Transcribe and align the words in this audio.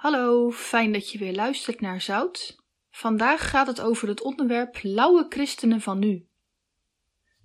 Hallo, 0.00 0.50
fijn 0.50 0.92
dat 0.92 1.10
je 1.10 1.18
weer 1.18 1.34
luistert 1.34 1.80
naar 1.80 2.00
Zout. 2.00 2.56
Vandaag 2.90 3.50
gaat 3.50 3.66
het 3.66 3.80
over 3.80 4.08
het 4.08 4.22
onderwerp 4.22 4.78
lauwe 4.82 5.26
christenen 5.28 5.80
van 5.80 5.98
nu. 5.98 6.26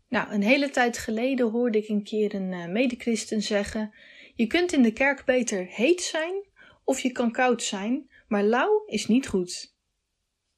Nou, 0.10 0.32
een 0.32 0.42
hele 0.42 0.70
tijd 0.70 0.98
geleden 0.98 1.50
hoorde 1.50 1.78
ik 1.78 1.88
een 1.88 2.04
keer 2.04 2.36
een 2.36 2.52
uh, 2.52 2.66
medechristen 2.66 3.42
zeggen: 3.42 3.94
Je 4.36 4.48
kunt 4.48 4.74
in 4.74 4.82
de 4.82 4.92
kerk 4.92 5.26
beter 5.26 5.66
heet 5.66 6.02
zijn 6.02 6.34
of 6.84 7.00
je 7.00 7.12
kan 7.12 7.32
koud 7.32 7.64
zijn, 7.64 8.10
maar 8.28 8.44
lauw 8.44 8.84
is 8.86 9.08
niet 9.08 9.28
goed. 9.28 9.76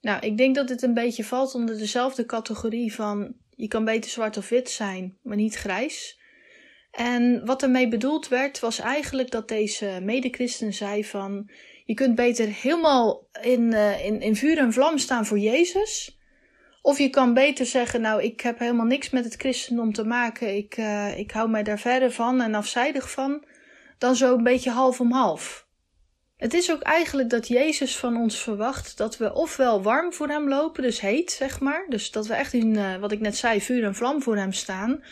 Nou, 0.01 0.25
ik 0.25 0.37
denk 0.37 0.55
dat 0.55 0.67
dit 0.67 0.81
een 0.81 0.93
beetje 0.93 1.23
valt 1.23 1.55
onder 1.55 1.77
dezelfde 1.77 2.25
categorie 2.25 2.93
van 2.93 3.35
je 3.49 3.67
kan 3.67 3.85
beter 3.85 4.09
zwart 4.09 4.37
of 4.37 4.49
wit 4.49 4.69
zijn, 4.69 5.17
maar 5.21 5.37
niet 5.37 5.55
grijs. 5.55 6.19
En 6.91 7.45
wat 7.45 7.63
ermee 7.63 7.87
bedoeld 7.87 8.27
werd, 8.27 8.59
was 8.59 8.79
eigenlijk 8.79 9.31
dat 9.31 9.47
deze 9.47 9.99
medechristen 10.03 10.73
zei 10.73 11.05
van 11.05 11.49
je 11.87 11.93
kunt 11.93 12.15
beter 12.15 12.47
helemaal 12.47 13.27
in, 13.41 13.61
uh, 13.61 14.05
in, 14.05 14.21
in 14.21 14.35
vuur 14.35 14.57
en 14.57 14.73
vlam 14.73 14.97
staan 14.97 15.25
voor 15.25 15.39
Jezus. 15.39 16.19
Of 16.81 16.97
je 16.97 17.09
kan 17.09 17.33
beter 17.33 17.65
zeggen, 17.65 18.01
nou, 18.01 18.23
ik 18.23 18.41
heb 18.41 18.59
helemaal 18.59 18.85
niks 18.85 19.09
met 19.09 19.23
het 19.23 19.35
christendom 19.35 19.93
te 19.93 20.03
maken. 20.03 20.55
Ik, 20.55 20.77
uh, 20.77 21.17
ik 21.17 21.31
hou 21.31 21.49
mij 21.49 21.63
daar 21.63 21.79
verder 21.79 22.11
van 22.11 22.41
en 22.41 22.55
afzijdig 22.55 23.11
van. 23.11 23.43
Dan 23.97 24.15
zo 24.15 24.35
een 24.35 24.43
beetje 24.43 24.69
half 24.69 24.99
om 24.99 25.11
half. 25.11 25.67
Het 26.37 26.53
is 26.53 26.71
ook 26.71 26.81
eigenlijk 26.81 27.29
dat 27.29 27.47
Jezus 27.47 27.97
van 27.97 28.17
ons 28.17 28.39
verwacht 28.39 28.97
dat 28.97 29.17
we 29.17 29.33
ofwel 29.33 29.81
warm 29.81 30.13
voor 30.13 30.27
hem 30.27 30.49
lopen, 30.49 30.83
dus 30.83 31.01
heet, 31.01 31.31
zeg 31.31 31.59
maar. 31.59 31.85
Dus 31.89 32.11
dat 32.11 32.27
we 32.27 32.33
echt 32.33 32.53
in, 32.53 32.73
uh, 32.73 32.95
wat 32.95 33.11
ik 33.11 33.19
net 33.19 33.37
zei, 33.37 33.61
vuur 33.61 33.83
en 33.83 33.95
vlam 33.95 34.21
voor 34.21 34.37
hem 34.37 34.53
staan. 34.53 35.03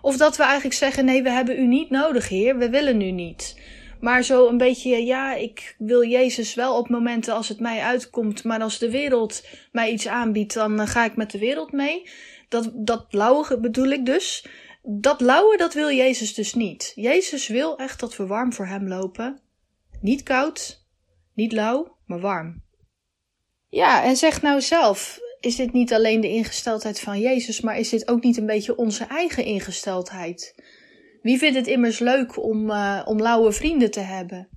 Of 0.00 0.16
dat 0.16 0.36
we 0.36 0.42
eigenlijk 0.42 0.74
zeggen, 0.74 1.04
nee, 1.04 1.22
we 1.22 1.30
hebben 1.30 1.58
u 1.58 1.66
niet 1.66 1.90
nodig, 1.90 2.28
Heer, 2.28 2.58
we 2.58 2.70
willen 2.70 3.00
u 3.00 3.10
niet. 3.10 3.56
Maar 4.02 4.22
zo 4.22 4.48
een 4.48 4.56
beetje, 4.56 5.04
ja, 5.04 5.34
ik 5.34 5.74
wil 5.78 6.04
Jezus 6.04 6.54
wel 6.54 6.76
op 6.76 6.88
momenten 6.88 7.34
als 7.34 7.48
het 7.48 7.60
mij 7.60 7.80
uitkomt. 7.80 8.44
Maar 8.44 8.60
als 8.60 8.78
de 8.78 8.90
wereld 8.90 9.46
mij 9.72 9.90
iets 9.90 10.08
aanbiedt, 10.08 10.54
dan 10.54 10.80
eh, 10.80 10.86
ga 10.86 11.04
ik 11.04 11.16
met 11.16 11.30
de 11.30 11.38
wereld 11.38 11.72
mee. 11.72 12.08
Dat, 12.48 12.70
dat 12.74 13.06
lauwe 13.10 13.60
bedoel 13.60 13.90
ik 13.90 14.06
dus. 14.06 14.46
Dat 14.82 15.20
lauwe, 15.20 15.56
dat 15.56 15.74
wil 15.74 15.90
Jezus 15.90 16.34
dus 16.34 16.54
niet. 16.54 16.92
Jezus 16.94 17.48
wil 17.48 17.78
echt 17.78 18.00
dat 18.00 18.16
we 18.16 18.26
warm 18.26 18.52
voor 18.52 18.66
hem 18.66 18.88
lopen. 18.88 19.40
Niet 20.00 20.22
koud, 20.22 20.84
niet 21.34 21.52
lauw, 21.52 21.96
maar 22.06 22.20
warm. 22.20 22.62
Ja, 23.68 24.04
en 24.04 24.16
zeg 24.16 24.42
nou 24.42 24.60
zelf, 24.60 25.18
is 25.40 25.56
dit 25.56 25.72
niet 25.72 25.92
alleen 25.92 26.20
de 26.20 26.28
ingesteldheid 26.28 27.00
van 27.00 27.20
Jezus, 27.20 27.60
maar 27.60 27.78
is 27.78 27.88
dit 27.88 28.08
ook 28.08 28.22
niet 28.22 28.36
een 28.36 28.46
beetje 28.46 28.76
onze 28.76 29.04
eigen 29.04 29.44
ingesteldheid? 29.44 30.54
Wie 31.22 31.38
vindt 31.38 31.56
het 31.56 31.66
immers 31.66 31.98
leuk 31.98 32.42
om, 32.42 32.70
uh, 32.70 33.02
om 33.04 33.20
lauwe 33.20 33.52
vrienden 33.52 33.90
te 33.90 34.00
hebben? 34.00 34.48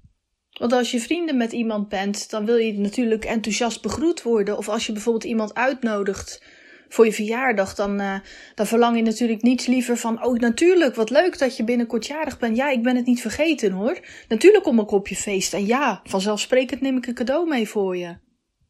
Want 0.59 0.73
als 0.73 0.91
je 0.91 0.99
vrienden 0.99 1.37
met 1.37 1.51
iemand 1.51 1.89
bent, 1.89 2.29
dan 2.29 2.45
wil 2.45 2.55
je 2.55 2.73
natuurlijk 2.73 3.25
enthousiast 3.25 3.81
begroet 3.81 4.21
worden. 4.21 4.57
Of 4.57 4.69
als 4.69 4.85
je 4.85 4.91
bijvoorbeeld 4.91 5.23
iemand 5.23 5.53
uitnodigt 5.53 6.43
voor 6.89 7.05
je 7.05 7.13
verjaardag, 7.13 7.75
dan, 7.75 8.01
uh, 8.01 8.15
dan 8.55 8.65
verlang 8.65 8.95
je 8.95 9.01
natuurlijk 9.01 9.41
niets 9.41 9.65
liever 9.65 9.97
van: 9.97 10.25
Oh, 10.25 10.39
natuurlijk, 10.39 10.95
wat 10.95 11.09
leuk 11.09 11.37
dat 11.39 11.57
je 11.57 11.63
binnenkort 11.63 12.07
jarig 12.07 12.39
bent. 12.39 12.57
Ja, 12.57 12.69
ik 12.69 12.83
ben 12.83 12.95
het 12.95 13.05
niet 13.05 13.21
vergeten 13.21 13.71
hoor. 13.71 13.99
Natuurlijk 14.27 14.63
kom 14.63 14.79
ik 14.79 14.91
op 14.91 15.07
je 15.07 15.15
feest. 15.15 15.53
En 15.53 15.65
ja, 15.65 16.01
vanzelfsprekend 16.03 16.81
neem 16.81 16.97
ik 16.97 17.07
een 17.07 17.13
cadeau 17.13 17.47
mee 17.47 17.67
voor 17.67 17.97
je. 17.97 18.17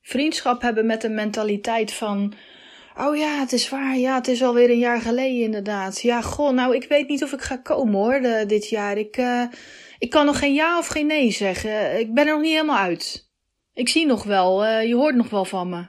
Vriendschap 0.02 0.62
hebben 0.62 0.86
met 0.86 1.04
een 1.04 1.16
mentaliteit 1.16 1.94
van: 1.94 2.34
Oh 2.98 3.16
ja, 3.18 3.40
het 3.40 3.54
is 3.54 3.70
waar. 3.70 3.98
Ja, 3.98 4.16
het 4.16 4.28
is 4.28 4.44
alweer 4.44 4.70
een 4.70 4.78
jaar 4.78 5.02
geleden 5.02 5.44
inderdaad. 5.44 6.02
Ja, 6.02 6.22
goh, 6.22 6.54
nou, 6.54 6.76
ik 6.76 6.84
weet 6.84 7.08
niet 7.08 7.24
of 7.24 7.34
ik 7.34 7.42
ga 7.42 7.58
komen 7.58 7.94
hoor, 7.94 8.22
de, 8.22 8.44
dit 8.48 8.70
jaar. 8.70 8.98
Ik, 8.98 9.18
uh, 9.18 9.44
ik 9.98 10.10
kan 10.10 10.26
nog 10.26 10.40
geen 10.40 10.54
ja 10.54 10.78
of 10.78 10.88
geen 10.88 11.06
nee 11.06 11.32
zeggen. 11.32 12.00
Ik 12.00 12.14
ben 12.14 12.28
er 12.28 12.34
nog 12.34 12.42
niet 12.42 12.52
helemaal 12.52 12.78
uit. 12.78 13.30
Ik 13.74 13.90
zie 13.90 14.06
nog 14.06 14.24
wel, 14.24 14.66
uh, 14.66 14.88
je 14.88 14.96
hoort 14.96 15.16
nog 15.16 15.30
wel 15.30 15.46
van 15.46 15.70
me. 15.70 15.88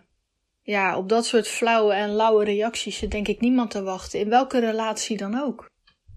Ja, 0.62 0.96
op 0.96 1.08
dat 1.08 1.26
soort 1.26 1.48
flauwe 1.48 1.92
en 1.92 2.10
lauwe 2.10 2.44
reacties 2.44 2.98
zit 2.98 3.10
denk 3.10 3.28
ik 3.28 3.40
niemand 3.40 3.70
te 3.70 3.82
wachten, 3.82 4.18
in 4.20 4.28
welke 4.28 4.58
relatie 4.58 5.16
dan 5.16 5.40
ook. 5.40 5.70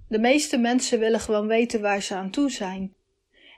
De 0.08 0.20
meeste 0.20 0.58
mensen 0.58 1.00
willen 1.00 1.20
gewoon 1.20 1.48
weten 1.48 1.82
waar 1.82 2.02
ze 2.02 2.16
aan 2.16 2.30
toe 2.30 2.52
zijn. 2.52 2.94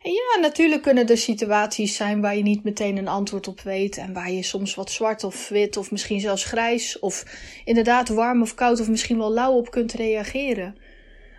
Ja, 0.03 0.39
natuurlijk 0.39 0.81
kunnen 0.81 1.07
er 1.07 1.17
situaties 1.17 1.95
zijn 1.95 2.21
waar 2.21 2.35
je 2.35 2.43
niet 2.43 2.63
meteen 2.63 2.97
een 2.97 3.07
antwoord 3.07 3.47
op 3.47 3.61
weet 3.61 3.97
en 3.97 4.13
waar 4.13 4.31
je 4.31 4.43
soms 4.43 4.75
wat 4.75 4.91
zwart 4.91 5.23
of 5.23 5.49
wit 5.49 5.77
of 5.77 5.91
misschien 5.91 6.19
zelfs 6.19 6.43
grijs 6.43 6.99
of 6.99 7.25
inderdaad 7.65 8.09
warm 8.09 8.41
of 8.41 8.55
koud 8.55 8.79
of 8.79 8.89
misschien 8.89 9.17
wel 9.17 9.33
lauw 9.33 9.53
op 9.53 9.71
kunt 9.71 9.93
reageren. 9.93 10.81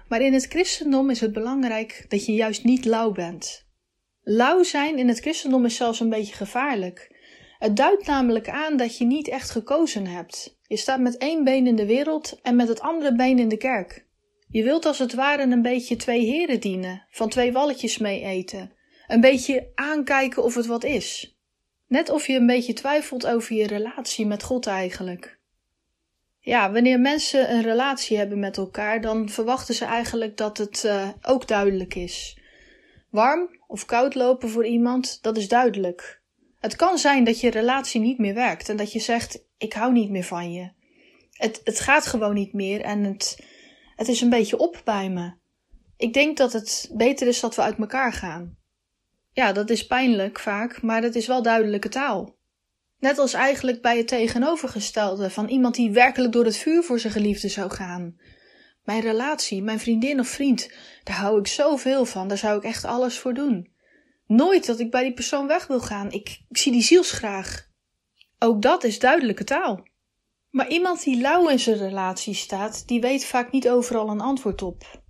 Maar 0.09 0.21
in 0.21 0.33
het 0.33 0.47
christendom 0.47 1.11
is 1.11 1.21
het 1.21 1.33
belangrijk 1.33 2.05
dat 2.09 2.27
je 2.27 2.33
juist 2.33 2.65
niet 2.65 2.84
lauw 2.84 3.12
bent. 3.12 3.67
Lauw 4.21 4.62
zijn 4.62 4.99
in 4.99 5.09
het 5.09 5.21
christendom 5.21 5.65
is 5.65 5.77
zelfs 5.77 6.00
een 6.00 6.09
beetje 6.09 6.34
gevaarlijk. 6.34 7.21
Het 7.59 7.77
duidt 7.77 8.06
namelijk 8.06 8.49
aan 8.49 8.77
dat 8.77 8.99
je 8.99 9.05
niet 9.05 9.29
echt 9.29 9.50
gekozen 9.50 10.06
hebt. 10.06 10.59
Je 10.62 10.77
staat 10.77 11.00
met 11.00 11.17
één 11.17 11.44
been 11.44 11.67
in 11.67 11.77
de 11.77 11.87
wereld 11.87 12.39
en 12.43 12.56
met 12.56 12.69
het 12.69 12.81
andere 12.81 13.15
been 13.15 13.39
in 13.39 13.49
de 13.49 13.56
kerk. 13.56 14.06
Je 14.52 14.62
wilt 14.62 14.86
als 14.86 14.98
het 14.98 15.14
ware 15.14 15.42
een 15.42 15.62
beetje 15.62 15.96
twee 15.96 16.24
heren 16.24 16.60
dienen, 16.60 17.06
van 17.10 17.28
twee 17.28 17.52
walletjes 17.52 17.98
mee 17.98 18.24
eten. 18.24 18.72
Een 19.06 19.20
beetje 19.20 19.70
aankijken 19.74 20.42
of 20.42 20.54
het 20.54 20.66
wat 20.66 20.84
is. 20.84 21.36
Net 21.86 22.10
of 22.10 22.26
je 22.26 22.36
een 22.36 22.46
beetje 22.46 22.72
twijfelt 22.72 23.26
over 23.26 23.56
je 23.56 23.66
relatie 23.66 24.26
met 24.26 24.42
God 24.42 24.66
eigenlijk. 24.66 25.38
Ja, 26.38 26.72
wanneer 26.72 27.00
mensen 27.00 27.52
een 27.52 27.62
relatie 27.62 28.16
hebben 28.16 28.38
met 28.38 28.56
elkaar, 28.56 29.00
dan 29.00 29.28
verwachten 29.28 29.74
ze 29.74 29.84
eigenlijk 29.84 30.36
dat 30.36 30.58
het 30.58 30.82
uh, 30.86 31.08
ook 31.22 31.48
duidelijk 31.48 31.94
is. 31.94 32.38
Warm 33.10 33.58
of 33.66 33.84
koud 33.84 34.14
lopen 34.14 34.48
voor 34.48 34.66
iemand, 34.66 35.19
dat 35.22 35.36
is 35.36 35.48
duidelijk. 35.48 36.20
Het 36.60 36.76
kan 36.76 36.98
zijn 36.98 37.24
dat 37.24 37.40
je 37.40 37.50
relatie 37.50 38.00
niet 38.00 38.19
meer 38.19 38.34
werkt 38.34 38.69
en 38.69 38.76
dat 38.76 38.92
je 38.92 38.98
zegt: 38.98 39.44
Ik 39.58 39.72
hou 39.72 39.92
niet 39.92 40.10
meer 40.10 40.24
van 40.24 40.52
je. 40.52 40.70
Het, 41.32 41.60
het 41.64 41.80
gaat 41.80 42.06
gewoon 42.06 42.34
niet 42.34 42.52
meer 42.52 42.80
en 42.80 43.04
het, 43.04 43.38
het 43.97 44.08
is 44.08 44.20
een 44.20 44.30
beetje 44.30 44.58
op 44.58 44.80
bij 44.84 45.10
me. 45.10 45.32
Ik 45.97 46.12
denk 46.12 46.36
dat 46.36 46.53
het 46.53 46.91
beter 46.92 47.26
is 47.26 47.41
dat 47.41 47.54
we 47.54 47.62
uit 47.62 47.78
elkaar 47.78 48.12
gaan. 48.12 48.56
Ja, 49.32 49.53
dat 49.53 49.70
is 49.70 49.86
pijnlijk 49.86 50.38
vaak, 50.38 50.82
maar 50.82 51.00
dat 51.00 51.14
is 51.14 51.26
wel 51.26 51.42
duidelijke 51.42 51.88
taal. 51.88 52.36
Net 52.98 53.19
als 53.19 53.32
eigenlijk 53.32 53.82
bij 53.82 53.97
het 53.97 54.08
tegenovergestelde 54.08 55.31
van 55.31 55.48
iemand 55.48 55.75
die 55.75 55.91
werkelijk 55.91 56.32
door 56.32 56.44
het 56.44 56.56
vuur 56.56 56.82
voor 56.82 56.98
zijn 56.98 57.12
geliefde 57.12 57.48
zou 57.48 57.70
gaan. 57.70 58.16
Mijn 58.82 59.00
relatie, 59.00 59.62
mijn 59.62 59.81
vriendin 59.81 60.20
of 60.20 60.28
vriend, 60.28 60.70
daar 61.02 61.16
hou 61.16 61.38
ik 61.38 61.47
zoveel 61.47 62.04
van, 62.04 62.28
daar 62.28 62.38
zou 62.38 62.56
ik 62.56 62.64
echt 62.64 62.84
alles 62.84 63.19
voor 63.19 63.34
doen. 63.34 63.72
Nooit 64.26 64.66
dat 64.66 64.81
ik 64.81 64.91
bij 64.91 65.02
die 65.02 65.14
persoon 65.14 65.47
weg 65.47 65.66
wil 65.66 65.81
gaan, 65.81 66.10
ik, 66.10 66.38
ik 66.48 66.56
zie 66.56 66.72
die 66.72 66.82
zielsgraag. 66.82 67.69
Ook 68.38 68.62
dat 68.62 68.84
is 68.84 68.98
duidelijke 68.98 69.44
taal. 69.44 69.82
Maar 70.52 70.68
iemand 70.68 71.04
die 71.04 71.20
lauw 71.20 71.48
in 71.48 71.58
zijn 71.58 71.76
relatie 71.76 72.34
staat, 72.34 72.88
die 72.88 73.00
weet 73.00 73.24
vaak 73.24 73.52
niet 73.52 73.68
overal 73.68 74.08
een 74.08 74.20
antwoord 74.20 74.62
op. 74.62 75.02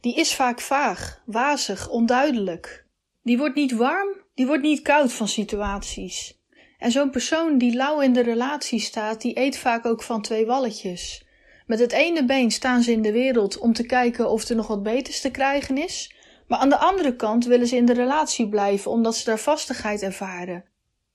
Die 0.00 0.14
is 0.14 0.34
vaak 0.34 0.60
vaag, 0.60 1.22
wazig, 1.26 1.88
onduidelijk. 1.88 2.86
Die 3.22 3.38
wordt 3.38 3.54
niet 3.54 3.72
warm, 3.72 4.08
die 4.34 4.46
wordt 4.46 4.62
niet 4.62 4.82
koud 4.82 5.12
van 5.12 5.28
situaties. 5.28 6.38
En 6.78 6.90
zo'n 6.90 7.10
persoon 7.10 7.58
die 7.58 7.74
lauw 7.74 8.00
in 8.00 8.12
de 8.12 8.20
relatie 8.20 8.80
staat, 8.80 9.20
die 9.20 9.38
eet 9.38 9.58
vaak 9.58 9.86
ook 9.86 10.02
van 10.02 10.22
twee 10.22 10.46
walletjes. 10.46 11.26
Met 11.66 11.78
het 11.78 11.92
ene 11.92 12.24
been 12.24 12.50
staan 12.50 12.82
ze 12.82 12.92
in 12.92 13.02
de 13.02 13.12
wereld 13.12 13.58
om 13.58 13.72
te 13.72 13.86
kijken 13.86 14.30
of 14.30 14.48
er 14.48 14.56
nog 14.56 14.66
wat 14.66 14.82
beters 14.82 15.20
te 15.20 15.30
krijgen 15.30 15.78
is, 15.78 16.14
maar 16.46 16.58
aan 16.58 16.68
de 16.68 16.78
andere 16.78 17.16
kant 17.16 17.44
willen 17.44 17.66
ze 17.66 17.76
in 17.76 17.86
de 17.86 17.92
relatie 17.94 18.48
blijven 18.48 18.90
omdat 18.90 19.16
ze 19.16 19.24
daar 19.24 19.38
vastigheid 19.38 20.02
ervaren 20.02 20.64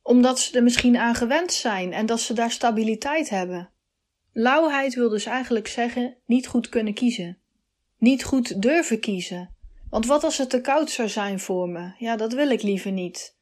omdat 0.03 0.39
ze 0.39 0.57
er 0.57 0.63
misschien 0.63 0.97
aan 0.97 1.15
gewend 1.15 1.53
zijn 1.53 1.93
en 1.93 2.05
dat 2.05 2.19
ze 2.19 2.33
daar 2.33 2.51
stabiliteit 2.51 3.29
hebben. 3.29 3.69
Lauwheid 4.33 4.93
wil 4.93 5.09
dus 5.09 5.25
eigenlijk 5.25 5.67
zeggen 5.67 6.17
niet 6.25 6.47
goed 6.47 6.69
kunnen 6.69 6.93
kiezen. 6.93 7.37
Niet 7.97 8.23
goed 8.23 8.61
durven 8.61 8.99
kiezen. 8.99 9.55
Want 9.89 10.05
wat 10.05 10.23
als 10.23 10.37
het 10.37 10.49
te 10.49 10.61
koud 10.61 10.89
zou 10.89 11.09
zijn 11.09 11.39
voor 11.39 11.69
me? 11.69 11.91
Ja, 11.97 12.15
dat 12.15 12.33
wil 12.33 12.49
ik 12.49 12.61
liever 12.61 12.91
niet. 12.91 13.37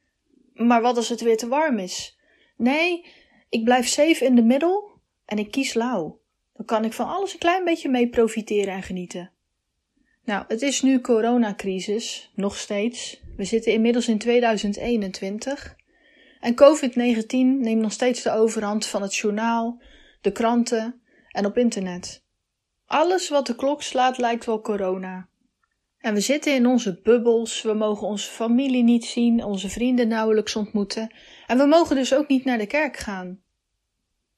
Maar 0.54 0.82
wat 0.82 0.96
als 0.96 1.08
het 1.08 1.20
weer 1.20 1.36
te 1.36 1.48
warm 1.48 1.78
is? 1.78 2.18
Nee, 2.56 3.06
ik 3.48 3.64
blijf 3.64 3.88
safe 3.88 4.24
in 4.24 4.34
de 4.34 4.42
middel 4.42 4.90
en 5.24 5.38
ik 5.38 5.50
kies 5.50 5.74
lauw. 5.74 6.20
Dan 6.52 6.66
kan 6.66 6.84
ik 6.84 6.92
van 6.92 7.08
alles 7.08 7.32
een 7.32 7.38
klein 7.38 7.64
beetje 7.64 7.88
mee 7.88 8.08
profiteren 8.08 8.74
en 8.74 8.82
genieten. 8.82 9.30
Nou, 10.24 10.44
het 10.48 10.62
is 10.62 10.82
nu 10.82 11.00
coronacrisis, 11.00 12.30
nog 12.34 12.56
steeds. 12.56 13.20
We 13.36 13.44
zitten 13.44 13.72
inmiddels 13.72 14.08
in 14.08 14.18
2021. 14.18 15.76
En 16.42 16.54
COVID-19 16.54 17.28
neemt 17.60 17.80
nog 17.80 17.92
steeds 17.92 18.22
de 18.22 18.30
overhand 18.30 18.86
van 18.86 19.02
het 19.02 19.16
journaal, 19.16 19.82
de 20.20 20.32
kranten 20.32 21.00
en 21.28 21.46
op 21.46 21.58
internet. 21.58 22.24
Alles 22.86 23.28
wat 23.28 23.46
de 23.46 23.54
klok 23.54 23.82
slaat 23.82 24.18
lijkt 24.18 24.44
wel 24.44 24.60
corona. 24.60 25.28
En 25.98 26.14
we 26.14 26.20
zitten 26.20 26.54
in 26.54 26.66
onze 26.66 27.00
bubbels, 27.02 27.62
we 27.62 27.72
mogen 27.72 28.06
onze 28.06 28.30
familie 28.30 28.82
niet 28.82 29.04
zien, 29.04 29.44
onze 29.44 29.68
vrienden 29.68 30.08
nauwelijks 30.08 30.56
ontmoeten 30.56 31.14
en 31.46 31.58
we 31.58 31.66
mogen 31.66 31.96
dus 31.96 32.14
ook 32.14 32.28
niet 32.28 32.44
naar 32.44 32.58
de 32.58 32.66
kerk 32.66 32.96
gaan. 32.96 33.40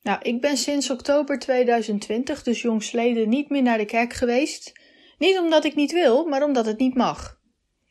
Nou, 0.02 0.18
ik 0.22 0.40
ben 0.40 0.56
sinds 0.56 0.90
oktober 0.90 1.38
2020, 1.38 2.42
dus 2.42 2.62
jongsleden, 2.62 3.28
niet 3.28 3.48
meer 3.48 3.62
naar 3.62 3.78
de 3.78 3.84
kerk 3.84 4.12
geweest. 4.12 4.72
Niet 5.18 5.38
omdat 5.38 5.64
ik 5.64 5.74
niet 5.74 5.92
wil, 5.92 6.24
maar 6.26 6.42
omdat 6.42 6.66
het 6.66 6.78
niet 6.78 6.94
mag. 6.94 7.40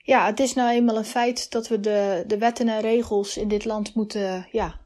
Ja, 0.06 0.26
het 0.26 0.40
is 0.40 0.54
nou 0.54 0.70
eenmaal 0.70 0.98
een 0.98 1.06
feit 1.06 1.52
dat 1.52 1.68
we 1.68 1.80
de, 1.80 2.24
de 2.28 2.38
wetten 2.38 2.68
en 2.68 2.82
regels 2.82 3.38
in 3.38 3.48
dit 3.48 3.66
land 3.66 3.96
moeten 3.96 4.48
ja, 4.52 4.80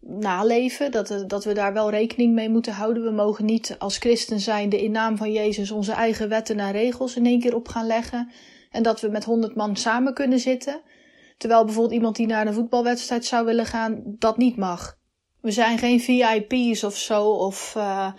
naleven. 0.00 0.90
Dat, 0.90 1.24
dat 1.26 1.44
we 1.44 1.54
daar 1.54 1.72
wel 1.72 1.90
rekening 1.90 2.34
mee 2.34 2.48
moeten 2.48 2.72
houden. 2.72 3.02
We 3.02 3.10
mogen 3.10 3.44
niet 3.44 3.76
als 3.78 3.98
christen 3.98 4.40
zijnde 4.40 4.82
in 4.82 4.90
naam 4.90 5.16
van 5.16 5.32
Jezus 5.32 5.70
onze 5.70 5.92
eigen 5.92 6.28
wetten 6.28 6.58
en 6.60 6.72
regels 6.72 7.16
in 7.16 7.26
één 7.26 7.40
keer 7.40 7.54
op 7.54 7.68
gaan 7.68 7.86
leggen. 7.86 8.30
En 8.70 8.82
dat 8.82 9.00
we 9.00 9.08
met 9.08 9.24
honderd 9.24 9.54
man 9.54 9.76
samen 9.76 10.14
kunnen 10.14 10.38
zitten. 10.38 10.80
Terwijl 11.36 11.64
bijvoorbeeld 11.64 11.94
iemand 11.94 12.16
die 12.16 12.26
naar 12.26 12.46
een 12.46 12.54
voetbalwedstrijd 12.54 13.24
zou 13.24 13.44
willen 13.44 13.66
gaan, 13.66 14.02
dat 14.04 14.36
niet 14.36 14.56
mag. 14.56 14.98
We 15.40 15.50
zijn 15.50 15.78
geen 15.78 16.00
VIP's 16.00 16.82
of 16.82 16.96
zo, 16.96 17.24
of 17.30 17.74
uh, 17.76 18.12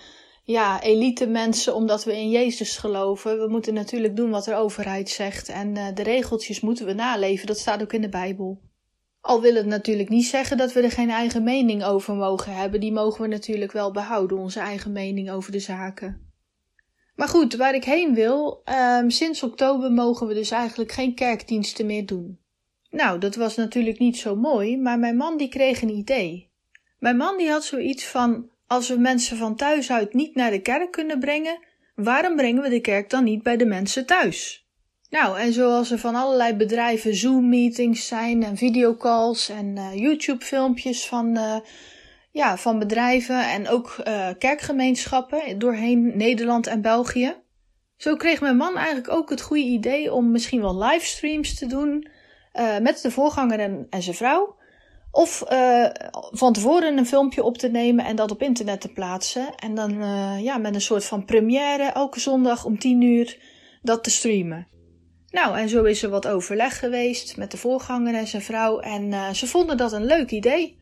ja, 0.47 0.81
elite 0.81 1.27
mensen 1.27 1.75
omdat 1.75 2.03
we 2.03 2.17
in 2.17 2.29
Jezus 2.29 2.77
geloven. 2.77 3.39
We 3.39 3.47
moeten 3.47 3.73
natuurlijk 3.73 4.15
doen 4.15 4.29
wat 4.29 4.45
de 4.45 4.55
overheid 4.55 5.09
zegt 5.09 5.49
en 5.49 5.75
uh, 5.75 5.87
de 5.93 6.03
regeltjes 6.03 6.59
moeten 6.59 6.85
we 6.85 6.93
naleven. 6.93 7.47
Dat 7.47 7.57
staat 7.57 7.81
ook 7.81 7.93
in 7.93 8.01
de 8.01 8.09
Bijbel. 8.09 8.61
Al 9.21 9.41
wil 9.41 9.55
het 9.55 9.65
natuurlijk 9.65 10.09
niet 10.09 10.25
zeggen 10.25 10.57
dat 10.57 10.73
we 10.73 10.81
er 10.81 10.91
geen 10.91 11.09
eigen 11.09 11.43
mening 11.43 11.83
over 11.83 12.15
mogen 12.15 12.53
hebben. 12.53 12.79
Die 12.79 12.91
mogen 12.91 13.21
we 13.21 13.27
natuurlijk 13.27 13.71
wel 13.71 13.91
behouden, 13.91 14.37
onze 14.37 14.59
eigen 14.59 14.91
mening 14.91 15.31
over 15.31 15.51
de 15.51 15.59
zaken. 15.59 16.31
Maar 17.15 17.27
goed, 17.27 17.55
waar 17.55 17.75
ik 17.75 17.83
heen 17.83 18.13
wil, 18.13 18.61
um, 18.99 19.09
sinds 19.09 19.43
oktober 19.43 19.91
mogen 19.91 20.27
we 20.27 20.33
dus 20.33 20.51
eigenlijk 20.51 20.91
geen 20.91 21.15
kerkdiensten 21.15 21.85
meer 21.85 22.05
doen. 22.05 22.39
Nou, 22.89 23.19
dat 23.19 23.35
was 23.35 23.55
natuurlijk 23.55 23.99
niet 23.99 24.17
zo 24.17 24.35
mooi, 24.35 24.77
maar 24.77 24.99
mijn 24.99 25.17
man 25.17 25.37
die 25.37 25.49
kreeg 25.49 25.81
een 25.81 25.97
idee. 25.97 26.51
Mijn 26.99 27.17
man 27.17 27.37
die 27.37 27.49
had 27.49 27.63
zoiets 27.63 28.05
van, 28.05 28.49
als 28.67 28.87
we 28.89 28.97
mensen 28.97 29.37
van 29.37 29.55
thuis 29.55 29.91
uit 29.91 30.13
niet 30.13 30.35
naar 30.35 30.51
de 30.51 30.61
kerk 30.61 30.91
kunnen 30.91 31.19
brengen, 31.19 31.59
waarom 31.95 32.35
brengen 32.35 32.61
we 32.61 32.69
de 32.69 32.81
kerk 32.81 33.09
dan 33.09 33.23
niet 33.23 33.43
bij 33.43 33.57
de 33.57 33.65
mensen 33.65 34.05
thuis? 34.05 34.67
Nou, 35.09 35.39
en 35.39 35.53
zoals 35.53 35.91
er 35.91 35.99
van 35.99 36.15
allerlei 36.15 36.53
bedrijven 36.53 37.15
Zoom-meetings 37.15 38.07
zijn 38.07 38.43
en 38.43 38.57
videocalls 38.57 39.49
en 39.49 39.75
uh, 39.75 39.95
YouTube-filmpjes 39.95 41.07
van, 41.07 41.37
uh, 41.37 41.55
ja, 42.31 42.57
van 42.57 42.79
bedrijven 42.79 43.49
en 43.49 43.67
ook 43.67 43.95
uh, 44.07 44.29
kerkgemeenschappen 44.37 45.59
doorheen 45.59 46.17
Nederland 46.17 46.67
en 46.67 46.81
België. 46.81 47.35
Zo 47.97 48.15
kreeg 48.15 48.41
mijn 48.41 48.57
man 48.57 48.77
eigenlijk 48.77 49.09
ook 49.09 49.29
het 49.29 49.41
goede 49.41 49.63
idee 49.63 50.13
om 50.13 50.31
misschien 50.31 50.61
wel 50.61 50.77
livestreams 50.83 51.55
te 51.55 51.65
doen 51.65 52.07
met 52.81 53.01
de 53.01 53.11
voorganger 53.11 53.59
en 53.89 54.03
zijn 54.03 54.15
vrouw. 54.15 54.55
Of 55.11 55.43
van 56.31 56.53
tevoren 56.53 56.97
een 56.97 57.05
filmpje 57.05 57.43
op 57.43 57.57
te 57.57 57.67
nemen 57.67 58.05
en 58.05 58.15
dat 58.15 58.31
op 58.31 58.41
internet 58.41 58.81
te 58.81 58.93
plaatsen. 58.93 59.55
En 59.55 59.75
dan 59.75 59.91
ja, 60.41 60.57
met 60.57 60.75
een 60.75 60.81
soort 60.81 61.05
van 61.05 61.25
première 61.25 61.83
elke 61.83 62.19
zondag 62.19 62.65
om 62.65 62.79
10 62.79 63.01
uur 63.01 63.37
dat 63.81 64.03
te 64.03 64.09
streamen. 64.09 64.67
Nou, 65.31 65.57
en 65.57 65.69
zo 65.69 65.83
is 65.83 66.03
er 66.03 66.09
wat 66.09 66.27
overleg 66.27 66.79
geweest 66.79 67.37
met 67.37 67.51
de 67.51 67.57
voorganger 67.57 68.13
en 68.13 68.27
zijn 68.27 68.41
vrouw. 68.41 68.79
En 68.79 69.11
uh, 69.11 69.29
ze 69.29 69.47
vonden 69.47 69.77
dat 69.77 69.91
een 69.91 70.05
leuk 70.05 70.31
idee. 70.31 70.79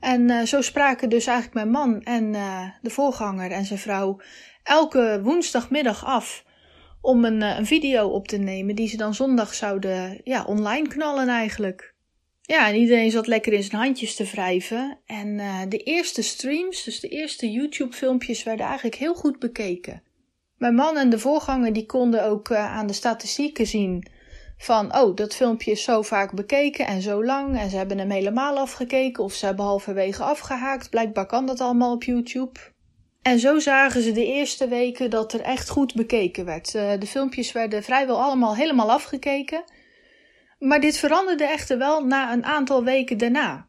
En 0.00 0.30
uh, 0.30 0.42
zo 0.42 0.60
spraken 0.60 1.08
dus 1.08 1.26
eigenlijk 1.26 1.54
mijn 1.54 1.70
man 1.70 2.02
en 2.02 2.34
uh, 2.34 2.68
de 2.82 2.90
voorganger 2.90 3.50
en 3.50 3.64
zijn 3.64 3.78
vrouw 3.78 4.20
elke 4.62 5.20
woensdagmiddag 5.22 6.04
af 6.04 6.44
om 7.00 7.24
een, 7.24 7.42
een 7.42 7.66
video 7.66 8.08
op 8.08 8.28
te 8.28 8.36
nemen 8.36 8.74
die 8.74 8.88
ze 8.88 8.96
dan 8.96 9.14
zondag 9.14 9.54
zouden 9.54 10.20
ja, 10.24 10.44
online 10.44 10.88
knallen 10.88 11.28
eigenlijk. 11.28 11.93
Ja, 12.46 12.68
en 12.68 12.74
iedereen 12.74 13.10
zat 13.10 13.26
lekker 13.26 13.52
in 13.52 13.62
zijn 13.62 13.82
handjes 13.82 14.14
te 14.14 14.24
wrijven. 14.24 14.98
En 15.06 15.36
de 15.68 15.78
eerste 15.78 16.22
streams, 16.22 16.84
dus 16.84 17.00
de 17.00 17.08
eerste 17.08 17.50
YouTube-filmpjes, 17.50 18.42
werden 18.42 18.66
eigenlijk 18.66 18.96
heel 18.96 19.14
goed 19.14 19.38
bekeken. 19.38 20.02
Mijn 20.64 20.74
man 20.74 20.96
en 20.96 21.10
de 21.10 21.18
voorganger 21.18 21.72
die 21.72 21.86
konden 21.86 22.24
ook 22.24 22.48
uh, 22.48 22.76
aan 22.76 22.86
de 22.86 22.92
statistieken 22.92 23.66
zien 23.66 24.06
van, 24.58 24.96
oh, 24.98 25.16
dat 25.16 25.34
filmpje 25.34 25.70
is 25.70 25.82
zo 25.82 26.02
vaak 26.02 26.34
bekeken 26.34 26.86
en 26.86 27.02
zo 27.02 27.24
lang 27.24 27.58
en 27.58 27.70
ze 27.70 27.76
hebben 27.76 27.98
hem 27.98 28.10
helemaal 28.10 28.58
afgekeken 28.58 29.24
of 29.24 29.32
ze 29.32 29.46
hebben 29.46 29.64
halverwege 29.64 30.22
afgehaakt. 30.22 30.90
Blijkbaar 30.90 31.26
kan 31.26 31.46
dat 31.46 31.60
allemaal 31.60 31.92
op 31.92 32.02
YouTube. 32.02 32.60
En 33.22 33.38
zo 33.38 33.58
zagen 33.58 34.02
ze 34.02 34.12
de 34.12 34.26
eerste 34.26 34.68
weken 34.68 35.10
dat 35.10 35.32
er 35.32 35.40
echt 35.40 35.68
goed 35.68 35.94
bekeken 35.94 36.44
werd. 36.44 36.74
Uh, 36.74 36.92
de 36.98 37.06
filmpjes 37.06 37.52
werden 37.52 37.82
vrijwel 37.82 38.22
allemaal 38.22 38.56
helemaal 38.56 38.90
afgekeken. 38.90 39.64
Maar 40.64 40.80
dit 40.80 40.96
veranderde 40.96 41.44
echter 41.44 41.78
wel 41.78 42.04
na 42.04 42.32
een 42.32 42.44
aantal 42.44 42.84
weken 42.84 43.18
daarna. 43.18 43.66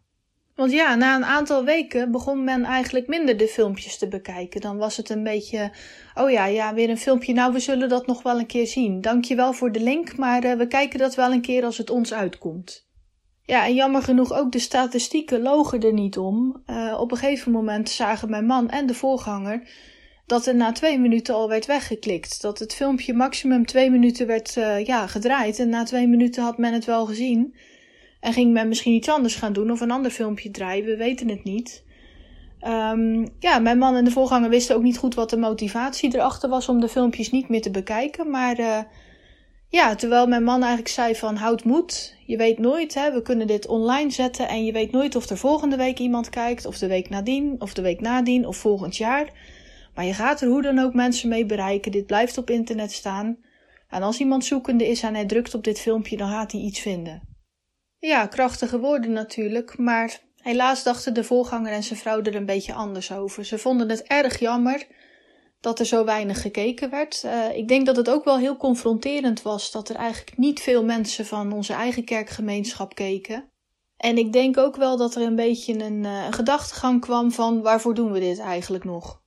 Want 0.56 0.72
ja, 0.72 0.96
na 0.96 1.16
een 1.16 1.26
aantal 1.26 1.64
weken 1.64 2.12
begon 2.12 2.44
men 2.44 2.64
eigenlijk 2.64 3.08
minder 3.08 3.38
de 3.38 3.48
filmpjes 3.48 3.98
te 3.98 4.08
bekijken. 4.08 4.62
Dan 4.62 4.78
was 4.78 4.98
het 4.98 5.10
een 5.10 5.24
beetje, 5.24 5.72
oh 6.14 6.30
ja, 6.30 6.46
ja, 6.46 6.74
weer 6.74 6.90
een 6.90 6.98
filmpje. 6.98 7.34
Nou, 7.34 7.54
we 7.54 7.60
zullen 7.60 7.90
dat 7.90 8.08
nog 8.08 8.24
wel 8.24 8.40
een 8.40 8.46
keer 8.46 8.68
zien. 8.68 9.02
Dankjewel 9.02 9.54
voor 9.54 9.72
de 9.72 9.80
link, 9.80 10.18
maar 10.18 10.46
uh, 10.46 10.54
we 10.54 10.68
kijken 10.68 11.00
dat 11.00 11.16
wel 11.16 11.32
een 11.32 11.42
keer 11.42 11.64
als 11.64 11.78
het 11.78 11.90
ons 11.90 12.14
uitkomt. 12.14 12.88
Ja, 13.44 13.66
en 13.66 13.74
jammer 13.74 14.02
genoeg 14.02 14.34
ook 14.34 14.52
de 14.52 14.60
statistieken 14.60 15.42
logen 15.42 15.82
er 15.82 15.94
niet 15.94 16.18
om. 16.18 16.64
Uh, 16.68 16.98
op 17.00 17.12
een 17.12 17.18
gegeven 17.18 17.52
moment 17.52 17.90
zagen 17.90 18.30
mijn 18.30 18.46
man 18.46 18.70
en 18.70 18.86
de 18.86 18.94
voorganger 18.94 19.70
dat 20.26 20.46
er 20.46 20.56
na 20.56 20.72
twee 20.72 21.00
minuten 21.00 21.36
al 21.36 21.50
werd 21.50 21.66
weggeklikt. 21.66 22.42
Dat 22.42 22.60
het 22.60 22.74
filmpje 22.74 23.14
maximum 23.14 23.66
twee 23.66 23.90
minuten 23.90 24.28
werd 24.28 24.56
uh, 24.56 24.86
ja, 24.86 25.08
gedraaid 25.08 25.60
en 25.60 25.70
na 25.70 25.84
twee 25.84 26.08
minuten 26.08 26.44
had 26.44 26.58
men 26.58 26.74
het 26.74 26.86
wel 26.86 27.06
gezien. 27.06 27.56
En 28.20 28.34
ging 28.34 28.54
men 28.54 28.68
misschien 28.68 28.94
iets 28.94 29.10
anders 29.10 29.36
gaan 29.36 29.54
doen 29.54 29.72
of 29.72 29.82
een 29.82 29.92
ander 29.92 30.12
filmpje 30.12 30.52
draaien, 30.52 30.86
we 30.86 30.98
weten 30.98 31.30
het 31.30 31.44
niet. 31.44 31.84
Um, 32.68 33.30
ja, 33.40 33.60
mijn 33.60 33.78
man 33.78 33.96
en 33.96 34.06
de 34.06 34.12
voorganger 34.12 34.50
wisten 34.50 34.76
ook 34.76 34.82
niet 34.82 34.98
goed 34.98 35.16
wat 35.16 35.30
de 35.30 35.38
motivatie 35.38 36.16
erachter 36.16 36.50
was 36.50 36.70
om 36.70 36.80
de 36.80 36.90
filmpjes 36.90 37.32
niet 37.32 37.50
meer 37.50 37.62
te 37.62 37.72
bekijken. 37.72 38.30
Maar 38.30 38.60
uh, 38.60 38.80
ja, 39.70 39.96
terwijl 39.96 40.28
mijn 40.28 40.44
man 40.44 40.60
eigenlijk 40.60 40.90
zei 40.90 41.16
van 41.16 41.36
houd 41.36 41.64
moed, 41.64 42.16
je 42.26 42.38
weet 42.38 42.60
nooit, 42.60 42.94
hè, 42.94 43.14
we 43.14 43.22
kunnen 43.22 43.48
dit 43.48 43.68
online 43.68 44.12
zetten 44.12 44.48
en 44.48 44.66
je 44.66 44.72
weet 44.72 44.92
nooit 44.92 45.16
of 45.16 45.30
er 45.30 45.38
volgende 45.38 45.78
week 45.78 46.00
iemand 46.00 46.30
kijkt, 46.30 46.66
of 46.66 46.78
de 46.78 46.88
week 46.88 47.10
nadien, 47.10 47.56
of 47.60 47.74
de 47.74 47.82
week 47.82 48.02
nadien, 48.02 48.48
of 48.48 48.58
volgend 48.58 48.98
jaar. 48.98 49.30
Maar 49.96 50.06
je 50.06 50.14
gaat 50.14 50.42
er 50.42 50.48
hoe 50.48 50.62
dan 50.62 50.80
ook 50.80 50.94
mensen 50.94 51.30
mee 51.30 51.46
bereiken, 51.46 51.92
dit 51.92 52.06
blijft 52.06 52.38
op 52.38 52.50
internet 52.50 52.92
staan. 52.92 53.38
En 53.90 54.02
als 54.02 54.20
iemand 54.20 54.46
zoekende 54.46 54.88
is 54.88 55.04
en 55.04 55.14
hij 55.14 55.26
drukt 55.26 55.54
op 55.54 55.64
dit 55.64 55.80
filmpje, 55.80 56.18
dan 56.18 56.30
gaat 56.30 56.52
hij 56.52 56.62
iets 56.62 56.80
vinden. 56.80 57.22
Ja, 58.00 58.28
krachtige 58.28 58.80
woorden 58.80 59.12
natuurlijk, 59.12 59.78
maar 59.78 60.20
helaas 60.42 60.84
dachten 60.84 61.14
de 61.14 61.24
voorganger 61.24 61.72
en 61.72 61.84
zijn 61.84 62.00
vrouw 62.00 62.22
er 62.22 62.36
een 62.36 62.46
beetje 62.46 62.74
anders 62.74 63.12
over. 63.12 63.46
Ze 63.46 63.58
vonden 63.58 63.90
het 63.90 64.04
erg 64.04 64.40
jammer 64.40 64.88
dat 65.60 65.80
er 65.80 65.86
zo 65.86 66.06
weinig 66.06 66.42
gekeken 66.42 66.90
werd. 66.90 67.24
Uh, 67.26 67.58
ik 67.58 67.68
denk 67.68 67.86
dat 67.86 67.96
het 67.96 68.10
ook 68.10 68.24
wel 68.24 68.38
heel 68.38 68.58
confronterend 68.58 69.42
was 69.42 69.72
dat 69.72 69.90
er 69.90 69.96
eigenlijk 69.96 70.38
niet 70.38 70.60
veel 70.60 70.84
mensen 70.84 71.26
van 71.26 71.52
onze 71.52 71.74
eigen 71.74 72.04
kerkgemeenschap 72.04 72.96
keken. 72.96 73.50
En 73.98 74.18
ik 74.18 74.34
denk 74.34 74.58
ook 74.58 74.76
wel 74.76 74.98
dat 74.98 75.16
er 75.16 75.22
een 75.22 75.36
beetje 75.36 75.84
een, 75.84 76.04
een 76.04 76.34
gedachtegang 76.34 77.02
kwam 77.02 77.32
van 77.32 77.62
waarvoor 77.62 77.94
doen 77.94 78.12
we 78.12 78.20
dit 78.20 78.40
eigenlijk 78.40 78.84
nog? 78.84 79.24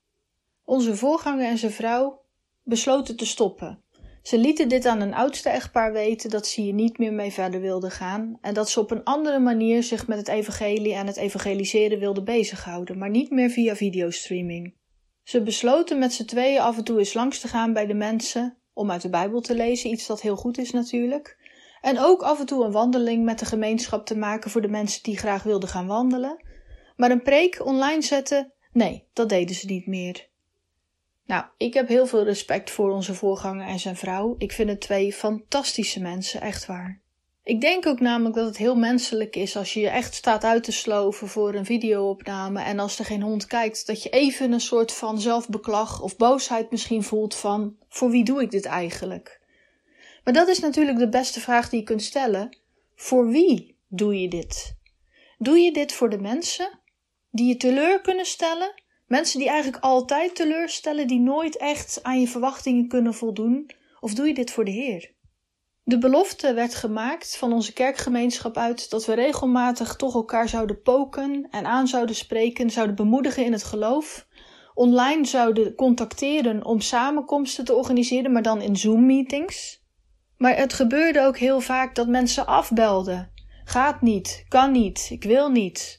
Onze 0.69 0.97
voorganger 0.97 1.47
en 1.47 1.59
zijn 1.59 1.73
vrouw 1.73 2.25
besloten 2.63 3.17
te 3.17 3.27
stoppen. 3.27 3.83
Ze 4.23 4.39
lieten 4.39 4.69
dit 4.69 4.87
aan 4.87 5.01
een 5.01 5.15
oudste 5.15 5.49
echtpaar 5.49 5.93
weten 5.93 6.31
dat 6.31 6.47
ze 6.47 6.61
hier 6.61 6.73
niet 6.73 6.99
meer 6.99 7.13
mee 7.13 7.33
verder 7.33 7.61
wilden 7.61 7.91
gaan 7.91 8.39
en 8.41 8.55
dat 8.55 8.71
ze 8.71 8.81
op 8.81 8.91
een 8.91 9.05
andere 9.05 9.39
manier 9.39 9.83
zich 9.83 10.07
met 10.07 10.19
het 10.19 10.29
evangelie 10.29 10.95
en 10.95 11.07
het 11.07 11.17
evangeliseren 11.17 11.99
wilden 11.99 12.25
bezighouden, 12.25 12.99
maar 12.99 13.11
niet 13.11 13.31
meer 13.31 13.51
via 13.51 13.77
videostreaming. 13.77 14.75
Ze 15.23 15.43
besloten 15.43 15.99
met 15.99 16.13
z'n 16.13 16.25
tweeën 16.25 16.61
af 16.61 16.77
en 16.77 16.85
toe 16.85 16.99
eens 16.99 17.15
langs 17.15 17.41
te 17.41 17.49
gaan 17.49 17.73
bij 17.73 17.87
de 17.87 17.95
mensen 17.95 18.59
om 18.73 18.91
uit 18.91 19.03
de 19.03 19.11
Bijbel 19.11 19.41
te 19.41 19.55
lezen, 19.55 19.91
iets 19.91 20.07
dat 20.07 20.21
heel 20.21 20.37
goed 20.37 20.59
is 20.59 20.71
natuurlijk. 20.71 21.39
En 21.81 21.99
ook 21.99 22.23
af 22.23 22.41
en 22.41 22.47
toe 22.47 22.65
een 22.65 22.73
wandeling 22.73 23.25
met 23.25 23.39
de 23.39 23.47
gemeenschap 23.47 24.07
te 24.07 24.17
maken 24.17 24.51
voor 24.51 24.63
de 24.63 24.69
mensen 24.69 25.03
die 25.03 25.19
graag 25.19 25.43
wilden 25.43 25.69
gaan 25.69 25.87
wandelen. 25.87 26.45
Maar 26.97 27.11
een 27.11 27.23
preek 27.23 27.67
online 27.67 28.03
zetten, 28.03 28.53
nee, 28.73 29.09
dat 29.13 29.29
deden 29.29 29.55
ze 29.55 29.67
niet 29.67 29.87
meer. 29.87 30.28
Nou, 31.29 31.45
ik 31.57 31.75
heb 31.75 31.89
heel 31.89 32.07
veel 32.07 32.25
respect 32.25 32.71
voor 32.71 32.91
onze 32.91 33.15
voorganger 33.15 33.67
en 33.67 33.79
zijn 33.79 33.97
vrouw. 33.97 34.35
Ik 34.39 34.53
vind 34.53 34.69
het 34.69 34.81
twee 34.81 35.13
fantastische 35.13 36.01
mensen, 36.01 36.41
echt 36.41 36.67
waar. 36.67 37.01
Ik 37.43 37.61
denk 37.61 37.87
ook 37.87 38.01
namelijk 38.01 38.35
dat 38.35 38.47
het 38.47 38.57
heel 38.57 38.77
menselijk 38.77 39.37
is 39.37 39.57
als 39.57 39.75
je 39.75 39.81
je 39.81 39.89
echt 39.89 40.15
staat 40.15 40.45
uit 40.45 40.65
te 40.65 40.73
sloven 40.73 41.29
voor 41.29 41.55
een 41.55 41.65
videoopname 41.65 42.63
en 42.63 42.79
als 42.79 42.99
er 42.99 43.05
geen 43.05 43.23
hond 43.23 43.47
kijkt, 43.47 43.87
dat 43.87 44.03
je 44.03 44.09
even 44.09 44.53
een 44.53 44.61
soort 44.61 44.93
van 44.93 45.21
zelfbeklag 45.21 46.03
of 46.03 46.17
boosheid 46.17 46.71
misschien 46.71 47.03
voelt 47.03 47.35
van 47.35 47.77
voor 47.89 48.11
wie 48.11 48.25
doe 48.25 48.43
ik 48.43 48.51
dit 48.51 48.65
eigenlijk? 48.65 49.41
Maar 50.25 50.35
dat 50.35 50.49
is 50.49 50.59
natuurlijk 50.59 50.99
de 50.99 51.09
beste 51.09 51.41
vraag 51.41 51.69
die 51.69 51.79
je 51.79 51.85
kunt 51.85 52.03
stellen. 52.03 52.59
Voor 52.95 53.29
wie 53.29 53.77
doe 53.89 54.21
je 54.21 54.29
dit? 54.29 54.77
Doe 55.39 55.59
je 55.59 55.73
dit 55.73 55.93
voor 55.93 56.11
de 56.11 56.19
mensen 56.19 56.79
die 57.31 57.49
je 57.49 57.57
teleur 57.57 58.01
kunnen 58.01 58.27
stellen 58.27 58.87
Mensen 59.09 59.39
die 59.39 59.49
eigenlijk 59.49 59.83
altijd 59.83 60.35
teleurstellen, 60.35 61.07
die 61.07 61.21
nooit 61.21 61.57
echt 61.57 61.99
aan 62.03 62.21
je 62.21 62.29
verwachtingen 62.29 62.89
kunnen 62.89 63.15
voldoen? 63.15 63.71
Of 64.01 64.15
doe 64.15 64.27
je 64.27 64.35
dit 64.35 64.51
voor 64.51 64.65
de 64.65 64.71
Heer? 64.71 65.17
De 65.83 65.99
belofte 65.99 66.55
werd 66.55 66.75
gemaakt 66.75 67.37
van 67.37 67.53
onze 67.53 67.73
kerkgemeenschap 67.73 68.57
uit 68.57 68.91
dat 68.91 69.07
we 69.07 69.15
regelmatig 69.15 69.97
toch 69.97 70.15
elkaar 70.15 70.49
zouden 70.49 70.83
poken 70.83 71.47
en 71.51 71.67
aan 71.67 71.89
zouden 71.89 72.15
spreken, 72.15 72.71
zouden 72.71 72.97
bemoedigen 72.97 73.45
in 73.45 73.53
het 73.53 73.65
geloof, 73.65 74.27
online 74.75 75.25
zouden 75.25 75.75
contacteren 75.75 76.65
om 76.65 76.81
samenkomsten 76.81 77.65
te 77.65 77.75
organiseren, 77.75 78.33
maar 78.33 78.43
dan 78.43 78.61
in 78.61 78.77
Zoom-meetings. 78.77 79.85
Maar 80.37 80.57
het 80.57 80.73
gebeurde 80.73 81.21
ook 81.21 81.39
heel 81.39 81.61
vaak 81.61 81.95
dat 81.95 82.09
mensen 82.09 82.47
afbelden. 82.47 83.33
Gaat 83.65 84.03
niet, 84.03 84.45
kan 84.49 84.73
niet, 84.73 85.09
ik 85.11 85.25
wil 85.25 85.51
niet. 85.51 85.98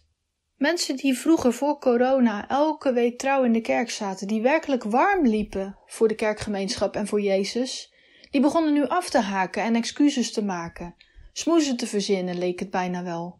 Mensen 0.59 0.95
die 0.95 1.17
vroeger 1.17 1.53
voor 1.53 1.79
corona 1.79 2.47
elke 2.49 2.93
week 2.93 3.17
trouw 3.17 3.43
in 3.43 3.51
de 3.51 3.61
kerk 3.61 3.89
zaten, 3.89 4.27
die 4.27 4.41
werkelijk 4.41 4.83
warm 4.83 5.27
liepen 5.27 5.77
voor 5.85 6.07
de 6.07 6.15
kerkgemeenschap 6.15 6.95
en 6.95 7.07
voor 7.07 7.21
Jezus, 7.21 7.93
die 8.31 8.41
begonnen 8.41 8.73
nu 8.73 8.87
af 8.87 9.09
te 9.09 9.19
haken 9.19 9.63
en 9.63 9.75
excuses 9.75 10.31
te 10.31 10.43
maken. 10.43 10.95
Smoezen 11.33 11.77
te 11.77 11.87
verzinnen 11.87 12.37
leek 12.37 12.59
het 12.59 12.69
bijna 12.69 13.03
wel. 13.03 13.39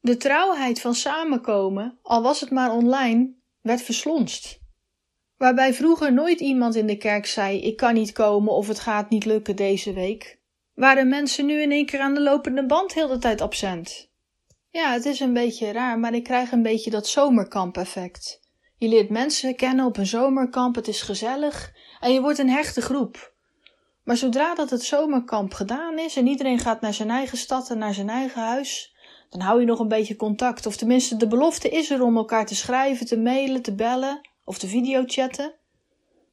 De 0.00 0.16
trouwheid 0.16 0.80
van 0.80 0.94
samenkomen, 0.94 1.98
al 2.02 2.22
was 2.22 2.40
het 2.40 2.50
maar 2.50 2.72
online, 2.72 3.34
werd 3.60 3.82
verslonst. 3.82 4.58
Waarbij 5.36 5.74
vroeger 5.74 6.12
nooit 6.12 6.40
iemand 6.40 6.74
in 6.74 6.86
de 6.86 6.96
kerk 6.96 7.26
zei: 7.26 7.60
Ik 7.60 7.76
kan 7.76 7.94
niet 7.94 8.12
komen 8.12 8.52
of 8.52 8.68
het 8.68 8.80
gaat 8.80 9.10
niet 9.10 9.24
lukken 9.24 9.56
deze 9.56 9.92
week, 9.92 10.40
waren 10.74 11.08
mensen 11.08 11.46
nu 11.46 11.62
in 11.62 11.70
één 11.70 11.86
keer 11.86 12.00
aan 12.00 12.14
de 12.14 12.22
lopende 12.22 12.66
band 12.66 12.94
heel 12.94 13.08
de 13.08 13.18
tijd 13.18 13.40
absent. 13.40 14.09
Ja, 14.72 14.92
het 14.92 15.04
is 15.04 15.20
een 15.20 15.32
beetje 15.32 15.72
raar, 15.72 15.98
maar 15.98 16.14
ik 16.14 16.24
krijg 16.24 16.52
een 16.52 16.62
beetje 16.62 16.90
dat 16.90 17.06
zomerkamp-effect. 17.06 18.40
Je 18.76 18.88
leert 18.88 19.10
mensen 19.10 19.56
kennen 19.56 19.84
op 19.84 19.96
een 19.96 20.06
zomerkamp, 20.06 20.74
het 20.74 20.88
is 20.88 21.02
gezellig 21.02 21.72
en 22.00 22.12
je 22.12 22.20
wordt 22.20 22.38
een 22.38 22.50
hechte 22.50 22.80
groep. 22.80 23.32
Maar 24.04 24.16
zodra 24.16 24.54
dat 24.54 24.70
het 24.70 24.82
zomerkamp 24.82 25.52
gedaan 25.52 25.98
is 25.98 26.16
en 26.16 26.26
iedereen 26.26 26.58
gaat 26.58 26.80
naar 26.80 26.94
zijn 26.94 27.10
eigen 27.10 27.38
stad 27.38 27.70
en 27.70 27.78
naar 27.78 27.94
zijn 27.94 28.08
eigen 28.08 28.42
huis, 28.42 28.94
dan 29.28 29.40
hou 29.40 29.60
je 29.60 29.66
nog 29.66 29.78
een 29.78 29.88
beetje 29.88 30.16
contact. 30.16 30.66
Of 30.66 30.76
tenminste, 30.76 31.16
de 31.16 31.26
belofte 31.26 31.68
is 31.68 31.90
er 31.90 32.02
om 32.02 32.16
elkaar 32.16 32.46
te 32.46 32.54
schrijven, 32.54 33.06
te 33.06 33.18
mailen, 33.18 33.62
te 33.62 33.74
bellen 33.74 34.20
of 34.44 34.58
te 34.58 34.66
videochatten. 34.66 35.54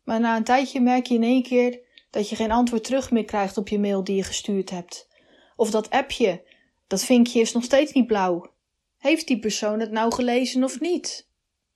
Maar 0.04 0.20
na 0.20 0.36
een 0.36 0.44
tijdje 0.44 0.82
merk 0.82 1.06
je 1.06 1.16
in 1.16 1.24
één 1.24 1.44
keer 1.44 1.80
dat 2.10 2.30
je 2.30 2.36
geen 2.36 2.52
antwoord 2.52 2.84
terug 2.84 3.12
meer 3.12 3.26
krijgt 3.26 3.58
op 3.58 3.68
je 3.68 3.80
mail 3.80 4.04
die 4.04 4.16
je 4.16 4.24
gestuurd 4.24 4.70
hebt. 4.70 5.08
Of 5.56 5.72
dat 5.72 5.90
appje, 5.90 6.47
dat 6.88 7.04
vinkje 7.04 7.40
is 7.40 7.54
nog 7.54 7.64
steeds 7.64 7.92
niet 7.92 8.08
blauw. 8.08 8.52
Heeft 8.98 9.28
die 9.28 9.40
persoon 9.40 9.80
het 9.80 9.92
nou 9.92 10.14
gelezen 10.14 10.64
of 10.64 10.80
niet? 10.80 11.30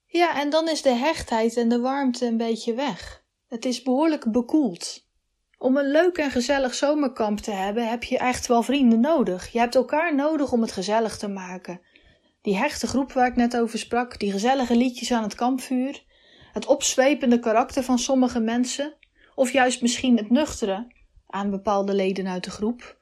Ja, 0.05 0.39
en 0.39 0.49
dan 0.49 0.69
is 0.69 0.81
de 0.81 0.93
hechtheid 0.93 1.57
en 1.57 1.69
de 1.69 1.79
warmte 1.79 2.25
een 2.25 2.37
beetje 2.37 2.73
weg. 2.73 3.23
Het 3.47 3.65
is 3.65 3.81
behoorlijk 3.81 4.31
bekoeld. 4.31 5.09
Om 5.57 5.77
een 5.77 5.91
leuk 5.91 6.17
en 6.17 6.31
gezellig 6.31 6.73
zomerkamp 6.73 7.39
te 7.39 7.51
hebben, 7.51 7.89
heb 7.89 8.03
je 8.03 8.17
echt 8.17 8.47
wel 8.47 8.63
vrienden 8.63 8.99
nodig. 8.99 9.51
Je 9.51 9.59
hebt 9.59 9.75
elkaar 9.75 10.15
nodig 10.15 10.51
om 10.51 10.61
het 10.61 10.71
gezellig 10.71 11.17
te 11.17 11.27
maken. 11.27 11.81
Die 12.41 12.57
hechte 12.57 12.87
groep 12.87 13.11
waar 13.11 13.27
ik 13.27 13.35
net 13.35 13.57
over 13.57 13.79
sprak, 13.79 14.19
die 14.19 14.31
gezellige 14.31 14.75
liedjes 14.75 15.11
aan 15.11 15.23
het 15.23 15.35
kampvuur, 15.35 16.03
het 16.53 16.65
opzwepende 16.65 17.39
karakter 17.39 17.83
van 17.83 17.99
sommige 17.99 18.39
mensen, 18.39 18.93
of 19.35 19.51
juist 19.51 19.81
misschien 19.81 20.17
het 20.17 20.29
nuchtere 20.29 20.87
aan 21.27 21.49
bepaalde 21.49 21.93
leden 21.93 22.27
uit 22.27 22.43
de 22.43 22.51
groep. 22.51 22.97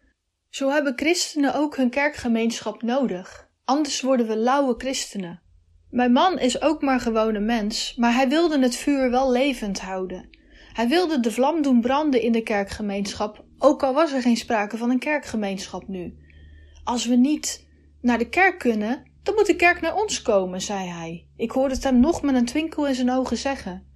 Zo 0.50 0.70
hebben 0.70 0.94
christenen 0.96 1.56
ook 1.56 1.76
hun 1.76 1.90
kerkgemeenschap 1.90 2.82
nodig, 2.82 3.50
anders 3.66 4.02
worden 4.02 4.28
we 4.28 4.38
lauwe 4.38 4.76
christenen. 4.78 5.42
Mijn 5.90 6.12
man 6.12 6.40
is 6.40 6.62
ook 6.62 6.82
maar 6.82 7.00
gewoon 7.00 7.36
een 7.36 7.46
mens, 7.46 7.96
maar 7.96 8.14
hij 8.14 8.30
wilde 8.30 8.60
het 8.60 8.76
vuur 8.76 9.12
wel 9.12 9.32
levend 9.32 9.80
houden. 9.80 10.30
Hij 10.74 10.88
wilde 10.88 11.20
de 11.20 11.32
vlam 11.32 11.62
doen 11.62 11.82
branden 11.82 12.22
in 12.22 12.32
de 12.32 12.42
kerkgemeenschap, 12.42 13.46
ook 13.58 13.84
al 13.84 13.94
was 13.94 14.12
er 14.12 14.22
geen 14.22 14.38
sprake 14.38 14.78
van 14.78 14.90
een 14.90 15.00
kerkgemeenschap 15.00 15.88
nu. 15.88 16.18
Als 16.84 17.06
we 17.06 17.16
niet 17.16 17.68
naar 18.02 18.18
de 18.18 18.30
kerk 18.30 18.60
kunnen, 18.60 19.04
dan 19.24 19.36
moet 19.36 19.46
de 19.46 19.56
kerk 19.56 19.82
naar 19.82 19.96
ons 19.96 20.22
komen, 20.22 20.62
zei 20.62 20.88
hij. 20.88 21.28
Ik 21.36 21.52
hoorde 21.52 21.74
het 21.74 21.84
hem 21.84 22.00
nog 22.00 22.22
met 22.22 22.36
een 22.36 22.46
twinkel 22.46 22.88
in 22.88 22.96
zijn 22.96 23.12
ogen 23.12 23.38
zeggen. 23.38 23.88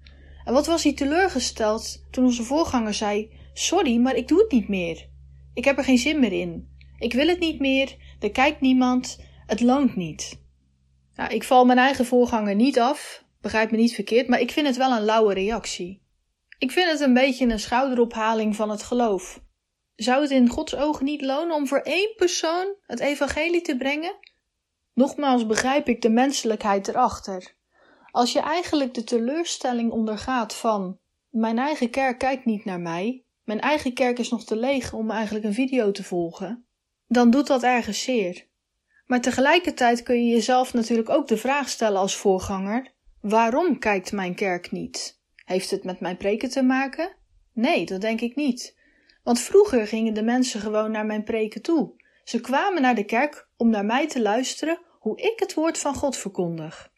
En 0.46 0.54
wat 0.54 0.66
was 0.66 0.84
hij 0.84 0.94
teleurgesteld 0.94 2.06
toen 2.12 2.26
onze 2.26 2.44
voorganger 2.44 2.94
zei: 2.94 3.32
Sorry, 3.54 3.98
maar 3.98 4.16
ik 4.16 4.28
doe 4.28 4.40
het 4.40 4.52
niet 4.52 4.68
meer. 4.68 5.12
Ik 5.54 5.66
heb 5.66 5.78
er 5.78 5.84
geen 5.84 5.98
zin 5.98 6.20
meer 6.20 6.32
in. 6.32 6.72
Ik 7.00 7.14
wil 7.14 7.28
het 7.28 7.40
niet 7.40 7.60
meer, 7.60 7.96
er 8.20 8.32
kijkt 8.32 8.62
niemand, 8.62 9.20
het 9.46 9.62
loont 9.62 9.96
niet. 9.96 10.42
Nou, 11.16 11.34
ik 11.34 11.44
val 11.44 11.66
mijn 11.66 11.78
eigen 11.78 12.06
voorganger 12.06 12.56
niet 12.56 12.80
af, 12.80 13.24
begrijp 13.42 13.72
me 13.72 13.78
niet 13.78 13.94
verkeerd, 13.94 14.28
maar 14.28 14.40
ik 14.40 14.52
vind 14.52 14.68
het 14.68 14.78
wel 14.78 14.92
een 14.92 15.06
lauwe 15.06 15.34
reactie. 15.34 16.02
Ik 16.58 16.72
vind 16.72 16.92
het 16.92 17.00
een 17.00 17.14
beetje 17.14 17.46
een 17.46 17.60
schouderophaling 17.60 18.56
van 18.56 18.70
het 18.70 18.84
geloof. 18.84 19.42
Zou 19.96 20.22
het 20.22 20.32
in 20.32 20.50
Gods 20.50 20.76
ogen 20.76 21.06
niet 21.06 21.22
lonen 21.22 21.56
om 21.56 21.68
voor 21.68 21.80
één 21.80 22.14
persoon 22.16 22.76
het 22.86 23.00
evangelie 23.00 23.62
te 23.62 23.78
brengen? 23.78 24.16
Nogmaals 24.94 25.46
begrijp 25.46 25.88
ik 25.88 26.02
de 26.02 26.10
menselijkheid 26.10 26.88
erachter. 26.88 27.56
Als 28.12 28.34
je 28.34 28.40
eigenlijk 28.40 28.94
de 28.94 29.04
teleurstelling 29.04 29.92
ondergaat 29.92 30.56
van 30.56 31.00
mijn 31.30 31.58
eigen 31.58 31.90
kerk 31.90 32.18
kijkt 32.18 32.46
niet 32.46 32.66
naar 32.66 32.80
mij, 32.80 33.24
mijn 33.44 33.60
eigen 33.60 33.94
kerk 33.94 34.20
is 34.20 34.30
nog 34.30 34.46
te 34.46 34.56
leeg 34.56 34.94
om 34.94 35.12
eigenlijk 35.12 35.46
een 35.46 35.54
video 35.54 35.92
te 35.92 36.04
volgen, 36.04 36.66
dan 37.08 37.30
doet 37.30 37.48
dat 37.48 37.64
ergens 37.64 38.04
zeer. 38.04 38.48
Maar 39.06 39.22
tegelijkertijd 39.22 40.04
kun 40.04 40.26
je 40.26 40.32
jezelf 40.32 40.74
natuurlijk 40.74 41.10
ook 41.10 41.28
de 41.28 41.38
vraag 41.38 41.70
stellen 41.70 42.00
als 42.00 42.16
voorganger: 42.16 42.94
waarom 43.22 43.80
kijkt 43.80 44.12
mijn 44.12 44.36
kerk 44.36 44.72
niet? 44.72 45.22
Heeft 45.46 45.72
het 45.72 45.84
met 45.84 46.00
mijn 46.00 46.18
preken 46.18 46.50
te 46.50 46.64
maken? 46.64 47.16
Nee, 47.54 47.86
dat 47.86 48.02
denk 48.02 48.22
ik 48.22 48.36
niet. 48.36 48.78
Want 49.24 49.40
vroeger 49.40 49.88
gingen 49.88 50.14
de 50.14 50.24
mensen 50.24 50.60
gewoon 50.60 50.92
naar 50.92 51.06
mijn 51.06 51.24
preken 51.24 51.62
toe. 51.62 52.02
Ze 52.24 52.42
kwamen 52.42 52.82
naar 52.82 52.96
de 52.96 53.06
kerk 53.06 53.48
om 53.58 53.70
naar 53.70 53.86
mij 53.86 54.08
te 54.08 54.22
luisteren 54.22 54.80
hoe 55.00 55.22
ik 55.22 55.40
het 55.40 55.54
woord 55.54 55.78
van 55.78 55.96
God 55.96 56.18
verkondig. 56.18 56.92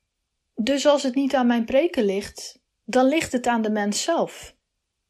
Dus 0.56 0.86
als 0.86 1.04
het 1.04 1.16
niet 1.16 1.36
aan 1.36 1.48
mijn 1.48 1.66
preken 1.66 2.04
ligt, 2.04 2.62
dan 2.84 3.06
ligt 3.06 3.32
het 3.32 3.48
aan 3.48 3.62
de 3.62 3.70
mens 3.70 4.04
zelf. 4.04 4.55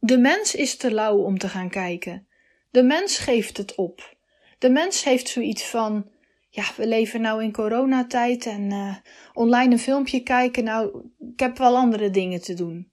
De 0.06 0.18
mens 0.18 0.56
is 0.56 0.78
te 0.78 0.94
lauw 0.94 1.18
om 1.18 1.38
te 1.38 1.50
gaan 1.50 1.70
kijken. 1.70 2.28
De 2.72 2.84
mens 2.84 3.18
geeft 3.18 3.58
het 3.58 3.76
op. 3.76 4.16
De 4.60 4.70
mens 4.70 5.04
heeft 5.04 5.28
zoiets 5.28 5.66
van: 5.66 6.10
ja, 6.50 6.64
we 6.78 6.88
leven 6.88 7.22
nou 7.22 7.44
in 7.44 7.52
coronatijd 7.52 8.46
en 8.46 8.72
uh, 8.72 8.96
online 9.34 9.72
een 9.72 9.80
filmpje 9.80 10.24
kijken. 10.24 10.64
Nou, 10.64 11.02
ik 11.34 11.40
heb 11.40 11.58
wel 11.58 11.76
andere 11.76 12.10
dingen 12.10 12.42
te 12.42 12.54
doen. 12.54 12.92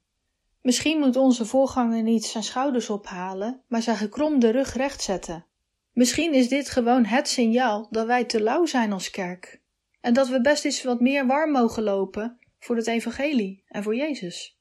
Misschien 0.61 0.99
moet 0.99 1.15
onze 1.15 1.45
voorganger 1.45 2.03
niet 2.03 2.25
zijn 2.25 2.43
schouders 2.43 2.89
ophalen, 2.89 3.61
maar 3.67 3.81
zijn 3.81 3.97
gekromde 3.97 4.49
rug 4.49 4.73
rechtzetten. 4.73 5.45
Misschien 5.91 6.33
is 6.33 6.49
dit 6.49 6.69
gewoon 6.69 7.05
het 7.05 7.27
signaal 7.27 7.87
dat 7.89 8.05
wij 8.05 8.23
te 8.23 8.41
lauw 8.41 8.65
zijn 8.65 8.91
als 8.91 9.09
kerk. 9.09 9.61
En 10.01 10.13
dat 10.13 10.27
we 10.27 10.41
best 10.41 10.65
eens 10.65 10.83
wat 10.83 10.99
meer 10.99 11.25
warm 11.25 11.51
mogen 11.51 11.83
lopen 11.83 12.37
voor 12.59 12.75
het 12.75 12.87
evangelie 12.87 13.63
en 13.67 13.83
voor 13.83 13.95
Jezus. 13.95 14.57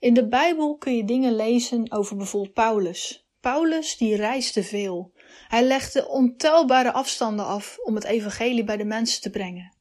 In 0.00 0.14
de 0.14 0.28
Bijbel 0.28 0.76
kun 0.76 0.96
je 0.96 1.04
dingen 1.04 1.36
lezen 1.36 1.92
over 1.92 2.16
bijvoorbeeld 2.16 2.54
Paulus. 2.54 3.28
Paulus 3.40 3.96
die 3.96 4.16
reisde 4.16 4.62
veel. 4.62 5.12
Hij 5.48 5.62
legde 5.62 6.08
ontelbare 6.08 6.92
afstanden 6.92 7.46
af 7.46 7.78
om 7.84 7.94
het 7.94 8.04
evangelie 8.04 8.64
bij 8.64 8.76
de 8.76 8.84
mensen 8.84 9.22
te 9.22 9.30
brengen. 9.30 9.74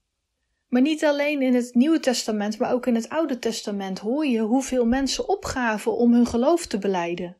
Maar 0.68 0.82
niet 0.82 1.06
alleen 1.06 1.42
in 1.42 1.56
het 1.56 1.74
Nieuwe 1.74 2.00
Testament, 2.00 2.60
maar 2.60 2.74
ook 2.74 2.86
in 2.86 2.96
het 2.96 3.10
Oude 3.10 3.40
Testament 3.40 4.00
hoor 4.00 4.26
je 4.26 4.40
hoeveel 4.40 4.86
mensen 4.86 5.30
opgaven 5.30 5.98
om 5.98 6.14
hun 6.14 6.26
geloof 6.26 6.66
te 6.66 6.78
beleiden. 6.78 7.38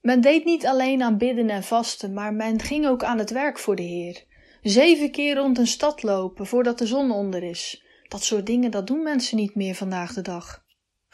Men 0.00 0.20
deed 0.20 0.44
niet 0.44 0.66
alleen 0.66 1.02
aan 1.02 1.18
bidden 1.18 1.50
en 1.50 1.62
vasten, 1.62 2.12
maar 2.12 2.34
men 2.34 2.60
ging 2.60 2.86
ook 2.86 3.04
aan 3.04 3.18
het 3.18 3.30
werk 3.30 3.58
voor 3.58 3.76
de 3.76 3.82
Heer. 3.82 4.24
Zeven 4.62 5.10
keer 5.10 5.36
rond 5.36 5.58
een 5.58 5.66
stad 5.66 6.02
lopen 6.02 6.46
voordat 6.46 6.78
de 6.78 6.86
zon 6.86 7.10
onder 7.10 7.42
is. 7.42 7.84
Dat 8.08 8.24
soort 8.24 8.46
dingen, 8.46 8.70
dat 8.70 8.86
doen 8.86 9.02
mensen 9.02 9.36
niet 9.36 9.54
meer 9.54 9.74
vandaag 9.74 10.12
de 10.12 10.22
dag. 10.22 10.63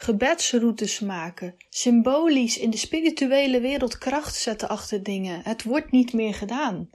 Gebedsroutes 0.03 0.99
maken, 0.99 1.55
symbolisch 1.69 2.57
in 2.57 2.69
de 2.69 2.77
spirituele 2.77 3.59
wereld 3.59 3.97
kracht 3.97 4.35
zetten 4.35 4.69
achter 4.69 5.03
dingen. 5.03 5.41
Het 5.43 5.63
wordt 5.63 5.91
niet 5.91 6.13
meer 6.13 6.33
gedaan. 6.33 6.89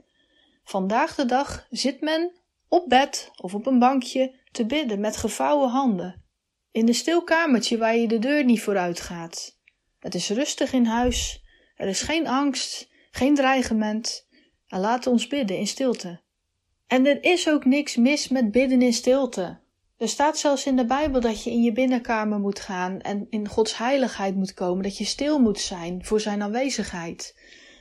Vandaag 0.63 1.15
de 1.15 1.25
dag 1.25 1.67
zit 1.69 2.01
men 2.01 2.31
op 2.67 2.89
bed 2.89 3.31
of 3.35 3.53
op 3.53 3.65
een 3.65 3.79
bankje 3.79 4.35
te 4.51 4.65
bidden 4.65 4.99
met 4.99 5.17
gevouwen 5.17 5.69
handen. 5.69 6.25
In 6.71 6.87
een 6.87 6.95
stil 6.95 7.23
kamertje 7.23 7.77
waar 7.77 7.95
je 7.95 8.07
de 8.07 8.19
deur 8.19 8.43
niet 8.43 8.61
vooruit 8.61 8.99
gaat. 8.99 9.59
Het 9.99 10.15
is 10.15 10.29
rustig 10.29 10.73
in 10.73 10.85
huis, 10.85 11.43
er 11.75 11.87
is 11.87 12.01
geen 12.01 12.27
angst, 12.27 12.89
geen 13.11 13.35
dreigement. 13.35 14.27
En 14.67 14.79
laten 14.79 15.11
ons 15.11 15.27
bidden 15.27 15.57
in 15.57 15.67
stilte. 15.67 16.21
En 16.87 17.05
er 17.05 17.23
is 17.23 17.49
ook 17.49 17.65
niks 17.65 17.95
mis 17.95 18.27
met 18.27 18.51
bidden 18.51 18.81
in 18.81 18.93
stilte. 18.93 19.65
Er 19.97 20.07
staat 20.07 20.37
zelfs 20.37 20.65
in 20.65 20.75
de 20.75 20.85
Bijbel 20.85 21.21
dat 21.21 21.43
je 21.43 21.51
in 21.51 21.63
je 21.63 21.71
binnenkamer 21.71 22.39
moet 22.39 22.59
gaan 22.59 23.01
en 23.01 23.27
in 23.29 23.47
Gods 23.47 23.77
heiligheid 23.77 24.35
moet 24.35 24.53
komen, 24.53 24.83
dat 24.83 24.97
je 24.97 25.05
stil 25.05 25.39
moet 25.39 25.59
zijn 25.59 26.05
voor 26.05 26.19
Zijn 26.19 26.41
aanwezigheid. 26.41 27.35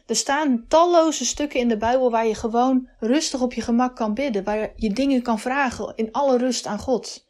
Er 0.07 0.17
staan 0.17 0.65
talloze 0.69 1.25
stukken 1.25 1.61
in 1.61 1.69
de 1.69 1.77
Bijbel 1.77 2.11
waar 2.11 2.27
je 2.27 2.35
gewoon 2.35 2.89
rustig 2.99 3.41
op 3.41 3.53
je 3.53 3.61
gemak 3.61 3.97
kan 3.97 4.15
bidden, 4.15 4.45
waar 4.45 4.73
je 4.77 4.93
dingen 4.93 5.23
kan 5.23 5.39
vragen 5.39 5.93
in 5.97 6.13
alle 6.13 6.39
rust 6.39 6.67
aan 6.67 6.79
God. 6.79 7.27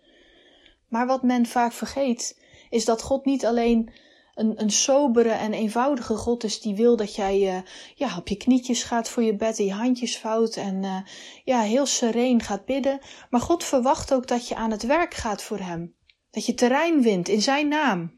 Maar 0.88 1.06
wat 1.06 1.22
men 1.22 1.46
vaak 1.46 1.72
vergeet, 1.72 2.40
is 2.70 2.84
dat 2.84 3.02
God 3.02 3.24
niet 3.24 3.46
alleen 3.46 3.90
een, 4.36 4.60
een 4.60 4.70
sobere 4.70 5.30
en 5.30 5.52
eenvoudige 5.52 6.14
God 6.14 6.44
is 6.44 6.60
die 6.60 6.74
wil 6.74 6.96
dat 6.96 7.14
jij 7.14 7.40
uh, 7.40 7.58
ja, 7.94 8.16
op 8.16 8.28
je 8.28 8.36
knietjes 8.36 8.82
gaat 8.82 9.08
voor 9.08 9.22
je 9.22 9.36
bed 9.36 9.58
en 9.58 9.64
je 9.64 9.72
handjes 9.72 10.18
vouwt 10.18 10.56
en 10.56 10.82
uh, 10.82 10.96
ja, 11.44 11.60
heel 11.60 11.86
sereen 11.86 12.42
gaat 12.42 12.64
bidden. 12.64 12.98
Maar 13.30 13.40
God 13.40 13.64
verwacht 13.64 14.12
ook 14.12 14.26
dat 14.26 14.48
je 14.48 14.54
aan 14.54 14.70
het 14.70 14.82
werk 14.82 15.14
gaat 15.14 15.42
voor 15.42 15.58
Hem. 15.58 15.94
Dat 16.30 16.46
je 16.46 16.54
terrein 16.54 17.02
wint 17.02 17.28
in 17.28 17.42
Zijn 17.42 17.68
naam. 17.68 18.14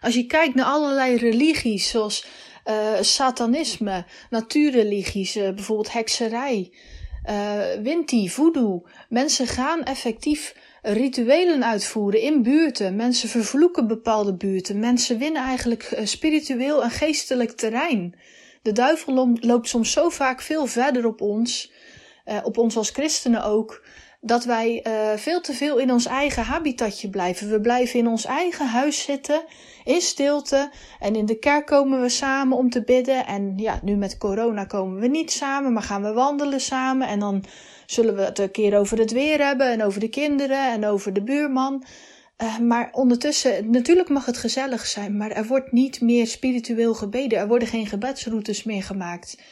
Als 0.00 0.14
je 0.14 0.26
kijkt 0.26 0.54
naar 0.54 0.66
allerlei 0.66 1.16
religies, 1.16 1.90
zoals 1.90 2.26
uh, 2.64 3.00
satanisme, 3.00 4.04
natuurreligies, 4.30 5.32
bijvoorbeeld 5.32 5.92
hekserij, 5.92 6.72
uh, 7.30 7.82
winti, 7.82 8.30
voodoo. 8.30 8.86
Mensen 9.08 9.46
gaan 9.46 9.82
effectief 9.82 10.54
rituelen 10.82 11.64
uitvoeren 11.64 12.20
in 12.20 12.42
buurten. 12.42 12.96
Mensen 12.96 13.28
vervloeken 13.28 13.86
bepaalde 13.86 14.34
buurten. 14.34 14.78
Mensen 14.78 15.18
winnen 15.18 15.42
eigenlijk 15.42 16.00
spiritueel 16.04 16.82
en 16.82 16.90
geestelijk 16.90 17.50
terrein. 17.50 18.14
De 18.62 18.72
duivel 18.72 19.36
loopt 19.40 19.68
soms 19.68 19.92
zo 19.92 20.08
vaak 20.08 20.40
veel 20.40 20.66
verder 20.66 21.06
op 21.06 21.20
ons, 21.20 21.72
op 22.42 22.58
ons 22.58 22.76
als 22.76 22.90
christenen 22.90 23.44
ook, 23.44 23.82
dat 24.20 24.44
wij 24.44 24.84
uh, 24.86 25.18
veel 25.18 25.40
te 25.40 25.52
veel 25.52 25.78
in 25.78 25.92
ons 25.92 26.06
eigen 26.06 26.42
habitatje 26.42 27.10
blijven. 27.10 27.50
We 27.50 27.60
blijven 27.60 27.98
in 27.98 28.06
ons 28.06 28.24
eigen 28.24 28.66
huis 28.66 29.02
zitten, 29.02 29.44
in 29.84 30.00
stilte. 30.00 30.70
En 30.98 31.16
in 31.16 31.26
de 31.26 31.38
kerk 31.38 31.66
komen 31.66 32.00
we 32.00 32.08
samen 32.08 32.56
om 32.56 32.70
te 32.70 32.82
bidden. 32.82 33.26
En 33.26 33.52
ja, 33.56 33.80
nu 33.82 33.96
met 33.96 34.18
corona 34.18 34.64
komen 34.64 35.00
we 35.00 35.06
niet 35.06 35.32
samen, 35.32 35.72
maar 35.72 35.82
gaan 35.82 36.02
we 36.02 36.12
wandelen 36.12 36.60
samen. 36.60 37.08
En 37.08 37.18
dan 37.18 37.44
zullen 37.90 38.16
we 38.16 38.22
het 38.22 38.38
een 38.38 38.50
keer 38.50 38.78
over 38.78 38.98
het 38.98 39.12
weer 39.12 39.46
hebben 39.46 39.70
en 39.70 39.82
over 39.82 40.00
de 40.00 40.08
kinderen 40.08 40.72
en 40.72 40.86
over 40.86 41.12
de 41.12 41.22
buurman. 41.22 41.84
Uh, 42.42 42.58
maar 42.58 42.88
ondertussen, 42.92 43.70
natuurlijk 43.70 44.08
mag 44.08 44.26
het 44.26 44.36
gezellig 44.36 44.86
zijn, 44.86 45.16
maar 45.16 45.30
er 45.30 45.46
wordt 45.46 45.72
niet 45.72 46.00
meer 46.00 46.26
spiritueel 46.26 46.94
gebeden. 46.94 47.38
Er 47.38 47.48
worden 47.48 47.68
geen 47.68 47.86
gebedsroutes 47.86 48.64
meer 48.64 48.82
gemaakt. 48.82 49.42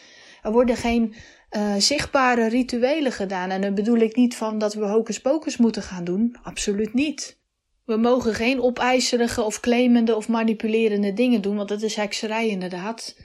Er 0.42 0.52
worden 0.52 0.76
geen 0.76 1.14
uh, 1.56 1.74
zichtbare 1.78 2.48
rituelen 2.48 3.12
gedaan. 3.12 3.50
En 3.50 3.60
dan 3.60 3.74
bedoel 3.74 3.98
ik 3.98 4.16
niet 4.16 4.36
van 4.36 4.58
dat 4.58 4.74
we 4.74 4.84
hocus 4.86 5.20
pocus 5.20 5.56
moeten 5.56 5.82
gaan 5.82 6.04
doen. 6.04 6.36
Absoluut 6.42 6.94
niet. 6.94 7.38
We 7.84 7.96
mogen 7.96 8.34
geen 8.34 8.62
opeiserige 8.62 9.42
of 9.42 9.60
claimende 9.60 10.16
of 10.16 10.28
manipulerende 10.28 11.12
dingen 11.12 11.42
doen, 11.42 11.56
want 11.56 11.68
dat 11.68 11.82
is 11.82 11.96
hekserij 11.96 12.48
inderdaad. 12.48 13.16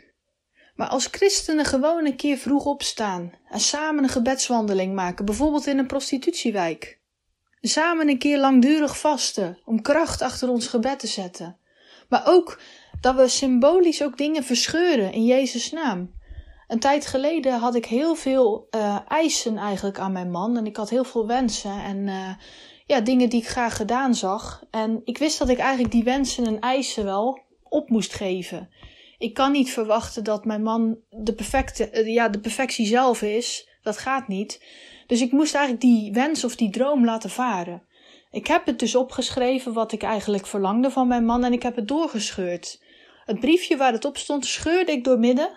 Maar 0.75 0.87
als 0.87 1.07
christenen 1.11 1.65
gewoon 1.65 2.05
een 2.05 2.15
keer 2.15 2.37
vroeg 2.37 2.65
opstaan 2.65 3.31
en 3.49 3.59
samen 3.59 4.03
een 4.03 4.09
gebedswandeling 4.09 4.93
maken, 4.93 5.25
bijvoorbeeld 5.25 5.67
in 5.67 5.77
een 5.77 5.87
prostitutiewijk. 5.87 6.99
Samen 7.61 8.09
een 8.09 8.17
keer 8.17 8.39
langdurig 8.39 8.99
vasten 8.99 9.59
om 9.65 9.81
kracht 9.81 10.21
achter 10.21 10.49
ons 10.49 10.67
gebed 10.67 10.99
te 10.99 11.07
zetten. 11.07 11.57
Maar 12.09 12.21
ook 12.25 12.59
dat 13.01 13.15
we 13.15 13.27
symbolisch 13.27 14.03
ook 14.03 14.17
dingen 14.17 14.43
verscheuren 14.43 15.13
in 15.13 15.25
Jezus' 15.25 15.71
naam. 15.71 16.11
Een 16.67 16.79
tijd 16.79 17.05
geleden 17.05 17.59
had 17.59 17.75
ik 17.75 17.85
heel 17.85 18.15
veel 18.15 18.67
uh, 18.71 18.99
eisen 19.07 19.57
eigenlijk 19.57 19.99
aan 19.99 20.11
mijn 20.11 20.31
man. 20.31 20.57
En 20.57 20.65
ik 20.65 20.75
had 20.75 20.89
heel 20.89 21.03
veel 21.03 21.27
wensen 21.27 21.83
en 21.83 22.07
uh, 22.07 22.29
ja, 22.85 23.01
dingen 23.01 23.29
die 23.29 23.41
ik 23.41 23.47
graag 23.47 23.75
gedaan 23.75 24.15
zag. 24.15 24.63
En 24.71 25.01
ik 25.03 25.17
wist 25.17 25.39
dat 25.39 25.49
ik 25.49 25.57
eigenlijk 25.57 25.91
die 25.91 26.03
wensen 26.03 26.45
en 26.45 26.59
eisen 26.59 27.05
wel 27.05 27.41
op 27.63 27.89
moest 27.89 28.13
geven. 28.13 28.69
Ik 29.23 29.33
kan 29.33 29.51
niet 29.51 29.71
verwachten 29.71 30.23
dat 30.23 30.45
mijn 30.45 30.63
man 30.63 30.97
de, 31.09 31.33
perfecte, 31.33 31.89
uh, 31.93 32.13
ja, 32.13 32.29
de 32.29 32.39
perfectie 32.39 32.85
zelf 32.85 33.21
is. 33.21 33.69
Dat 33.81 33.97
gaat 33.97 34.27
niet. 34.27 34.63
Dus 35.07 35.21
ik 35.21 35.31
moest 35.31 35.55
eigenlijk 35.55 35.85
die 35.85 36.13
wens 36.13 36.43
of 36.43 36.55
die 36.55 36.69
droom 36.69 37.05
laten 37.05 37.29
varen. 37.29 37.83
Ik 38.31 38.47
heb 38.47 38.65
het 38.65 38.79
dus 38.79 38.95
opgeschreven 38.95 39.73
wat 39.73 39.91
ik 39.91 40.03
eigenlijk 40.03 40.47
verlangde 40.47 40.91
van 40.91 41.07
mijn 41.07 41.25
man 41.25 41.43
en 41.43 41.53
ik 41.53 41.63
heb 41.63 41.75
het 41.75 41.87
doorgescheurd. 41.87 42.83
Het 43.25 43.39
briefje 43.39 43.77
waar 43.77 43.91
het 43.91 44.05
op 44.05 44.17
stond 44.17 44.45
scheurde 44.45 44.91
ik 44.91 45.03
door 45.03 45.19
midden 45.19 45.49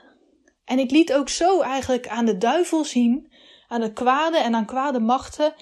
en 0.64 0.78
ik 0.78 0.90
liet 0.90 1.12
ook 1.12 1.28
zo 1.28 1.60
eigenlijk 1.60 2.08
aan 2.08 2.24
de 2.24 2.38
duivel 2.38 2.84
zien, 2.84 3.32
aan 3.68 3.80
de 3.80 3.92
kwade 3.92 4.38
en 4.38 4.54
aan 4.54 4.66
kwade 4.66 5.00
machten, 5.00 5.54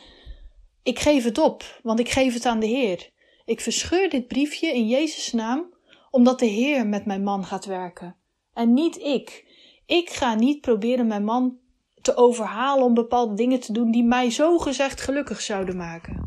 ik 0.82 0.98
geef 0.98 1.24
het 1.24 1.38
op, 1.38 1.80
want 1.82 2.00
ik 2.00 2.08
geef 2.10 2.34
het 2.34 2.46
aan 2.46 2.60
de 2.60 2.66
Heer. 2.66 3.10
Ik 3.44 3.60
verscheur 3.60 4.10
dit 4.10 4.26
briefje 4.26 4.72
in 4.72 4.88
Jezus' 4.88 5.32
naam, 5.32 5.73
omdat 6.14 6.38
de 6.38 6.46
Heer 6.46 6.86
met 6.86 7.04
mijn 7.04 7.22
man 7.22 7.44
gaat 7.44 7.64
werken. 7.64 8.16
En 8.52 8.72
niet 8.72 8.96
ik. 8.96 9.44
Ik 9.86 10.10
ga 10.10 10.34
niet 10.34 10.60
proberen 10.60 11.06
mijn 11.06 11.24
man 11.24 11.58
te 12.00 12.16
overhalen 12.16 12.84
om 12.84 12.94
bepaalde 12.94 13.34
dingen 13.34 13.60
te 13.60 13.72
doen 13.72 13.90
die 13.90 14.04
mij 14.04 14.30
zo 14.30 14.58
gezegd 14.58 15.00
gelukkig 15.00 15.40
zouden 15.40 15.76
maken. 15.76 16.26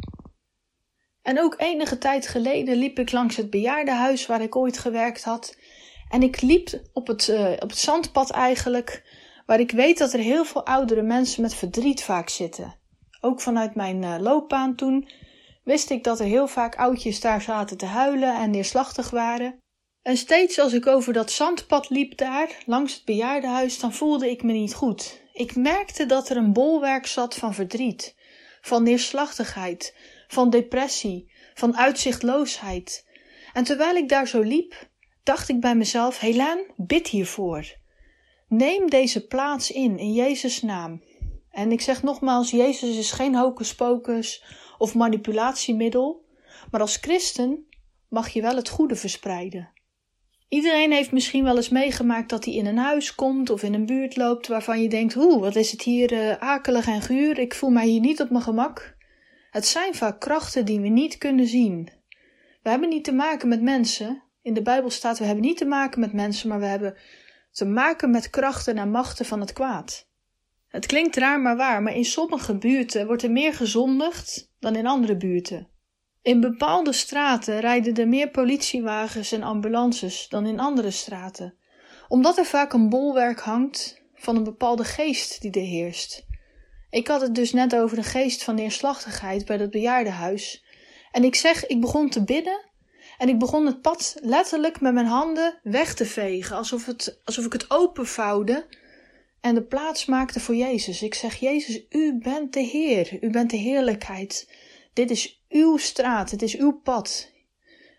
En 1.21 1.41
ook 1.41 1.55
enige 1.57 1.97
tijd 1.97 2.27
geleden 2.27 2.77
liep 2.77 2.99
ik 2.99 3.11
langs 3.11 3.35
het 3.35 3.49
bejaardenhuis 3.49 4.25
waar 4.25 4.41
ik 4.41 4.55
ooit 4.55 4.77
gewerkt 4.77 5.23
had 5.23 5.57
en 6.09 6.23
ik 6.23 6.41
liep 6.41 6.81
op 6.93 7.07
het, 7.07 7.27
uh, 7.27 7.51
op 7.51 7.69
het 7.69 7.77
zandpad 7.77 8.29
eigenlijk, 8.29 9.03
waar 9.45 9.59
ik 9.59 9.71
weet 9.71 9.97
dat 9.97 10.13
er 10.13 10.19
heel 10.19 10.45
veel 10.45 10.65
oudere 10.65 11.01
mensen 11.01 11.41
met 11.41 11.53
verdriet 11.53 12.03
vaak 12.03 12.29
zitten. 12.29 12.75
Ook 13.21 13.41
vanuit 13.41 13.75
mijn 13.75 14.03
uh, 14.03 14.15
loopbaan 14.19 14.75
toen 14.75 15.09
wist 15.63 15.89
ik 15.89 16.03
dat 16.03 16.19
er 16.19 16.25
heel 16.25 16.47
vaak 16.47 16.75
oudjes 16.75 17.19
daar 17.19 17.41
zaten 17.41 17.77
te 17.77 17.85
huilen 17.85 18.35
en 18.35 18.51
neerslachtig 18.51 19.09
waren. 19.09 19.59
En 20.07 20.17
steeds 20.17 20.59
als 20.59 20.73
ik 20.73 20.87
over 20.87 21.13
dat 21.13 21.31
zandpad 21.31 21.89
liep 21.89 22.17
daar, 22.17 22.63
langs 22.65 22.93
het 22.93 23.05
bejaardenhuis, 23.05 23.79
dan 23.79 23.93
voelde 23.93 24.29
ik 24.29 24.43
me 24.43 24.53
niet 24.53 24.73
goed. 24.73 25.21
Ik 25.33 25.55
merkte 25.55 26.05
dat 26.05 26.29
er 26.29 26.37
een 26.37 26.53
bolwerk 26.53 27.05
zat 27.05 27.35
van 27.35 27.53
verdriet, 27.53 28.15
van 28.61 28.83
neerslachtigheid, 28.83 29.95
van 30.27 30.49
depressie, 30.49 31.31
van 31.53 31.77
uitzichtloosheid. 31.77 33.05
En 33.53 33.63
terwijl 33.63 33.95
ik 33.95 34.09
daar 34.09 34.27
zo 34.27 34.41
liep, 34.41 34.89
dacht 35.23 35.49
ik 35.49 35.59
bij 35.59 35.75
mezelf: 35.75 36.19
Helaan, 36.19 36.59
bid 36.75 37.07
hiervoor. 37.07 37.75
Neem 38.47 38.89
deze 38.89 39.27
plaats 39.27 39.71
in, 39.71 39.97
in 39.97 40.13
Jezus' 40.13 40.61
naam. 40.61 41.03
En 41.51 41.71
ik 41.71 41.81
zeg 41.81 42.03
nogmaals: 42.03 42.51
Jezus 42.51 42.97
is 42.97 43.11
geen 43.11 43.35
hocus 43.35 43.75
pocus 43.75 44.43
of 44.77 44.95
manipulatiemiddel, 44.95 46.25
maar 46.71 46.81
als 46.81 46.95
christen 46.95 47.67
mag 48.07 48.29
je 48.29 48.41
wel 48.41 48.55
het 48.55 48.69
goede 48.69 48.95
verspreiden. 48.95 49.75
Iedereen 50.49 50.91
heeft 50.91 51.11
misschien 51.11 51.43
wel 51.43 51.55
eens 51.55 51.69
meegemaakt 51.69 52.29
dat 52.29 52.45
hij 52.45 52.53
in 52.53 52.65
een 52.65 52.77
huis 52.77 53.15
komt 53.15 53.49
of 53.49 53.63
in 53.63 53.73
een 53.73 53.85
buurt 53.85 54.15
loopt 54.15 54.47
waarvan 54.47 54.81
je 54.81 54.89
denkt: 54.89 55.15
Oeh, 55.15 55.39
wat 55.39 55.55
is 55.55 55.71
het 55.71 55.81
hier 55.81 56.11
uh, 56.11 56.37
akelig 56.37 56.87
en 56.87 57.01
guur, 57.01 57.39
ik 57.39 57.55
voel 57.55 57.69
mij 57.69 57.87
hier 57.87 57.99
niet 57.99 58.21
op 58.21 58.29
mijn 58.29 58.43
gemak. 58.43 58.95
Het 59.51 59.65
zijn 59.65 59.95
vaak 59.95 60.19
krachten 60.19 60.65
die 60.65 60.79
we 60.79 60.87
niet 60.87 61.17
kunnen 61.17 61.47
zien. 61.47 61.89
We 62.61 62.69
hebben 62.69 62.89
niet 62.89 63.03
te 63.03 63.13
maken 63.13 63.47
met 63.47 63.61
mensen, 63.61 64.23
in 64.41 64.53
de 64.53 64.61
Bijbel 64.61 64.89
staat: 64.89 65.19
we 65.19 65.25
hebben 65.25 65.43
niet 65.43 65.57
te 65.57 65.65
maken 65.65 65.99
met 65.99 66.13
mensen, 66.13 66.49
maar 66.49 66.59
we 66.59 66.65
hebben 66.65 66.97
te 67.51 67.65
maken 67.65 68.11
met 68.11 68.29
krachten 68.29 68.77
en 68.77 68.91
machten 68.91 69.25
van 69.25 69.39
het 69.39 69.53
kwaad. 69.53 70.07
Het 70.67 70.85
klinkt 70.85 71.15
raar 71.15 71.41
maar 71.41 71.57
waar, 71.57 71.81
maar 71.81 71.95
in 71.95 72.05
sommige 72.05 72.57
buurten 72.57 73.05
wordt 73.05 73.23
er 73.23 73.31
meer 73.31 73.53
gezondigd 73.53 74.51
dan 74.59 74.75
in 74.75 74.87
andere 74.87 75.17
buurten. 75.17 75.67
In 76.27 76.39
bepaalde 76.39 76.93
straten 76.93 77.59
rijden 77.59 77.93
er 77.93 78.07
meer 78.07 78.29
politiewagens 78.29 79.31
en 79.31 79.43
ambulances 79.43 80.27
dan 80.29 80.45
in 80.45 80.59
andere 80.59 80.91
straten, 80.91 81.53
omdat 82.07 82.37
er 82.37 82.45
vaak 82.45 82.73
een 82.73 82.89
bolwerk 82.89 83.39
hangt 83.39 84.01
van 84.15 84.35
een 84.35 84.43
bepaalde 84.43 84.83
geest 84.83 85.41
die 85.41 85.51
er 85.51 85.61
heerst. 85.61 86.25
Ik 86.89 87.07
had 87.07 87.21
het 87.21 87.35
dus 87.35 87.53
net 87.53 87.75
over 87.75 87.97
een 87.97 88.03
geest 88.03 88.43
van 88.43 88.55
neerslachtigheid 88.55 89.45
bij 89.45 89.57
dat 89.57 89.71
bejaardenhuis. 89.71 90.63
En 91.11 91.23
ik 91.23 91.35
zeg, 91.35 91.65
ik 91.65 91.81
begon 91.81 92.09
te 92.09 92.23
bidden 92.23 92.65
en 93.17 93.29
ik 93.29 93.39
begon 93.39 93.65
het 93.65 93.81
pad 93.81 94.15
letterlijk 94.21 94.81
met 94.81 94.93
mijn 94.93 95.05
handen 95.05 95.59
weg 95.63 95.93
te 95.93 96.05
vegen, 96.05 96.55
alsof, 96.55 96.85
het, 96.85 97.19
alsof 97.25 97.45
ik 97.45 97.53
het 97.53 97.71
openvouwde 97.71 98.65
en 99.41 99.55
de 99.55 99.63
plaats 99.63 100.05
maakte 100.05 100.39
voor 100.39 100.55
Jezus. 100.55 101.01
Ik 101.01 101.13
zeg, 101.13 101.35
Jezus, 101.35 101.85
u 101.89 102.17
bent 102.17 102.53
de 102.53 102.59
Heer, 102.59 103.23
u 103.23 103.29
bent 103.29 103.49
de 103.49 103.57
heerlijkheid. 103.57 104.51
Dit 104.93 105.11
is 105.11 105.36
uw 105.49 105.77
straat, 105.77 106.31
het 106.31 106.41
is 106.41 106.57
uw 106.57 106.71
pad. 106.71 107.31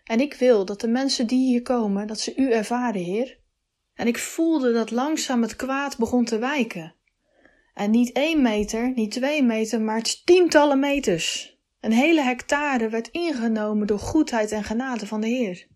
En 0.03 0.19
ik 0.19 0.33
wil 0.33 0.65
dat 0.65 0.81
de 0.81 0.87
mensen 0.87 1.27
die 1.27 1.47
hier 1.47 1.61
komen, 1.61 2.07
dat 2.07 2.19
ze 2.19 2.35
u 2.35 2.51
ervaren, 2.51 3.01
Heer. 3.01 3.39
En 3.93 4.07
ik 4.07 4.17
voelde 4.17 4.73
dat 4.73 4.91
langzaam 4.91 5.41
het 5.41 5.55
kwaad 5.55 5.97
begon 5.97 6.25
te 6.25 6.37
wijken. 6.37 6.95
En 7.73 7.91
niet 7.91 8.11
één 8.11 8.41
meter, 8.41 8.91
niet 8.95 9.11
twee 9.11 9.43
meter, 9.43 9.81
maar 9.81 10.01
tientallen 10.25 10.79
meters. 10.79 11.57
Een 11.79 11.91
hele 11.91 12.21
hectare 12.21 12.89
werd 12.89 13.07
ingenomen 13.07 13.87
door 13.87 13.99
goedheid 13.99 14.51
en 14.51 14.63
genade 14.63 15.07
van 15.07 15.21
de 15.21 15.27
Heer. 15.27 15.67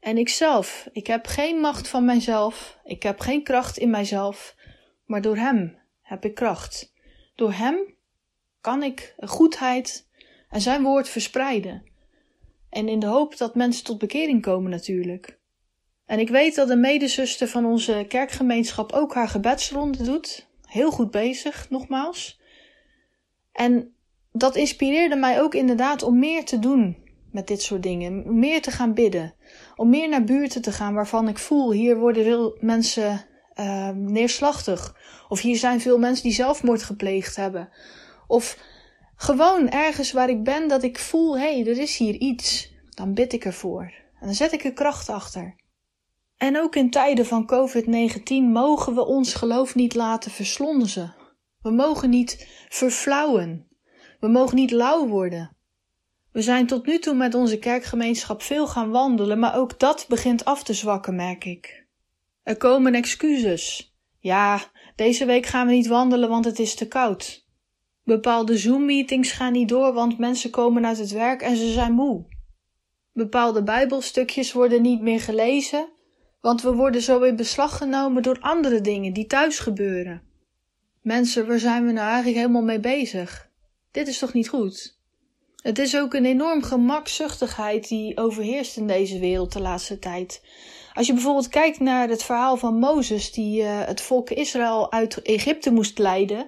En 0.00 0.18
ikzelf, 0.18 0.88
ik 0.92 1.06
heb 1.06 1.26
geen 1.26 1.56
macht 1.56 1.88
van 1.88 2.04
mijzelf, 2.04 2.78
ik 2.84 3.02
heb 3.02 3.20
geen 3.20 3.42
kracht 3.42 3.78
in 3.78 3.90
mijzelf, 3.90 4.54
maar 5.04 5.22
door 5.22 5.36
Hem 5.36 5.78
heb 6.00 6.24
ik 6.24 6.34
kracht. 6.34 6.92
Door 7.34 7.52
Hem 7.52 7.94
kan 8.60 8.82
ik 8.82 9.14
goedheid 9.18 10.08
en 10.52 10.60
Zijn 10.60 10.82
woord 10.82 11.08
verspreiden. 11.08 11.82
En 12.70 12.88
in 12.88 12.98
de 12.98 13.06
hoop 13.06 13.36
dat 13.36 13.54
mensen 13.54 13.84
tot 13.84 13.98
bekering 13.98 14.42
komen 14.42 14.70
natuurlijk. 14.70 15.38
En 16.06 16.18
ik 16.18 16.28
weet 16.28 16.54
dat 16.54 16.70
een 16.70 16.80
medezuster 16.80 17.48
van 17.48 17.64
onze 17.64 18.04
kerkgemeenschap 18.08 18.92
ook 18.92 19.14
haar 19.14 19.28
gebedsronde 19.28 20.02
doet. 20.02 20.48
Heel 20.66 20.90
goed 20.90 21.10
bezig, 21.10 21.70
nogmaals. 21.70 22.40
En 23.52 23.94
dat 24.32 24.56
inspireerde 24.56 25.16
mij 25.16 25.40
ook 25.40 25.54
inderdaad 25.54 26.02
om 26.02 26.18
meer 26.18 26.44
te 26.44 26.58
doen 26.58 26.96
met 27.30 27.46
dit 27.46 27.62
soort 27.62 27.82
dingen. 27.82 28.38
Meer 28.38 28.62
te 28.62 28.70
gaan 28.70 28.94
bidden. 28.94 29.34
Om 29.76 29.88
meer 29.88 30.08
naar 30.08 30.24
buurten 30.24 30.62
te 30.62 30.72
gaan 30.72 30.94
waarvan 30.94 31.28
ik 31.28 31.38
voel, 31.38 31.72
hier 31.72 31.98
worden 31.98 32.24
veel 32.24 32.56
mensen 32.60 33.26
uh, 33.60 33.88
neerslachtig. 33.88 34.96
Of 35.28 35.40
hier 35.40 35.56
zijn 35.56 35.80
veel 35.80 35.98
mensen 35.98 36.24
die 36.24 36.32
zelfmoord 36.32 36.82
gepleegd 36.82 37.36
hebben. 37.36 37.68
Of 38.26 38.70
gewoon 39.22 39.68
ergens 39.68 40.12
waar 40.12 40.28
ik 40.28 40.44
ben 40.44 40.68
dat 40.68 40.82
ik 40.82 40.98
voel, 40.98 41.38
hé, 41.38 41.60
hey, 41.60 41.66
er 41.66 41.78
is 41.78 41.96
hier 41.96 42.14
iets. 42.14 42.72
Dan 42.88 43.14
bid 43.14 43.32
ik 43.32 43.44
ervoor. 43.44 43.82
En 44.20 44.26
dan 44.26 44.34
zet 44.34 44.52
ik 44.52 44.64
er 44.64 44.72
kracht 44.72 45.08
achter. 45.08 45.54
En 46.36 46.58
ook 46.58 46.76
in 46.76 46.90
tijden 46.90 47.26
van 47.26 47.50
COVID-19 47.52 48.22
mogen 48.52 48.94
we 48.94 49.06
ons 49.06 49.34
geloof 49.34 49.74
niet 49.74 49.94
laten 49.94 50.30
verslonzen. 50.30 51.14
We 51.60 51.70
mogen 51.70 52.10
niet 52.10 52.48
verflauwen. 52.68 53.68
We 54.20 54.28
mogen 54.28 54.56
niet 54.56 54.70
lauw 54.70 55.06
worden. 55.06 55.56
We 56.32 56.42
zijn 56.42 56.66
tot 56.66 56.86
nu 56.86 56.98
toe 56.98 57.14
met 57.14 57.34
onze 57.34 57.58
kerkgemeenschap 57.58 58.42
veel 58.42 58.66
gaan 58.66 58.90
wandelen, 58.90 59.38
maar 59.38 59.56
ook 59.56 59.78
dat 59.78 60.04
begint 60.08 60.44
af 60.44 60.62
te 60.64 60.74
zwakken, 60.74 61.14
merk 61.14 61.44
ik. 61.44 61.86
Er 62.42 62.56
komen 62.56 62.94
excuses. 62.94 63.94
Ja, 64.18 64.60
deze 64.96 65.24
week 65.24 65.46
gaan 65.46 65.66
we 65.66 65.72
niet 65.72 65.86
wandelen, 65.86 66.28
want 66.28 66.44
het 66.44 66.58
is 66.58 66.74
te 66.74 66.88
koud. 66.88 67.41
Bepaalde 68.04 68.58
Zoom-meetings 68.58 69.32
gaan 69.32 69.52
niet 69.52 69.68
door, 69.68 69.92
want 69.92 70.18
mensen 70.18 70.50
komen 70.50 70.86
uit 70.86 70.98
het 70.98 71.10
werk 71.10 71.42
en 71.42 71.56
ze 71.56 71.72
zijn 71.72 71.92
moe. 71.92 72.24
Bepaalde 73.12 73.62
Bijbelstukjes 73.62 74.52
worden 74.52 74.82
niet 74.82 75.00
meer 75.00 75.20
gelezen, 75.20 75.88
want 76.40 76.62
we 76.62 76.72
worden 76.72 77.02
zo 77.02 77.22
in 77.22 77.36
beslag 77.36 77.76
genomen 77.76 78.22
door 78.22 78.38
andere 78.40 78.80
dingen 78.80 79.12
die 79.12 79.26
thuis 79.26 79.58
gebeuren. 79.58 80.22
Mensen, 81.02 81.46
waar 81.46 81.58
zijn 81.58 81.86
we 81.86 81.92
nou 81.92 82.06
eigenlijk 82.06 82.36
helemaal 82.36 82.62
mee 82.62 82.80
bezig? 82.80 83.50
Dit 83.90 84.08
is 84.08 84.18
toch 84.18 84.32
niet 84.32 84.48
goed? 84.48 85.00
Het 85.62 85.78
is 85.78 85.96
ook 85.96 86.14
een 86.14 86.24
enorm 86.24 86.62
gemakzuchtigheid 86.62 87.88
die 87.88 88.16
overheerst 88.16 88.76
in 88.76 88.86
deze 88.86 89.18
wereld 89.18 89.52
de 89.52 89.60
laatste 89.60 89.98
tijd. 89.98 90.42
Als 90.94 91.06
je 91.06 91.12
bijvoorbeeld 91.12 91.48
kijkt 91.48 91.80
naar 91.80 92.08
het 92.08 92.22
verhaal 92.22 92.56
van 92.56 92.78
Mozes, 92.78 93.32
die 93.32 93.62
uh, 93.62 93.84
het 93.84 94.00
volk 94.00 94.30
Israël 94.30 94.92
uit 94.92 95.22
Egypte 95.22 95.72
moest 95.72 95.98
leiden. 95.98 96.46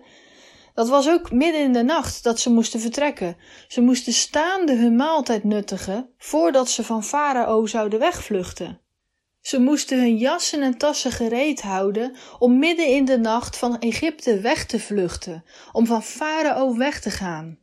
Dat 0.75 0.89
was 0.89 1.09
ook 1.09 1.33
midden 1.33 1.63
in 1.63 1.73
de 1.73 1.83
nacht 1.83 2.23
dat 2.23 2.41
ze 2.41 2.51
moesten 2.51 2.81
vertrekken. 2.81 3.37
Ze 3.69 3.81
moesten 3.81 4.13
staande 4.13 4.77
hun 4.77 4.97
maaltijd 4.97 5.45
nuttigen 5.45 6.09
voordat 6.19 6.69
ze 6.69 6.85
van 6.85 7.05
Farao 7.05 7.67
zouden 7.67 7.99
wegvluchten. 7.99 8.81
Ze 9.41 9.61
moesten 9.61 9.99
hun 9.99 10.17
jassen 10.17 10.63
en 10.63 10.79
tassen 10.79 11.13
gereed 11.13 11.63
houden 11.63 12.17
om 12.39 12.59
midden 12.59 12.87
in 12.87 13.05
de 13.05 13.19
nacht 13.19 13.57
van 13.57 13.79
Egypte 13.79 14.41
weg 14.41 14.67
te 14.67 14.81
vluchten, 14.81 15.45
om 15.73 15.87
van 15.87 16.03
Farao 16.03 16.77
weg 16.77 17.01
te 17.01 17.11
gaan. 17.11 17.59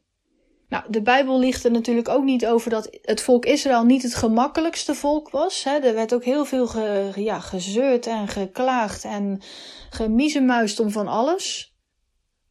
Nou, 0.70 0.84
de 0.90 1.02
Bijbel 1.02 1.40
ligt 1.40 1.64
er 1.64 1.72
natuurlijk 1.72 2.10
ook 2.10 2.24
niet 2.24 2.46
over 2.46 2.70
dat 2.70 2.98
het 3.02 3.22
volk 3.22 3.46
Israël 3.46 3.84
niet 3.84 4.04
het 4.04 4.16
gemakkelijkste 4.16 4.96
volk 4.96 5.30
was. 5.30 5.64
Hè. 5.64 5.78
Er 5.78 5.94
werd 5.94 6.14
ook 6.14 6.24
heel 6.24 6.46
veel 6.46 6.70
ja, 7.16 7.40
gezeurd 7.40 8.08
en 8.08 8.28
geklaagd 8.28 9.04
en 9.04 9.42
gemiezemuist 9.90 10.80
om 10.80 10.92
van 10.92 11.08
alles. 11.08 11.71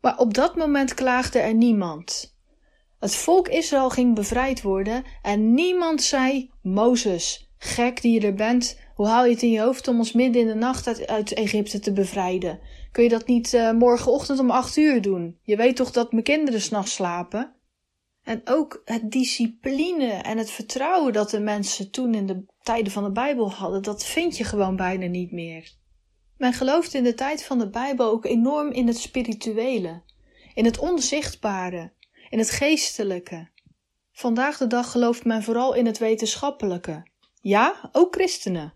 Maar 0.00 0.18
op 0.18 0.34
dat 0.34 0.56
moment 0.56 0.94
klaagde 0.94 1.38
er 1.38 1.54
niemand. 1.54 2.38
Het 2.98 3.14
volk 3.14 3.48
Israël 3.48 3.90
ging 3.90 4.14
bevrijd 4.14 4.62
worden 4.62 5.04
en 5.22 5.54
niemand 5.54 6.02
zei: 6.02 6.50
Mozes, 6.62 7.50
gek 7.58 8.02
die 8.02 8.20
je 8.20 8.26
er 8.26 8.34
bent, 8.34 8.78
hoe 8.94 9.06
haal 9.06 9.24
je 9.24 9.32
het 9.32 9.42
in 9.42 9.50
je 9.50 9.60
hoofd 9.60 9.88
om 9.88 9.98
ons 9.98 10.12
midden 10.12 10.42
in 10.42 10.48
de 10.48 10.54
nacht 10.54 11.06
uit, 11.06 11.32
Egypte 11.32 11.78
te 11.78 11.92
bevrijden? 11.92 12.60
Kun 12.92 13.02
je 13.02 13.08
dat 13.08 13.26
niet 13.26 13.52
uh, 13.52 13.72
morgenochtend 13.72 14.38
om 14.38 14.50
acht 14.50 14.76
uur 14.76 15.02
doen? 15.02 15.38
Je 15.42 15.56
weet 15.56 15.76
toch 15.76 15.90
dat 15.90 16.12
mijn 16.12 16.24
kinderen 16.24 16.60
s'nachts 16.60 16.94
slapen? 16.94 17.54
En 18.22 18.40
ook 18.44 18.82
het 18.84 19.10
discipline 19.10 20.12
en 20.12 20.38
het 20.38 20.50
vertrouwen 20.50 21.12
dat 21.12 21.30
de 21.30 21.40
mensen 21.40 21.90
toen 21.90 22.14
in 22.14 22.26
de 22.26 22.44
tijden 22.62 22.92
van 22.92 23.04
de 23.04 23.12
Bijbel 23.12 23.52
hadden, 23.52 23.82
dat 23.82 24.04
vind 24.04 24.36
je 24.36 24.44
gewoon 24.44 24.76
bijna 24.76 25.06
niet 25.06 25.32
meer. 25.32 25.78
Men 26.40 26.52
gelooft 26.52 26.94
in 26.94 27.04
de 27.04 27.14
tijd 27.14 27.44
van 27.44 27.58
de 27.58 27.70
Bijbel 27.70 28.10
ook 28.10 28.24
enorm 28.24 28.70
in 28.70 28.86
het 28.86 28.98
spirituele, 28.98 30.02
in 30.54 30.64
het 30.64 30.78
onzichtbare, 30.78 31.92
in 32.28 32.38
het 32.38 32.50
geestelijke. 32.50 33.48
Vandaag 34.12 34.56
de 34.56 34.66
dag 34.66 34.90
gelooft 34.90 35.24
men 35.24 35.42
vooral 35.42 35.74
in 35.74 35.86
het 35.86 35.98
wetenschappelijke. 35.98 37.06
Ja, 37.40 37.90
ook 37.92 38.14
christenen. 38.14 38.74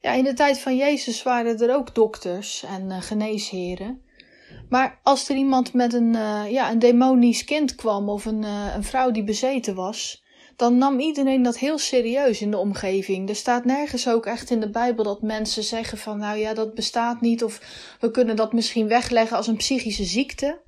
Ja, 0.00 0.12
in 0.12 0.24
de 0.24 0.32
tijd 0.32 0.58
van 0.58 0.76
Jezus 0.76 1.22
waren 1.22 1.58
er 1.58 1.74
ook 1.74 1.94
dokters 1.94 2.62
en 2.62 2.90
uh, 2.90 3.00
geneesheren. 3.00 4.02
Maar 4.68 5.00
als 5.02 5.28
er 5.28 5.36
iemand 5.36 5.72
met 5.72 5.92
een, 5.92 6.14
uh, 6.14 6.50
ja, 6.50 6.70
een 6.70 6.78
demonisch 6.78 7.44
kind 7.44 7.74
kwam 7.74 8.08
of 8.08 8.24
een, 8.24 8.42
uh, 8.42 8.74
een 8.74 8.84
vrouw 8.84 9.10
die 9.10 9.24
bezeten 9.24 9.74
was, 9.74 10.23
dan 10.56 10.78
nam 10.78 10.98
iedereen 10.98 11.42
dat 11.42 11.58
heel 11.58 11.78
serieus 11.78 12.40
in 12.40 12.50
de 12.50 12.58
omgeving. 12.58 13.28
Er 13.28 13.36
staat 13.36 13.64
nergens 13.64 14.08
ook 14.08 14.26
echt 14.26 14.50
in 14.50 14.60
de 14.60 14.70
Bijbel 14.70 15.04
dat 15.04 15.22
mensen 15.22 15.62
zeggen 15.62 15.98
van 15.98 16.18
nou 16.18 16.38
ja, 16.38 16.54
dat 16.54 16.74
bestaat 16.74 17.20
niet 17.20 17.44
of 17.44 17.60
we 18.00 18.10
kunnen 18.10 18.36
dat 18.36 18.52
misschien 18.52 18.88
wegleggen 18.88 19.36
als 19.36 19.46
een 19.46 19.56
psychische 19.56 20.04
ziekte. 20.04 20.62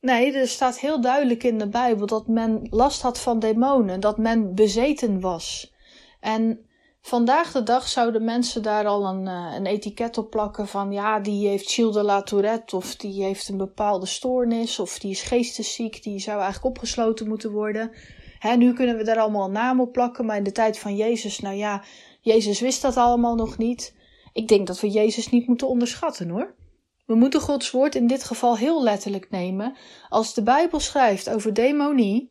Nee, 0.00 0.32
er 0.32 0.48
staat 0.48 0.80
heel 0.80 1.00
duidelijk 1.00 1.44
in 1.44 1.58
de 1.58 1.68
Bijbel 1.68 2.06
dat 2.06 2.28
men 2.28 2.66
last 2.70 3.02
had 3.02 3.18
van 3.18 3.38
demonen, 3.38 4.00
dat 4.00 4.18
men 4.18 4.54
bezeten 4.54 5.20
was. 5.20 5.74
En 6.20 6.68
Vandaag 7.00 7.52
de 7.52 7.62
dag 7.62 7.88
zouden 7.88 8.24
mensen 8.24 8.62
daar 8.62 8.86
al 8.86 9.06
een, 9.06 9.26
uh, 9.26 9.54
een 9.56 9.66
etiket 9.66 10.18
op 10.18 10.30
plakken 10.30 10.68
van 10.68 10.92
ja, 10.92 11.20
die 11.20 11.48
heeft 11.48 11.70
Gilles 11.70 11.94
de 11.94 12.02
la 12.02 12.22
Tourette 12.22 12.76
of 12.76 12.96
die 12.96 13.22
heeft 13.22 13.48
een 13.48 13.56
bepaalde 13.56 14.06
stoornis 14.06 14.78
of 14.78 14.98
die 14.98 15.10
is 15.10 15.22
geestesziek, 15.22 16.02
die 16.02 16.18
zou 16.18 16.40
eigenlijk 16.40 16.76
opgesloten 16.76 17.28
moeten 17.28 17.50
worden. 17.50 17.90
Nu 18.56 18.72
kunnen 18.72 18.96
we 18.96 19.04
daar 19.04 19.18
allemaal 19.18 19.50
naam 19.50 19.80
op 19.80 19.92
plakken, 19.92 20.26
maar 20.26 20.36
in 20.36 20.42
de 20.42 20.52
tijd 20.52 20.78
van 20.78 20.96
Jezus, 20.96 21.38
nou 21.38 21.56
ja, 21.56 21.82
Jezus 22.20 22.60
wist 22.60 22.82
dat 22.82 22.96
allemaal 22.96 23.34
nog 23.34 23.58
niet. 23.58 23.94
Ik 24.32 24.48
denk 24.48 24.66
dat 24.66 24.80
we 24.80 24.90
Jezus 24.90 25.28
niet 25.28 25.46
moeten 25.46 25.68
onderschatten 25.68 26.28
hoor. 26.28 26.54
We 27.06 27.14
moeten 27.14 27.40
Gods 27.40 27.70
woord 27.70 27.94
in 27.94 28.06
dit 28.06 28.24
geval 28.24 28.56
heel 28.56 28.82
letterlijk 28.82 29.30
nemen. 29.30 29.76
Als 30.08 30.34
de 30.34 30.42
Bijbel 30.42 30.80
schrijft 30.80 31.30
over 31.30 31.54
demonie, 31.54 32.28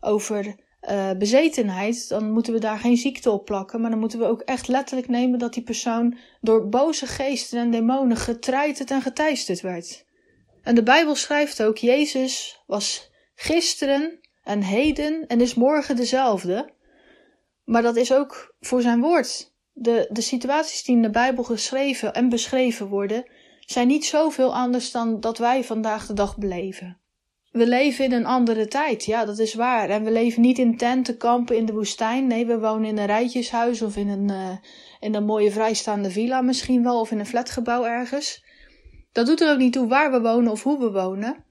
over 0.00 0.56
uh, 0.90 1.10
bezetenheid, 1.18 2.08
dan 2.08 2.30
moeten 2.30 2.52
we 2.52 2.58
daar 2.58 2.78
geen 2.78 2.96
ziekte 2.96 3.30
op 3.30 3.44
plakken. 3.44 3.80
Maar 3.80 3.90
dan 3.90 3.98
moeten 3.98 4.18
we 4.18 4.24
ook 4.24 4.40
echt 4.40 4.68
letterlijk 4.68 5.08
nemen 5.08 5.38
dat 5.38 5.54
die 5.54 5.62
persoon 5.62 6.18
door 6.40 6.68
boze 6.68 7.06
geesten 7.06 7.58
en 7.58 7.70
demonen 7.70 8.16
getreiterd 8.16 8.90
en 8.90 9.02
geteisterd 9.02 9.60
werd. 9.60 10.04
En 10.62 10.74
de 10.74 10.82
Bijbel 10.82 11.14
schrijft 11.14 11.62
ook: 11.62 11.76
Jezus 11.76 12.62
was 12.66 13.10
gisteren 13.34 14.20
en 14.48 14.62
heden 14.62 15.26
en 15.26 15.40
is 15.40 15.54
morgen 15.54 15.96
dezelfde. 15.96 16.70
Maar 17.64 17.82
dat 17.82 17.96
is 17.96 18.12
ook 18.12 18.54
voor 18.60 18.82
zijn 18.82 19.00
woord. 19.00 19.52
De, 19.72 20.08
de 20.12 20.20
situaties 20.20 20.84
die 20.84 20.96
in 20.96 21.02
de 21.02 21.10
Bijbel 21.10 21.44
geschreven 21.44 22.14
en 22.14 22.28
beschreven 22.28 22.86
worden, 22.86 23.24
zijn 23.60 23.86
niet 23.86 24.04
zoveel 24.04 24.54
anders 24.54 24.90
dan 24.90 25.20
dat 25.20 25.38
wij 25.38 25.64
vandaag 25.64 26.06
de 26.06 26.12
dag 26.12 26.36
beleven. 26.36 26.98
We 27.50 27.66
leven 27.66 28.04
in 28.04 28.12
een 28.12 28.26
andere 28.26 28.68
tijd, 28.68 29.04
ja, 29.04 29.24
dat 29.24 29.38
is 29.38 29.54
waar. 29.54 29.90
En 29.90 30.04
we 30.04 30.10
leven 30.10 30.42
niet 30.42 30.58
in 30.58 30.76
tentenkampen 30.76 31.56
in 31.56 31.66
de 31.66 31.72
woestijn. 31.72 32.26
Nee, 32.26 32.46
we 32.46 32.58
wonen 32.58 32.88
in 32.88 32.98
een 32.98 33.06
rijtjeshuis 33.06 33.82
of 33.82 33.96
in 33.96 34.08
een, 34.08 34.28
uh, 34.30 34.56
in 35.00 35.14
een 35.14 35.24
mooie 35.24 35.50
vrijstaande 35.50 36.10
villa 36.10 36.40
misschien 36.40 36.82
wel, 36.82 37.00
of 37.00 37.10
in 37.10 37.18
een 37.18 37.26
flatgebouw 37.26 37.84
ergens. 37.84 38.44
Dat 39.12 39.26
doet 39.26 39.40
er 39.40 39.52
ook 39.52 39.58
niet 39.58 39.72
toe 39.72 39.88
waar 39.88 40.10
we 40.10 40.20
wonen 40.20 40.52
of 40.52 40.62
hoe 40.62 40.78
we 40.78 40.90
wonen. 40.90 41.46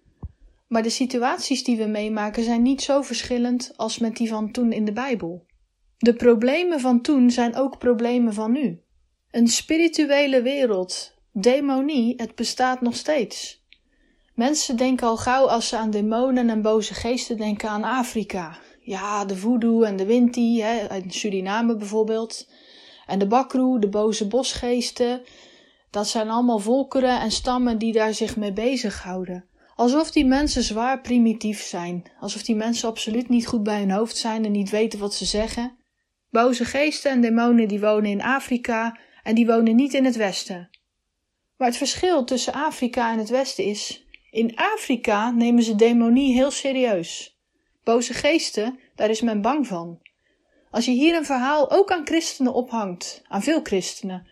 Maar 0.67 0.83
de 0.83 0.89
situaties 0.89 1.63
die 1.63 1.77
we 1.77 1.85
meemaken 1.85 2.43
zijn 2.43 2.61
niet 2.61 2.81
zo 2.81 3.01
verschillend 3.01 3.73
als 3.75 3.99
met 3.99 4.15
die 4.15 4.29
van 4.29 4.51
toen 4.51 4.71
in 4.71 4.85
de 4.85 4.91
Bijbel. 4.91 5.45
De 5.97 6.13
problemen 6.13 6.79
van 6.79 7.01
toen 7.01 7.31
zijn 7.31 7.55
ook 7.55 7.77
problemen 7.77 8.33
van 8.33 8.51
nu. 8.51 8.81
Een 9.31 9.47
spirituele 9.47 10.41
wereld, 10.41 11.13
demonie, 11.31 12.13
het 12.17 12.35
bestaat 12.35 12.81
nog 12.81 12.95
steeds. 12.95 13.65
Mensen 14.35 14.77
denken 14.77 15.07
al 15.07 15.17
gauw 15.17 15.47
als 15.47 15.67
ze 15.67 15.77
aan 15.77 15.89
demonen 15.89 16.49
en 16.49 16.61
boze 16.61 16.93
geesten 16.93 17.37
denken 17.37 17.69
aan 17.69 17.83
Afrika. 17.83 18.57
Ja, 18.79 19.25
de 19.25 19.35
voodoo 19.35 19.81
en 19.81 19.95
de 19.95 20.05
winti, 20.05 20.61
hè, 20.61 20.95
in 20.95 21.11
Suriname 21.11 21.75
bijvoorbeeld. 21.75 22.49
En 23.05 23.19
de 23.19 23.27
bakroe, 23.27 23.79
de 23.79 23.89
boze 23.89 24.27
bosgeesten. 24.27 25.21
Dat 25.89 26.07
zijn 26.07 26.29
allemaal 26.29 26.59
volkeren 26.59 27.19
en 27.19 27.31
stammen 27.31 27.77
die 27.77 27.93
daar 27.93 28.13
zich 28.13 28.37
mee 28.37 28.53
bezighouden. 28.53 29.46
Alsof 29.77 30.11
die 30.11 30.25
mensen 30.25 30.63
zwaar 30.63 31.01
primitief 31.01 31.61
zijn. 31.61 32.03
Alsof 32.19 32.43
die 32.43 32.55
mensen 32.55 32.89
absoluut 32.89 33.29
niet 33.29 33.47
goed 33.47 33.63
bij 33.63 33.79
hun 33.79 33.91
hoofd 33.91 34.17
zijn 34.17 34.45
en 34.45 34.51
niet 34.51 34.69
weten 34.69 34.99
wat 34.99 35.13
ze 35.13 35.25
zeggen. 35.25 35.77
Boze 36.29 36.65
geesten 36.65 37.11
en 37.11 37.21
demonen 37.21 37.67
die 37.67 37.79
wonen 37.79 38.11
in 38.11 38.21
Afrika 38.21 38.99
en 39.23 39.35
die 39.35 39.45
wonen 39.45 39.75
niet 39.75 39.93
in 39.93 40.05
het 40.05 40.15
Westen. 40.15 40.69
Maar 41.57 41.67
het 41.67 41.77
verschil 41.77 42.23
tussen 42.23 42.53
Afrika 42.53 43.11
en 43.11 43.17
het 43.17 43.29
Westen 43.29 43.63
is 43.63 44.05
in 44.31 44.55
Afrika 44.55 45.31
nemen 45.31 45.63
ze 45.63 45.75
demonie 45.75 46.33
heel 46.33 46.51
serieus. 46.51 47.39
Boze 47.83 48.13
geesten, 48.13 48.79
daar 48.95 49.09
is 49.09 49.21
men 49.21 49.41
bang 49.41 49.67
van. 49.67 49.99
Als 50.71 50.85
je 50.85 50.91
hier 50.91 51.15
een 51.15 51.25
verhaal 51.25 51.71
ook 51.71 51.91
aan 51.91 52.05
christenen 52.05 52.53
ophangt, 52.53 53.21
aan 53.27 53.43
veel 53.43 53.61
christenen, 53.61 54.27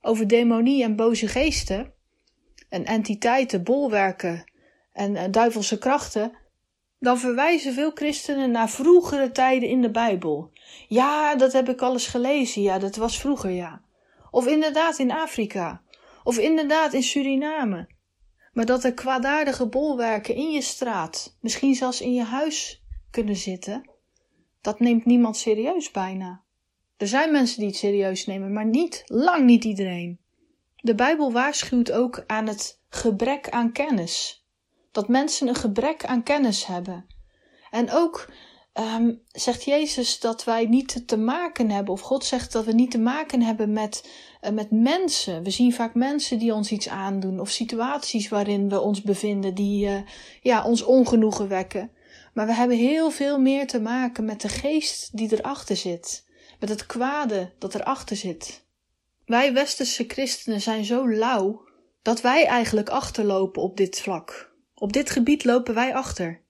over 0.00 0.28
demonie 0.28 0.82
en 0.82 0.96
boze 0.96 1.28
geesten, 1.28 1.94
en 2.68 2.84
entiteiten, 2.84 3.62
bolwerken 3.62 4.50
en, 4.92 5.16
en 5.16 5.30
duivelse 5.30 5.78
krachten, 5.78 6.32
dan 6.98 7.18
verwijzen 7.18 7.72
veel 7.72 7.90
christenen 7.94 8.50
naar 8.50 8.70
vroegere 8.70 9.30
tijden 9.30 9.68
in 9.68 9.82
de 9.82 9.90
Bijbel. 9.90 10.50
Ja, 10.88 11.34
dat 11.34 11.52
heb 11.52 11.68
ik 11.68 11.80
alles 11.80 12.06
gelezen, 12.06 12.62
ja, 12.62 12.78
dat 12.78 12.96
was 12.96 13.20
vroeger, 13.20 13.50
ja. 13.50 13.82
Of 14.30 14.46
inderdaad 14.46 14.98
in 14.98 15.10
Afrika, 15.10 15.82
of 16.24 16.38
inderdaad 16.38 16.92
in 16.92 17.02
Suriname 17.02 17.88
maar 18.52 18.66
dat 18.66 18.84
er 18.84 18.94
kwaadaardige 18.94 19.66
bolwerken 19.66 20.34
in 20.34 20.50
je 20.50 20.60
straat, 20.60 21.36
misschien 21.40 21.74
zelfs 21.74 22.00
in 22.00 22.14
je 22.14 22.24
huis 22.24 22.82
kunnen 23.10 23.36
zitten, 23.36 23.90
dat 24.60 24.80
neemt 24.80 25.04
niemand 25.04 25.36
serieus 25.36 25.90
bijna. 25.90 26.42
Er 26.96 27.08
zijn 27.08 27.32
mensen 27.32 27.58
die 27.58 27.66
het 27.66 27.76
serieus 27.76 28.26
nemen, 28.26 28.52
maar 28.52 28.66
niet, 28.66 29.02
lang 29.06 29.44
niet 29.44 29.64
iedereen. 29.64 30.20
De 30.76 30.94
Bijbel 30.94 31.32
waarschuwt 31.32 31.92
ook 31.92 32.24
aan 32.26 32.46
het 32.46 32.80
gebrek 32.88 33.48
aan 33.48 33.72
kennis. 33.72 34.41
Dat 34.92 35.08
mensen 35.08 35.48
een 35.48 35.54
gebrek 35.54 36.04
aan 36.04 36.22
kennis 36.22 36.66
hebben. 36.66 37.06
En 37.70 37.90
ook 37.90 38.28
um, 38.74 39.22
zegt 39.28 39.64
Jezus 39.64 40.20
dat 40.20 40.44
wij 40.44 40.66
niet 40.66 41.08
te 41.08 41.16
maken 41.16 41.70
hebben, 41.70 41.94
of 41.94 42.00
God 42.00 42.24
zegt 42.24 42.52
dat 42.52 42.64
we 42.64 42.72
niet 42.72 42.90
te 42.90 42.98
maken 42.98 43.42
hebben 43.42 43.72
met, 43.72 44.10
uh, 44.42 44.50
met 44.50 44.70
mensen. 44.70 45.42
We 45.42 45.50
zien 45.50 45.72
vaak 45.72 45.94
mensen 45.94 46.38
die 46.38 46.54
ons 46.54 46.70
iets 46.70 46.88
aandoen, 46.88 47.40
of 47.40 47.50
situaties 47.50 48.28
waarin 48.28 48.68
we 48.68 48.80
ons 48.80 49.02
bevinden 49.02 49.54
die 49.54 49.86
uh, 49.86 50.00
ja, 50.40 50.64
ons 50.64 50.82
ongenoegen 50.82 51.48
wekken. 51.48 51.90
Maar 52.34 52.46
we 52.46 52.54
hebben 52.54 52.76
heel 52.76 53.10
veel 53.10 53.38
meer 53.38 53.66
te 53.66 53.80
maken 53.80 54.24
met 54.24 54.40
de 54.40 54.48
geest 54.48 55.16
die 55.16 55.32
erachter 55.32 55.76
zit, 55.76 56.24
met 56.60 56.68
het 56.68 56.86
kwade 56.86 57.52
dat 57.58 57.74
erachter 57.74 58.16
zit. 58.16 58.66
Wij 59.24 59.52
westerse 59.52 60.04
christenen 60.08 60.60
zijn 60.60 60.84
zo 60.84 61.08
lauw 61.08 61.68
dat 62.02 62.20
wij 62.20 62.46
eigenlijk 62.46 62.88
achterlopen 62.88 63.62
op 63.62 63.76
dit 63.76 64.00
vlak. 64.00 64.51
Op 64.82 64.92
dit 64.92 65.10
gebied 65.10 65.44
lopen 65.44 65.74
wij 65.74 65.94
achter. 65.94 66.40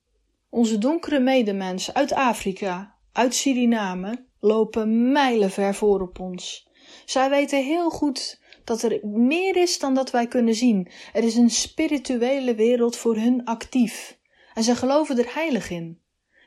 Onze 0.49 0.77
donkere 0.77 1.19
medemens 1.19 1.93
uit 1.93 2.13
Afrika, 2.13 2.95
uit 3.11 3.35
Suriname, 3.35 4.25
lopen 4.39 5.11
mijlenver 5.11 5.75
voor 5.75 6.01
op 6.01 6.19
ons. 6.19 6.69
Zij 7.05 7.29
weten 7.29 7.63
heel 7.63 7.89
goed 7.89 8.39
dat 8.63 8.81
er 8.81 8.99
meer 9.07 9.55
is 9.55 9.79
dan 9.79 9.93
dat 9.93 10.11
wij 10.11 10.27
kunnen 10.27 10.55
zien. 10.55 10.87
Er 11.13 11.23
is 11.23 11.35
een 11.35 11.49
spirituele 11.49 12.55
wereld 12.55 12.97
voor 12.97 13.15
hun 13.15 13.45
actief. 13.45 14.17
En 14.53 14.63
zij 14.63 14.75
geloven 14.75 15.17
er 15.17 15.33
heilig 15.33 15.69
in. 15.69 16.01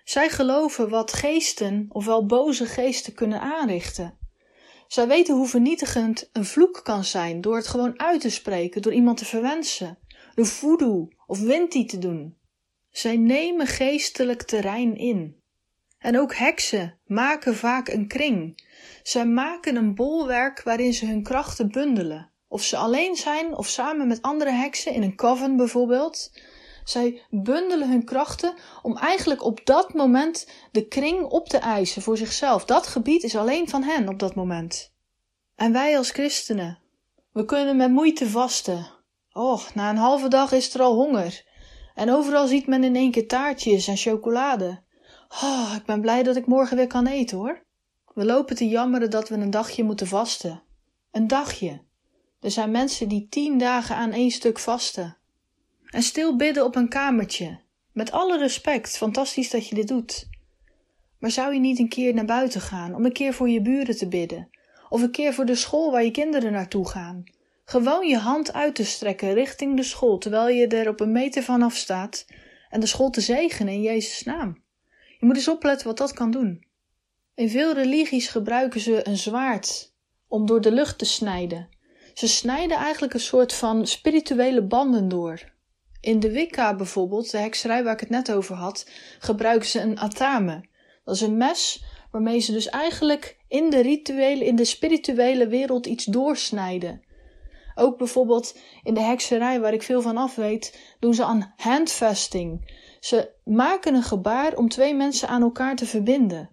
Zij 0.05 0.29
geloven 0.29 0.89
wat 0.89 1.13
geesten, 1.13 1.87
ofwel 1.89 2.27
boze 2.27 2.67
geesten, 2.67 3.15
kunnen 3.15 3.41
aanrichten. 3.41 4.19
Zij 4.89 5.09
weten 5.09 5.35
hoe 5.35 5.47
vernietigend 5.47 6.31
een 6.33 6.45
vloek 6.45 6.81
kan 6.85 7.05
zijn 7.05 7.41
door 7.41 7.57
het 7.57 7.67
gewoon 7.67 8.01
uit 8.01 8.21
te 8.21 8.31
spreken, 8.31 8.83
door 8.83 8.93
iemand 8.93 9.17
te 9.17 9.25
verwensen, 9.25 9.99
door 10.37 10.47
voodoo 10.47 11.09
of 11.27 11.41
winti 11.41 11.85
te 11.85 11.99
doen. 11.99 12.37
Zij 12.91 13.17
nemen 13.17 13.67
geestelijk 13.67 14.43
terrein 14.43 14.97
in. 14.97 15.41
En 15.99 16.19
ook 16.19 16.35
heksen 16.35 16.99
maken 17.07 17.57
vaak 17.57 17.89
een 17.89 18.09
kring. 18.09 18.65
Zij 19.03 19.27
maken 19.27 19.77
een 19.77 19.95
bolwerk 19.95 20.63
waarin 20.63 20.95
ze 20.95 21.07
hun 21.07 21.23
krachten 21.23 21.71
bundelen. 21.71 22.31
Of 22.49 22.63
ze 22.63 22.77
alleen 22.77 23.17
zijn 23.17 23.57
of 23.57 23.69
samen 23.69 24.09
met 24.09 24.23
andere 24.23 24.51
heksen 24.51 24.93
in 24.93 25.03
een 25.03 25.17
coven 25.17 25.57
bijvoorbeeld. 25.57 26.33
Zij 26.85 27.23
bundelen 27.31 27.91
hun 27.91 28.05
krachten 28.05 28.55
om 28.83 28.97
eigenlijk 28.97 29.45
op 29.45 29.61
dat 29.65 29.95
moment 29.95 30.49
de 30.73 30.89
kring 30.89 31.25
op 31.25 31.49
te 31.49 31.59
eisen 31.59 32.03
voor 32.03 32.17
zichzelf. 32.17 32.65
Dat 32.65 32.87
gebied 32.87 33.23
is 33.23 33.37
alleen 33.37 33.69
van 33.69 33.83
hen 33.83 34.09
op 34.09 34.19
dat 34.19 34.35
moment. 34.35 34.93
En 35.55 35.73
wij 35.73 35.97
als 35.97 36.11
christenen, 36.11 36.79
we 37.33 37.45
kunnen 37.45 37.77
met 37.77 37.91
moeite 37.91 38.29
vasten. 38.29 38.96
Och, 39.37 39.75
na 39.75 39.91
een 39.91 39.97
halve 39.97 40.29
dag 40.29 40.53
is 40.53 40.75
er 40.75 40.81
al 40.81 40.95
honger. 40.95 41.45
En 41.95 42.11
overal 42.11 42.47
ziet 42.47 42.67
men 42.67 42.85
in 42.85 42.97
één 42.97 43.11
keer 43.11 43.29
taartjes 43.29 43.89
en 43.89 43.97
chocolade. 43.97 44.83
Oh, 45.43 45.73
ik 45.77 45.85
ben 45.85 46.01
blij 46.01 46.23
dat 46.23 46.37
ik 46.37 46.47
morgen 46.47 46.77
weer 46.77 46.87
kan 46.87 47.07
eten 47.07 47.37
hoor. 47.37 47.63
We 48.15 48.25
lopen 48.25 48.57
te 48.57 48.69
jammeren 48.69 49.11
dat 49.11 49.29
we 49.29 49.35
een 49.35 49.51
dagje 49.51 49.85
moeten 49.85 50.07
vasten. 50.07 50.63
Een 51.11 51.27
dagje. 51.27 51.81
Er 52.41 52.51
zijn 52.51 52.71
mensen 52.71 53.09
die 53.09 53.27
tien 53.29 53.59
dagen 53.59 53.97
aan 53.97 54.13
één 54.13 54.31
stuk 54.31 54.59
vasten. 54.59 55.17
En 55.87 56.03
stil 56.03 56.37
bidden 56.37 56.65
op 56.65 56.77
een 56.77 56.89
kamertje. 56.89 57.61
Met 57.93 58.13
alle 58.13 58.39
respect, 58.39 58.97
fantastisch 58.97 59.51
dat 59.51 59.69
je 59.69 59.75
dit 59.75 59.89
doet. 59.89 60.29
Maar 61.19 61.31
zou 61.31 61.55
je 61.55 61.61
niet 61.61 61.79
een 61.79 61.89
keer 61.89 62.15
naar 62.15 62.25
buiten 62.25 62.61
gaan 62.61 62.95
om 62.95 63.05
een 63.05 63.13
keer 63.13 63.35
voor 63.35 63.49
je 63.49 63.63
buren 63.63 63.97
te 63.97 64.09
bidden? 64.09 64.51
Of 64.89 65.03
een 65.03 65.11
keer 65.11 65.35
voor 65.35 65.47
de 65.47 65.55
school 65.55 65.91
waar 65.91 66.05
je 66.05 66.11
kinderen 66.11 66.53
naartoe 66.53 66.89
gaan? 66.89 67.25
Gewoon 67.69 68.09
je 68.09 68.19
hand 68.19 68.53
uit 68.53 68.75
te 68.75 68.85
strekken 68.85 69.35
richting 69.35 69.77
de 69.77 69.83
school 69.83 70.19
terwijl 70.19 70.49
je 70.49 70.67
er 70.67 70.89
op 70.89 71.01
een 71.01 71.13
meter 71.13 71.43
vanaf 71.43 71.75
staat 71.75 72.27
en 72.69 72.81
de 72.81 72.87
school 72.87 73.11
te 73.11 73.21
zegenen 73.21 73.73
in 73.73 73.83
Jezus' 73.83 74.23
naam. 74.23 74.63
Je 75.19 75.27
moet 75.27 75.37
eens 75.37 75.49
opletten 75.49 75.87
wat 75.87 75.99
dat 75.99 76.13
kan 76.13 76.31
doen. 76.31 76.67
In 77.35 77.51
veel 77.51 77.75
religies 77.75 78.29
gebruiken 78.29 78.81
ze 78.81 79.09
een 79.09 79.17
zwaard 79.17 79.93
om 80.29 80.47
door 80.47 80.61
de 80.61 80.73
lucht 80.73 80.99
te 80.99 81.05
snijden. 81.05 81.69
Ze 82.15 82.29
snijden 82.29 82.77
eigenlijk 82.77 83.15
een 83.15 83.21
soort 83.21 83.53
van 83.53 83.87
spirituele 83.87 84.63
banden 84.63 85.09
door. 85.09 85.41
In 86.01 86.21
de 86.21 86.31
Wicca 86.31 86.77
bijvoorbeeld, 86.77 87.31
de 87.31 87.39
hekserij 87.39 87.85
waar 87.85 87.93
ik 87.93 88.01
het 88.01 88.11
net 88.11 88.33
over 88.33 88.55
had, 88.55 88.91
gebruiken 89.19 89.69
ze 89.69 89.81
een 89.81 89.99
atame. 89.99 90.65
Dat 91.05 91.15
is 91.15 91.21
een 91.21 91.37
mes 91.37 91.85
waarmee 92.11 92.41
ze 92.41 92.53
dus 92.53 92.69
eigenlijk 92.69 93.37
in 93.49 93.71
de 93.71 93.81
rituele, 93.81 94.45
in 94.45 94.57
de 94.57 94.65
spirituele 94.65 95.47
wereld 95.49 95.87
iets 95.87 96.05
doorsnijden. 96.05 97.05
Ook 97.79 97.99
bijvoorbeeld 97.99 98.59
in 98.83 98.95
de 98.95 99.01
hekserij, 99.01 99.61
waar 99.61 99.73
ik 99.73 99.83
veel 99.83 100.03
van 100.03 100.17
af 100.17 100.35
weet, 100.35 100.79
doen 101.01 101.15
ze 101.15 101.25
aan 101.25 101.55
handfasting. 101.57 102.75
Ze 103.01 103.31
maken 103.45 103.95
een 103.95 104.03
gebaar 104.03 104.57
om 104.57 104.69
twee 104.69 104.95
mensen 104.95 105.29
aan 105.29 105.43
elkaar 105.43 105.77
te 105.77 105.87
verbinden. 105.87 106.51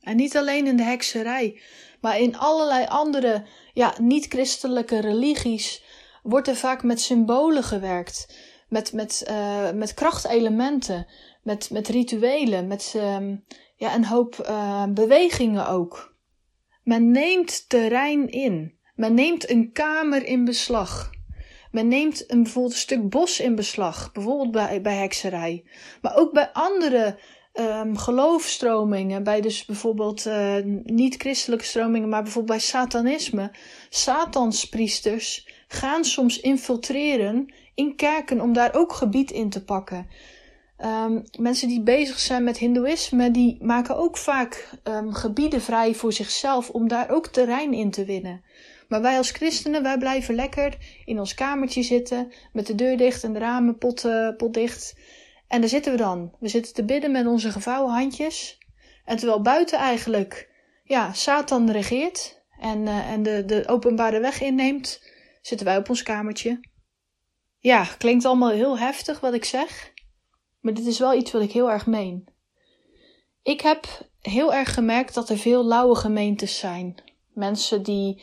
En 0.00 0.16
niet 0.16 0.36
alleen 0.36 0.66
in 0.66 0.76
de 0.76 0.82
hekserij, 0.82 1.60
maar 2.00 2.20
in 2.20 2.36
allerlei 2.36 2.86
andere 2.86 3.44
ja, 3.72 3.94
niet-christelijke 4.00 5.00
religies 5.00 5.84
wordt 6.22 6.48
er 6.48 6.56
vaak 6.56 6.82
met 6.82 7.00
symbolen 7.00 7.62
gewerkt, 7.62 8.38
met, 8.68 8.92
met, 8.92 9.24
uh, 9.28 9.70
met 9.70 9.94
krachtelementen, 9.94 11.06
met, 11.42 11.70
met 11.70 11.88
rituelen, 11.88 12.66
met 12.66 12.92
uh, 12.96 13.16
ja, 13.76 13.94
een 13.94 14.06
hoop 14.06 14.46
uh, 14.48 14.84
bewegingen 14.86 15.68
ook. 15.68 16.14
Men 16.82 17.10
neemt 17.10 17.68
terrein 17.68 18.30
in. 18.30 18.80
Men 18.94 19.14
neemt 19.14 19.50
een 19.50 19.72
kamer 19.72 20.24
in 20.24 20.44
beslag. 20.44 21.10
Men 21.70 21.88
neemt 21.88 22.30
een, 22.30 22.42
bijvoorbeeld 22.42 22.74
een 22.74 22.80
stuk 22.80 23.08
bos 23.08 23.40
in 23.40 23.54
beslag, 23.54 24.12
bijvoorbeeld 24.12 24.50
bij, 24.50 24.80
bij 24.80 24.96
hekserij. 24.96 25.64
Maar 26.00 26.16
ook 26.16 26.32
bij 26.32 26.50
andere 26.52 27.18
um, 27.52 27.96
geloofstromingen, 27.96 29.22
bij 29.22 29.40
dus 29.40 29.64
bijvoorbeeld 29.64 30.26
uh, 30.26 30.56
niet-christelijke 30.82 31.64
stromingen, 31.64 32.08
maar 32.08 32.22
bijvoorbeeld 32.22 32.58
bij 32.58 32.66
satanisme. 32.66 33.50
Satanspriesters 33.88 35.48
gaan 35.68 36.04
soms 36.04 36.40
infiltreren 36.40 37.54
in 37.74 37.96
kerken 37.96 38.40
om 38.40 38.52
daar 38.52 38.74
ook 38.74 38.92
gebied 38.92 39.30
in 39.30 39.50
te 39.50 39.64
pakken. 39.64 40.06
Um, 40.84 41.22
mensen 41.38 41.68
die 41.68 41.82
bezig 41.82 42.18
zijn 42.18 42.44
met 42.44 42.58
Hindoeïsme, 42.58 43.30
die 43.30 43.64
maken 43.64 43.96
ook 43.96 44.16
vaak 44.16 44.68
um, 44.84 45.12
gebieden 45.12 45.60
vrij 45.60 45.94
voor 45.94 46.12
zichzelf 46.12 46.70
om 46.70 46.88
daar 46.88 47.10
ook 47.10 47.26
terrein 47.26 47.72
in 47.72 47.90
te 47.90 48.04
winnen. 48.04 48.42
Maar 48.92 49.02
wij 49.02 49.16
als 49.16 49.30
christenen, 49.30 49.82
wij 49.82 49.98
blijven 49.98 50.34
lekker 50.34 50.76
in 51.04 51.18
ons 51.18 51.34
kamertje 51.34 51.82
zitten, 51.82 52.32
met 52.52 52.66
de 52.66 52.74
deur 52.74 52.96
dicht 52.96 53.24
en 53.24 53.32
de 53.32 53.38
ramen 53.38 53.78
pot, 53.78 54.04
uh. 54.04 54.28
En 55.48 55.60
daar 55.60 55.68
zitten 55.68 55.92
we 55.92 55.98
dan. 55.98 56.32
We 56.40 56.48
zitten 56.48 56.74
te 56.74 56.84
bidden 56.84 57.10
met 57.10 57.26
onze 57.26 57.50
gevouwen 57.50 57.92
handjes. 57.92 58.58
En 59.04 59.16
terwijl 59.16 59.40
buiten 59.40 59.78
eigenlijk, 59.78 60.50
ja, 60.84 61.12
Satan 61.12 61.70
regeert 61.70 62.42
en, 62.60 62.86
uh, 62.86 63.10
en 63.10 63.22
de, 63.22 63.44
de 63.44 63.68
openbare 63.68 64.20
weg 64.20 64.40
inneemt, 64.40 65.02
zitten 65.42 65.66
wij 65.66 65.76
op 65.76 65.88
ons 65.88 66.02
kamertje. 66.02 66.60
Ja, 67.58 67.84
klinkt 67.98 68.24
allemaal 68.24 68.50
heel 68.50 68.78
heftig 68.78 69.20
wat 69.20 69.34
ik 69.34 69.44
zeg, 69.44 69.92
maar 70.60 70.74
dit 70.74 70.86
is 70.86 70.98
wel 70.98 71.14
iets 71.14 71.32
wat 71.32 71.42
ik 71.42 71.52
heel 71.52 71.70
erg 71.70 71.86
meen. 71.86 72.28
Ik 73.42 73.60
heb 73.60 74.08
heel 74.20 74.54
erg 74.54 74.74
gemerkt 74.74 75.14
dat 75.14 75.28
er 75.28 75.38
veel 75.38 75.66
lauwe 75.66 75.96
gemeentes 75.96 76.58
zijn. 76.58 76.94
Mensen 77.34 77.82
die 77.82 78.22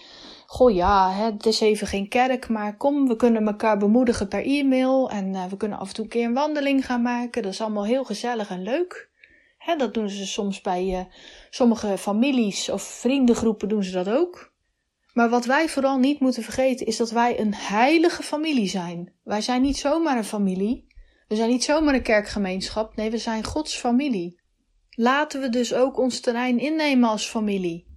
goh 0.51 0.73
ja, 0.73 1.12
het 1.12 1.45
is 1.45 1.59
even 1.59 1.88
geen 1.88 2.07
kerk, 2.07 2.47
maar 2.47 2.77
kom, 2.77 3.07
we 3.07 3.15
kunnen 3.15 3.47
elkaar 3.47 3.77
bemoedigen 3.77 4.27
per 4.27 4.45
e-mail 4.45 5.09
en 5.09 5.33
uh, 5.33 5.45
we 5.45 5.57
kunnen 5.57 5.77
af 5.77 5.88
en 5.88 5.93
toe 5.93 6.03
een 6.03 6.09
keer 6.09 6.25
een 6.25 6.33
wandeling 6.33 6.85
gaan 6.85 7.01
maken. 7.01 7.41
Dat 7.41 7.51
is 7.51 7.62
allemaal 7.62 7.85
heel 7.85 8.03
gezellig 8.03 8.49
en 8.49 8.63
leuk. 8.63 9.09
Dat 9.77 9.93
doen 9.93 10.09
ze 10.09 10.27
soms 10.27 10.62
bij 10.62 10.85
uh, 10.85 10.99
sommige 11.49 11.97
families 11.97 12.69
of 12.69 12.81
vriendengroepen 12.81 13.67
doen 13.67 13.83
ze 13.83 13.91
dat 13.91 14.09
ook. 14.09 14.53
Maar 15.13 15.29
wat 15.29 15.45
wij 15.45 15.69
vooral 15.69 15.97
niet 15.97 16.19
moeten 16.19 16.43
vergeten 16.43 16.85
is 16.85 16.97
dat 16.97 17.12
wij 17.12 17.39
een 17.39 17.55
heilige 17.55 18.23
familie 18.23 18.67
zijn. 18.67 19.13
Wij 19.23 19.41
zijn 19.41 19.62
niet 19.62 19.77
zomaar 19.77 20.17
een 20.17 20.23
familie. 20.23 20.88
We 21.27 21.35
zijn 21.35 21.49
niet 21.49 21.63
zomaar 21.63 21.93
een 21.93 22.01
kerkgemeenschap. 22.01 22.95
Nee, 22.95 23.12
we 23.12 23.17
zijn 23.17 23.43
Gods 23.43 23.75
familie. 23.75 24.41
Laten 24.89 25.41
we 25.41 25.49
dus 25.49 25.73
ook 25.73 25.97
ons 25.97 26.19
terrein 26.19 26.59
innemen 26.59 27.09
als 27.09 27.29
familie. 27.29 27.88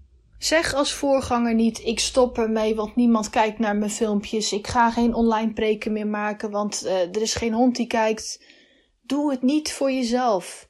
Zeg 0.42 0.74
als 0.74 0.92
voorganger 0.92 1.55
niet: 1.55 1.85
ik 1.85 2.00
stop 2.00 2.38
ermee, 2.38 2.74
want 2.74 2.96
niemand 2.96 3.31
kijkt 3.31 3.59
naar 3.59 3.76
mijn 3.76 3.90
filmpjes. 3.90 4.52
Ik 4.52 4.66
ga 4.66 4.90
geen 4.90 5.14
online 5.14 5.52
preken 5.52 5.92
meer 5.92 6.07
maken, 6.07 6.50
want 6.50 6.83
uh, 6.85 7.00
er 7.00 7.22
is 7.22 7.35
geen 7.35 7.52
hond 7.52 7.76
die 7.76 7.87
kijkt. 7.87 8.44
Doe 9.02 9.31
het 9.31 9.42
niet 9.42 9.72
voor 9.72 9.92
jezelf. 9.92 10.68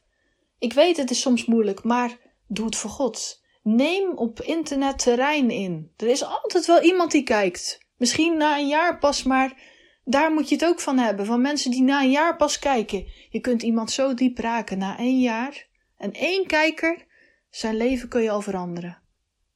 Ik 0.58 0.72
weet 0.72 0.96
het 0.96 1.10
is 1.10 1.20
soms 1.20 1.44
moeilijk, 1.44 1.84
maar 1.84 2.18
doe 2.46 2.64
het 2.64 2.76
voor 2.76 2.90
God. 2.90 3.42
Neem 3.62 4.16
op 4.16 4.40
internet 4.40 4.98
terrein 4.98 5.50
in. 5.50 5.92
Er 5.96 6.08
is 6.08 6.24
altijd 6.24 6.66
wel 6.66 6.82
iemand 6.82 7.10
die 7.10 7.22
kijkt. 7.22 7.80
Misschien 7.96 8.36
na 8.36 8.58
een 8.58 8.68
jaar 8.68 8.98
pas, 8.98 9.22
maar 9.22 9.60
daar 10.04 10.32
moet 10.32 10.48
je 10.48 10.54
het 10.54 10.64
ook 10.64 10.80
van 10.80 10.98
hebben. 10.98 11.26
Van 11.26 11.40
mensen 11.40 11.70
die 11.70 11.82
na 11.82 12.02
een 12.02 12.10
jaar 12.10 12.36
pas 12.36 12.58
kijken. 12.58 13.06
Je 13.30 13.40
kunt 13.40 13.62
iemand 13.62 13.90
zo 13.90 14.14
diep 14.14 14.38
raken 14.38 14.78
na 14.78 14.98
één 14.98 15.20
jaar. 15.20 15.66
En 15.96 16.12
één 16.12 16.46
kijker, 16.46 17.06
zijn 17.50 17.76
leven 17.76 18.08
kun 18.08 18.22
je 18.22 18.30
al 18.30 18.40
veranderen. 18.40 19.01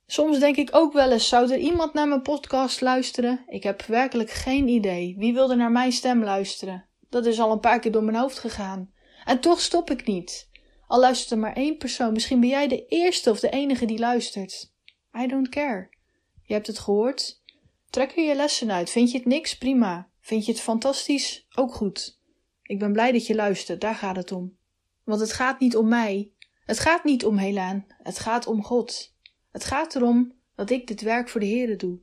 Soms 0.07 0.39
denk 0.39 0.57
ik 0.57 0.69
ook 0.73 0.93
wel 0.93 1.13
eens: 1.13 1.29
zou 1.29 1.53
er 1.53 1.59
iemand 1.59 1.93
naar 1.93 2.09
mijn 2.09 2.23
podcast 2.23 2.81
luisteren? 2.81 3.45
Ik 3.47 3.63
heb 3.63 3.83
werkelijk 3.83 4.31
geen 4.31 4.69
idee. 4.69 5.15
Wie 5.19 5.35
wil 5.35 5.51
er 5.51 5.57
naar 5.57 5.73
mijn 5.73 5.93
stem 5.93 6.23
luisteren? 6.23 6.89
Dat 7.09 7.27
is 7.27 7.41
al 7.41 7.53
een 7.53 7.61
paar 7.61 7.79
keer 7.79 7.93
door 7.93 8.05
mijn 8.05 8.17
hoofd 8.17 8.39
gegaan. 8.39 8.93
En 9.25 9.41
toch 9.41 9.61
stop 9.61 9.91
ik 9.91 10.07
niet. 10.07 10.49
Al 10.87 11.01
luistert 11.01 11.31
er 11.31 11.39
maar 11.39 11.53
één 11.53 11.77
persoon, 11.77 12.13
misschien 12.13 12.41
ben 12.41 12.49
jij 12.49 12.69
de 12.69 12.87
eerste 12.87 13.31
of 13.31 13.41
de 13.41 13.51
enige 13.51 13.87
die 13.87 13.99
luistert. 13.99 14.73
I 15.23 15.27
don't 15.27 15.49
care. 15.49 15.89
Je 16.43 16.55
hebt 16.55 16.67
het 16.67 16.79
gehoord. 16.79 17.43
Trek 17.91 18.17
er 18.17 18.23
je 18.23 18.35
lessen 18.35 18.73
uit. 18.73 18.91
Vind 18.91 19.11
je 19.11 19.19
het 19.19 19.27
niks? 19.27 19.59
Prima. 19.59 20.09
Vind 20.21 20.47
je 20.47 20.53
het 20.53 20.61
fantastisch? 20.61 21.47
Ook 21.55 21.75
goed. 21.75 22.21
Ik 22.63 22.79
ben 22.79 22.93
blij 22.93 23.13
dat 23.13 23.27
je 23.27 23.35
luistert, 23.35 23.81
daar 23.81 23.95
gaat 23.95 24.17
het 24.17 24.33
om. 24.33 24.57
Want 25.05 25.21
het 25.21 25.33
gaat 25.33 25.61
niet 25.61 25.77
om 25.77 25.89
mij. 25.89 26.31
Het 26.65 26.79
gaat 26.79 27.05
niet 27.05 27.25
om 27.25 27.39
Helaan. 27.39 27.87
Het 28.03 28.19
gaat 28.19 28.47
om 28.47 28.63
God. 28.63 29.16
Het 29.57 29.65
gaat 29.65 29.95
erom 29.95 30.33
dat 30.55 30.71
ik 30.71 30.87
dit 30.87 31.01
werk 31.01 31.29
voor 31.29 31.41
de 31.41 31.47
Heeren 31.47 31.79
doe. 31.79 31.99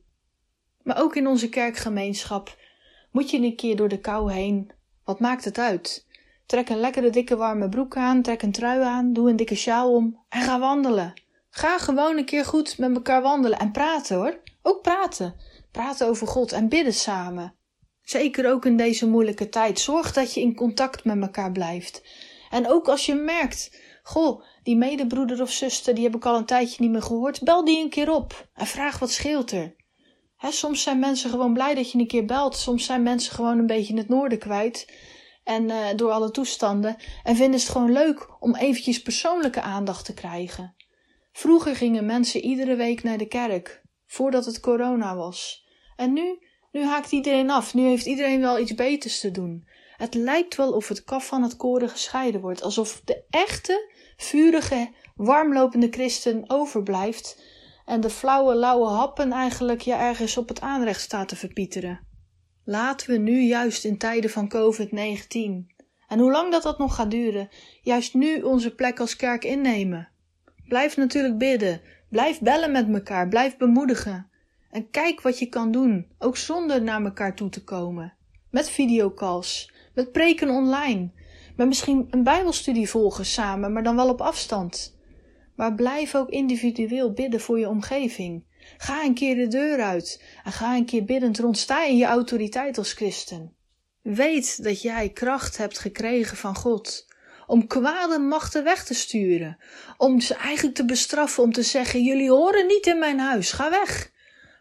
Maar 0.82 1.02
ook 1.02 1.16
in 1.16 1.26
onze 1.26 1.48
kerkgemeenschap 1.48 2.58
moet 3.10 3.30
je 3.30 3.36
een 3.36 3.56
keer 3.56 3.76
door 3.76 3.88
de 3.88 4.00
kou 4.00 4.32
heen. 4.32 4.70
Wat 5.04 5.20
maakt 5.20 5.44
het 5.44 5.58
uit? 5.58 6.06
Trek 6.46 6.68
een 6.68 6.80
lekkere 6.80 7.10
dikke 7.10 7.36
warme 7.36 7.68
broek 7.68 7.96
aan, 7.96 8.22
trek 8.22 8.42
een 8.42 8.52
trui 8.52 8.82
aan, 8.82 9.12
doe 9.12 9.30
een 9.30 9.36
dikke 9.36 9.54
sjaal 9.54 9.94
om 9.94 10.18
en 10.28 10.42
ga 10.42 10.58
wandelen. 10.58 11.12
Ga 11.50 11.78
gewoon 11.78 12.16
een 12.16 12.24
keer 12.24 12.44
goed 12.44 12.78
met 12.78 12.94
elkaar 12.94 13.22
wandelen 13.22 13.58
en 13.58 13.70
praten 13.70 14.16
hoor. 14.16 14.40
Ook 14.62 14.82
praten. 14.82 15.34
Praten 15.70 16.08
over 16.08 16.26
God 16.26 16.52
en 16.52 16.68
bidden 16.68 16.94
samen. 16.94 17.54
Zeker 18.02 18.50
ook 18.50 18.64
in 18.64 18.76
deze 18.76 19.08
moeilijke 19.08 19.48
tijd. 19.48 19.80
Zorg 19.80 20.12
dat 20.12 20.34
je 20.34 20.40
in 20.40 20.54
contact 20.54 21.04
met 21.04 21.20
elkaar 21.20 21.52
blijft. 21.52 22.02
En 22.50 22.68
ook 22.68 22.88
als 22.88 23.06
je 23.06 23.14
merkt, 23.14 23.80
goh, 24.02 24.42
die 24.64 24.76
medebroeder 24.76 25.42
of 25.42 25.50
zuster, 25.50 25.94
die 25.94 26.04
heb 26.04 26.14
ik 26.14 26.24
al 26.24 26.36
een 26.36 26.44
tijdje 26.44 26.82
niet 26.82 26.90
meer 26.90 27.02
gehoord, 27.02 27.42
bel 27.42 27.64
die 27.64 27.82
een 27.82 27.90
keer 27.90 28.12
op 28.12 28.48
en 28.54 28.66
vraag 28.66 28.98
wat 28.98 29.10
scheelt 29.10 29.50
er. 29.50 29.74
soms 30.38 30.82
zijn 30.82 30.98
mensen 30.98 31.30
gewoon 31.30 31.52
blij 31.52 31.74
dat 31.74 31.90
je 31.90 31.98
een 31.98 32.06
keer 32.06 32.24
belt. 32.24 32.56
Soms 32.56 32.84
zijn 32.84 33.02
mensen 33.02 33.34
gewoon 33.34 33.58
een 33.58 33.66
beetje 33.66 33.92
in 33.92 33.98
het 33.98 34.08
noorden 34.08 34.38
kwijt. 34.38 34.92
En 35.44 35.64
uh, 35.64 35.86
door 35.96 36.10
alle 36.10 36.30
toestanden. 36.30 36.96
En 37.22 37.36
vinden 37.36 37.60
het 37.60 37.68
gewoon 37.68 37.92
leuk 37.92 38.36
om 38.40 38.56
eventjes 38.56 39.02
persoonlijke 39.02 39.60
aandacht 39.60 40.04
te 40.04 40.14
krijgen. 40.14 40.74
Vroeger 41.32 41.76
gingen 41.76 42.06
mensen 42.06 42.40
iedere 42.40 42.76
week 42.76 43.02
naar 43.02 43.18
de 43.18 43.26
kerk. 43.26 43.82
Voordat 44.06 44.44
het 44.44 44.60
corona 44.60 45.16
was. 45.16 45.66
En 45.96 46.12
nu, 46.12 46.38
nu 46.72 46.84
haakt 46.84 47.12
iedereen 47.12 47.50
af. 47.50 47.74
Nu 47.74 47.82
heeft 47.82 48.06
iedereen 48.06 48.40
wel 48.40 48.58
iets 48.58 48.74
beters 48.74 49.20
te 49.20 49.30
doen. 49.30 49.68
Het 49.96 50.14
lijkt 50.14 50.56
wel 50.56 50.72
of 50.72 50.88
het 50.88 51.04
kaf 51.04 51.26
van 51.26 51.42
het 51.42 51.56
koren 51.56 51.88
gescheiden 51.88 52.40
wordt. 52.40 52.62
Alsof 52.62 53.00
de 53.04 53.24
echte, 53.30 53.93
vurige, 54.16 54.90
warmlopende 55.14 55.88
christen 55.90 56.44
overblijft. 56.46 57.42
En 57.84 58.00
de 58.00 58.10
flauwe, 58.10 58.54
lauwe 58.54 58.86
happen 58.86 59.32
eigenlijk 59.32 59.80
ja 59.80 60.00
ergens 60.00 60.36
op 60.36 60.48
het 60.48 60.60
aanrecht 60.60 61.00
staat 61.00 61.28
te 61.28 61.36
verpieteren. 61.36 62.00
Laten 62.64 63.10
we 63.10 63.16
nu 63.16 63.40
juist 63.40 63.84
in 63.84 63.98
tijden 63.98 64.30
van 64.30 64.52
COVID-19 64.54 65.74
en 66.08 66.18
hoe 66.18 66.30
lang 66.30 66.50
dat 66.52 66.62
dat 66.62 66.78
nog 66.78 66.94
gaat 66.94 67.10
duren, 67.10 67.48
juist 67.82 68.14
nu 68.14 68.42
onze 68.42 68.74
plek 68.74 69.00
als 69.00 69.16
kerk 69.16 69.44
innemen. 69.44 70.08
Blijf 70.68 70.96
natuurlijk 70.96 71.38
bidden, 71.38 71.80
blijf 72.08 72.40
bellen 72.40 72.72
met 72.72 72.88
elkaar, 72.88 73.28
blijf 73.28 73.56
bemoedigen. 73.56 74.28
En 74.70 74.90
kijk 74.90 75.20
wat 75.20 75.38
je 75.38 75.46
kan 75.46 75.70
doen, 75.70 76.06
ook 76.18 76.36
zonder 76.36 76.82
naar 76.82 77.04
elkaar 77.04 77.34
toe 77.34 77.48
te 77.48 77.64
komen. 77.64 78.14
Met 78.50 78.70
videocalls, 78.70 79.72
met 79.94 80.12
preken 80.12 80.48
online, 80.48 81.12
met 81.56 81.66
misschien 81.66 82.06
een 82.10 82.22
bijbelstudie 82.22 82.88
volgen 82.88 83.26
samen, 83.26 83.72
maar 83.72 83.82
dan 83.82 83.96
wel 83.96 84.08
op 84.08 84.20
afstand. 84.20 84.96
Maar 85.56 85.74
blijf 85.74 86.14
ook 86.14 86.28
individueel 86.28 87.12
bidden 87.12 87.40
voor 87.40 87.58
je 87.58 87.68
omgeving. 87.68 88.44
Ga 88.76 89.04
een 89.04 89.14
keer 89.14 89.34
de 89.34 89.48
deur 89.48 89.80
uit 89.80 90.24
en 90.44 90.52
ga 90.52 90.76
een 90.76 90.84
keer 90.84 91.04
biddend 91.04 91.38
rond. 91.38 91.58
Sta 91.58 91.84
in 91.84 91.96
je 91.96 92.04
autoriteit 92.04 92.78
als 92.78 92.92
christen. 92.92 93.54
Weet 94.02 94.62
dat 94.62 94.82
jij 94.82 95.08
kracht 95.08 95.56
hebt 95.56 95.78
gekregen 95.78 96.36
van 96.36 96.56
God 96.56 97.06
om 97.46 97.66
kwade 97.66 98.18
machten 98.18 98.64
weg 98.64 98.84
te 98.84 98.94
sturen, 98.94 99.58
om 99.96 100.20
ze 100.20 100.34
eigenlijk 100.34 100.76
te 100.76 100.84
bestraffen, 100.84 101.42
om 101.42 101.52
te 101.52 101.62
zeggen: 101.62 102.02
jullie 102.02 102.30
horen 102.30 102.66
niet 102.66 102.86
in 102.86 102.98
mijn 102.98 103.18
huis, 103.18 103.52
ga 103.52 103.70
weg. 103.70 104.12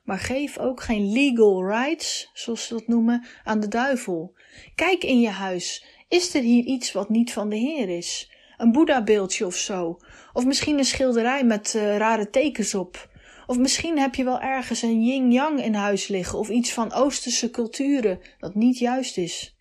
Maar 0.03 0.19
geef 0.19 0.57
ook 0.57 0.81
geen 0.81 1.11
legal 1.11 1.65
rights, 1.67 2.29
zoals 2.33 2.67
ze 2.67 2.73
dat 2.73 2.87
noemen, 2.87 3.25
aan 3.43 3.59
de 3.59 3.67
duivel. 3.67 4.35
Kijk 4.75 5.03
in 5.03 5.21
je 5.21 5.29
huis. 5.29 5.85
Is 6.07 6.35
er 6.35 6.41
hier 6.41 6.63
iets 6.63 6.91
wat 6.91 7.09
niet 7.09 7.33
van 7.33 7.49
de 7.49 7.55
Heer 7.55 7.89
is? 7.89 8.31
Een 8.57 8.71
Boeddha-beeldje 8.71 9.45
of 9.45 9.55
zo? 9.55 9.99
Of 10.33 10.45
misschien 10.45 10.77
een 10.77 10.85
schilderij 10.85 11.43
met 11.43 11.73
uh, 11.75 11.97
rare 11.97 12.29
tekens 12.29 12.75
op? 12.75 13.09
Of 13.47 13.57
misschien 13.57 13.99
heb 13.99 14.15
je 14.15 14.23
wel 14.23 14.39
ergens 14.39 14.81
een 14.81 15.03
yin-yang 15.03 15.63
in 15.63 15.73
huis 15.73 16.07
liggen 16.07 16.39
of 16.39 16.49
iets 16.49 16.73
van 16.73 16.93
Oosterse 16.93 17.49
culturen 17.49 18.19
dat 18.39 18.55
niet 18.55 18.77
juist 18.77 19.17
is. 19.17 19.55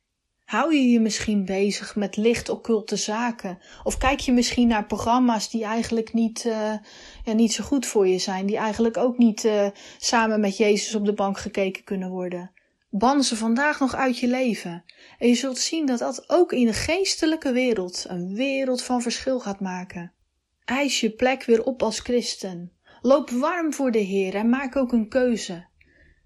Hou 0.45 0.75
je 0.75 0.91
je 0.91 1.01
misschien 1.01 1.45
bezig 1.45 1.97
met 1.97 2.17
licht 2.17 2.49
occulte 2.49 2.97
zaken? 2.97 3.59
Of 3.85 3.99
kijk 3.99 4.21
je 4.21 4.33
misschien 4.33 4.69
naar 4.69 4.87
programma's 4.87 5.51
die 5.51 5.65
eigenlijk 5.65 6.13
niet, 6.13 6.45
uh, 6.45 6.73
ja, 7.25 7.33
niet 7.33 7.53
zo 7.53 7.65
goed 7.65 7.87
voor 7.87 8.09
je 8.09 8.19
zijn, 8.19 8.47
die 8.47 8.57
eigenlijk 8.57 8.97
ook 8.97 9.19
niet 9.19 9.45
uh, 9.45 9.67
samen 9.99 10.41
met 10.41 10.57
Jezus 10.57 10.95
op 10.95 11.05
de 11.05 11.15
bank 11.15 11.39
gekeken 11.39 11.85
kunnen 11.85 12.11
worden? 12.11 12.51
Ban 12.95 13.23
ze 13.23 13.37
vandaag 13.37 13.81
nog 13.81 13.95
uit 13.95 14.19
je 14.19 14.29
leven. 14.29 14.85
En 15.19 15.29
je 15.29 15.35
zult 15.35 15.59
zien 15.59 15.87
dat 15.87 15.99
dat 15.99 16.25
ook 16.27 16.53
in 16.53 16.67
de 16.67 16.73
geestelijke 16.73 17.53
wereld 17.53 18.05
een 18.09 18.35
wereld 18.35 18.83
van 18.83 19.03
verschil 19.03 19.41
gaat 19.41 19.61
maken. 19.61 20.13
Eis 20.65 21.01
je 21.01 21.11
plek 21.11 21.45
weer 21.45 21.65
op 21.65 21.83
als 21.83 21.99
christen. 21.99 22.73
Loop 23.03 23.31
warm 23.31 23.73
voor 23.73 23.91
de 23.91 23.99
Heer 23.99 24.35
en 24.35 24.49
maak 24.49 24.77
ook 24.77 24.93
een 24.93 25.09
keuze. 25.09 25.67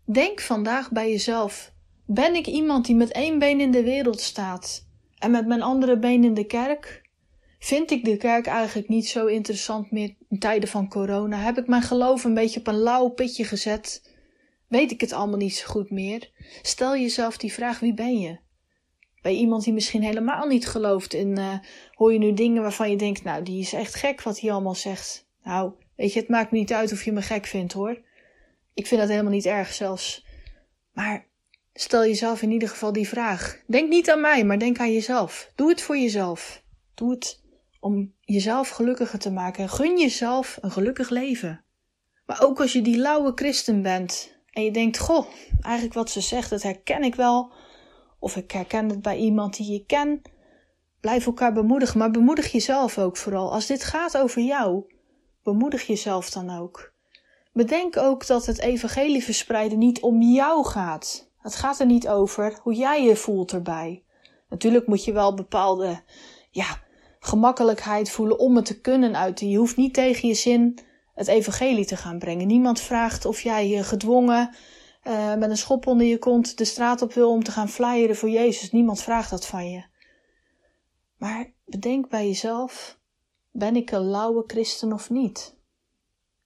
Denk 0.05 0.41
vandaag 0.41 0.91
bij 0.91 1.11
jezelf: 1.11 1.73
ben 2.07 2.35
ik 2.35 2.47
iemand 2.47 2.87
die 2.87 2.97
met 2.97 3.13
één 3.13 3.39
been 3.39 3.61
in 3.61 3.71
de 3.71 3.83
wereld 3.83 4.21
staat 4.21 4.87
en 5.19 5.31
met 5.31 5.47
mijn 5.47 5.63
andere 5.63 5.99
been 5.99 6.25
in 6.25 6.35
de 6.35 6.47
kerk? 6.47 7.11
Vind 7.59 7.91
ik 7.91 8.05
de 8.05 8.17
kerk 8.17 8.47
eigenlijk 8.47 8.89
niet 8.89 9.09
zo 9.09 9.27
interessant 9.27 9.91
meer 9.91 10.15
in 10.29 10.39
tijden 10.39 10.69
van 10.69 10.89
corona? 10.89 11.37
Heb 11.37 11.59
ik 11.59 11.67
mijn 11.67 11.83
geloof 11.83 12.25
een 12.25 12.35
beetje 12.35 12.61
op 12.61 12.67
een 12.67 12.79
lauw 12.83 13.09
pitje 13.09 13.45
gezet? 13.45 14.16
Weet 14.69 14.91
ik 14.91 15.01
het 15.01 15.13
allemaal 15.13 15.39
niet 15.39 15.57
zo 15.57 15.67
goed 15.67 15.91
meer? 15.91 16.31
Stel 16.63 16.97
jezelf 16.97 17.37
die 17.37 17.53
vraag: 17.53 17.81
wie 17.81 17.95
ben 17.95 18.21
je? 18.21 18.39
Bij 19.23 19.35
iemand 19.35 19.65
die 19.65 19.73
misschien 19.73 20.03
helemaal 20.03 20.47
niet 20.47 20.67
gelooft 20.67 21.15
en 21.15 21.39
uh, 21.39 21.59
hoor 21.93 22.13
je 22.13 22.19
nu 22.19 22.33
dingen 22.33 22.63
waarvan 22.63 22.91
je 22.91 22.97
denkt: 22.97 23.25
nou, 23.25 23.43
die 23.43 23.61
is 23.61 23.73
echt 23.73 23.95
gek 23.95 24.23
wat 24.23 24.41
hij 24.41 24.53
allemaal 24.53 24.75
zegt. 24.75 25.27
Nou, 25.43 25.73
Weet 25.97 26.13
je, 26.13 26.21
het 26.21 26.29
maakt 26.29 26.51
me 26.51 26.59
niet 26.59 26.73
uit 26.73 26.93
of 26.93 27.05
je 27.05 27.13
me 27.13 27.23
gek 27.23 27.47
vindt 27.47 27.73
hoor. 27.73 28.01
Ik 28.75 28.87
vind 28.87 29.01
dat 29.01 29.11
helemaal 29.11 29.33
niet 29.33 29.47
erg 29.47 29.73
zelfs. 29.73 30.27
Maar 30.93 31.27
stel 31.75 32.05
jezelf 32.05 32.43
in 32.43 32.51
ieder 32.51 32.69
geval 32.69 32.93
die 32.93 33.09
vraag. 33.09 33.63
Denk 33.67 33.89
niet 33.89 34.11
aan 34.11 34.21
mij, 34.21 34.45
maar 34.45 34.59
denk 34.59 34.79
aan 34.79 34.93
jezelf. 34.93 35.51
Doe 35.55 35.69
het 35.69 35.83
voor 35.83 35.97
jezelf. 35.97 36.63
Doe 36.95 37.11
het 37.11 37.43
om 37.81 38.13
jezelf 38.21 38.69
gelukkiger 38.69 39.19
te 39.19 39.31
maken. 39.31 39.69
Gun 39.69 39.99
jezelf 39.99 40.59
een 40.61 40.71
gelukkig 40.71 41.09
leven. 41.09 41.65
Maar 42.27 42.43
ook 42.43 42.61
als 42.61 42.73
je 42.73 42.83
die 42.83 42.99
lauwe 42.99 43.33
christen 43.35 43.83
bent 43.83 44.36
en 44.57 44.65
je 44.65 44.71
denkt: 44.71 44.99
Goh, 44.99 45.27
eigenlijk 45.61 45.95
wat 45.95 46.11
ze 46.11 46.21
zegt, 46.21 46.51
dat 46.51 46.63
herken 46.63 47.03
ik 47.03 47.15
wel. 47.15 47.53
Of 48.19 48.37
ik 48.37 48.51
herken 48.51 48.89
het 48.89 49.03
bij 49.03 49.17
iemand 49.17 49.57
die 49.57 49.73
je 49.73 49.85
ken. 49.87 50.23
Blijf 51.01 51.27
elkaar 51.27 51.53
bemoedigen, 51.53 51.99
maar 51.99 52.11
bemoedig 52.11 52.53
jezelf 52.53 52.99
ook 52.99 53.17
vooral. 53.17 53.53
Als 53.53 53.67
dit 53.67 53.85
gaat 53.85 54.19
over 54.19 54.43
jou, 54.43 54.85
Bemoedig 55.47 55.87
jezelf 55.87 56.31
dan 56.31 56.59
ook. 56.59 56.93
Bedenk 57.53 57.97
ook 57.97 58.27
dat 58.27 58.47
het 58.47 58.61
evangelie 58.61 59.25
verspreiden 59.25 59.79
niet 59.79 60.01
om 60.01 60.23
jou 60.23 60.65
gaat. 60.65 61.31
Het 61.39 61.55
gaat 61.55 61.81
er 61.81 61.87
niet 61.87 62.09
over 62.09 62.59
hoe 62.63 62.75
jij 62.75 63.03
je 63.03 63.17
voelt 63.17 63.53
erbij. 63.53 64.05
Natuurlijk 64.49 64.87
moet 64.87 65.05
je 65.05 65.13
wel 65.13 65.35
bepaalde, 65.35 66.03
ja, 66.51 66.81
gemakkelijkheid 67.21 68.11
voelen 68.11 68.39
om 68.39 68.57
het 68.57 68.65
te 68.65 68.81
kunnen 68.81 69.17
uiten. 69.17 69.49
Je 69.49 69.59
hoeft 69.59 69.77
niet 69.77 69.95
tegen 69.95 70.29
je 70.29 70.35
zin 70.35 70.79
het 71.17 71.29
evangelie 71.29 71.85
te 71.85 71.97
gaan 71.97 72.19
brengen. 72.19 72.47
Niemand 72.47 72.81
vraagt 72.81 73.25
of 73.25 73.41
jij 73.41 73.69
je 73.69 73.85
gedwongen 73.85 74.55
uh, 75.07 75.35
met 75.35 75.51
een 75.51 75.57
schop 75.57 75.87
onder 75.87 76.07
je 76.07 76.19
kont 76.19 76.59
de 76.59 76.65
straat 76.65 77.03
op 77.03 77.13
wil 77.13 77.31
om 77.31 77.43
te 77.43 77.51
gaan 77.51 77.69
flyeren 77.69 78.17
voor 78.17 78.29
Jezus. 78.29 78.73
Niemand 78.73 79.03
vraagt 79.03 79.31
dat 79.31 79.47
van 79.47 79.71
je. 79.71 79.85
Maar 81.17 81.53
bedenk 81.65 82.09
bij 82.09 82.27
jezelf 82.27 82.99
ben 83.51 83.77
ik 83.77 83.91
een 83.91 84.11
lauwe 84.11 84.45
christen 84.47 84.93
of 84.93 85.11
niet? 85.11 85.57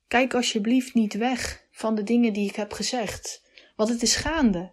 Kijk 0.08 0.34
alsjeblieft 0.34 0.94
niet 0.94 1.14
weg 1.14 1.66
van 1.70 1.94
de 1.94 2.02
dingen 2.02 2.32
die 2.32 2.48
ik 2.48 2.56
heb 2.56 2.72
gezegd, 2.72 3.42
want 3.76 3.88
het 3.88 4.02
is 4.02 4.16
gaande. 4.16 4.72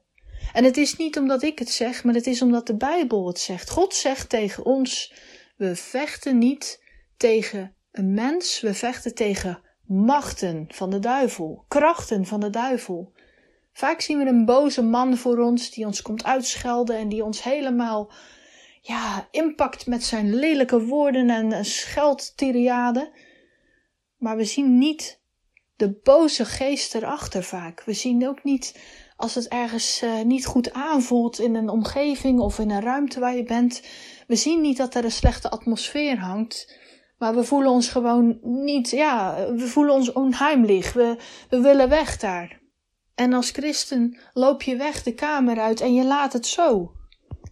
En 0.53 0.63
het 0.63 0.77
is 0.77 0.95
niet 0.95 1.17
omdat 1.17 1.43
ik 1.43 1.59
het 1.59 1.69
zeg, 1.69 2.03
maar 2.03 2.13
het 2.13 2.27
is 2.27 2.41
omdat 2.41 2.67
de 2.67 2.75
Bijbel 2.75 3.27
het 3.27 3.39
zegt. 3.39 3.69
God 3.69 3.93
zegt 3.93 4.29
tegen 4.29 4.65
ons: 4.65 5.13
we 5.55 5.75
vechten 5.75 6.37
niet 6.37 6.83
tegen 7.17 7.75
een 7.91 8.13
mens, 8.13 8.59
we 8.59 8.73
vechten 8.73 9.15
tegen 9.15 9.61
machten 9.87 10.65
van 10.67 10.89
de 10.89 10.99
duivel, 10.99 11.65
krachten 11.67 12.25
van 12.25 12.39
de 12.39 12.49
duivel. 12.49 13.11
Vaak 13.73 14.01
zien 14.01 14.17
we 14.17 14.25
een 14.25 14.45
boze 14.45 14.83
man 14.83 15.17
voor 15.17 15.37
ons 15.37 15.71
die 15.71 15.85
ons 15.85 16.01
komt 16.01 16.23
uitschelden 16.23 16.97
en 16.97 17.09
die 17.09 17.23
ons 17.23 17.43
helemaal 17.43 18.11
ja, 18.81 19.27
impact 19.31 19.85
met 19.85 20.03
zijn 20.03 20.35
lelijke 20.35 20.85
woorden 20.85 21.29
en 21.29 21.65
scheldtiriade. 21.65 23.11
Maar 24.17 24.37
we 24.37 24.45
zien 24.45 24.77
niet 24.77 25.19
de 25.75 25.99
boze 26.03 26.45
geest 26.45 26.95
erachter 26.95 27.43
vaak. 27.43 27.83
We 27.83 27.93
zien 27.93 28.27
ook 28.27 28.43
niet 28.43 28.79
als 29.15 29.35
het 29.35 29.47
ergens 29.47 30.03
uh, 30.03 30.21
niet 30.21 30.45
goed 30.45 30.73
aanvoelt 30.73 31.39
in 31.39 31.55
een 31.55 31.69
omgeving 31.69 32.39
of 32.39 32.59
in 32.59 32.69
een 32.69 32.81
ruimte 32.81 33.19
waar 33.19 33.35
je 33.35 33.43
bent. 33.43 33.81
We 34.27 34.35
zien 34.35 34.61
niet 34.61 34.77
dat 34.77 34.95
er 34.95 35.03
een 35.03 35.11
slechte 35.11 35.49
atmosfeer 35.49 36.19
hangt. 36.19 36.77
Maar 37.17 37.35
we 37.35 37.43
voelen 37.43 37.71
ons 37.71 37.89
gewoon 37.89 38.39
niet, 38.41 38.89
ja, 38.89 39.45
we 39.55 39.67
voelen 39.67 39.93
ons 39.93 40.11
onheimlich. 40.11 40.93
We, 40.93 41.17
we 41.49 41.61
willen 41.61 41.89
weg 41.89 42.17
daar. 42.17 42.59
En 43.15 43.33
als 43.33 43.51
christen 43.51 44.17
loop 44.33 44.61
je 44.61 44.75
weg 44.75 45.03
de 45.03 45.13
kamer 45.13 45.59
uit 45.59 45.81
en 45.81 45.93
je 45.93 46.05
laat 46.05 46.33
het 46.33 46.47
zo. 46.47 46.91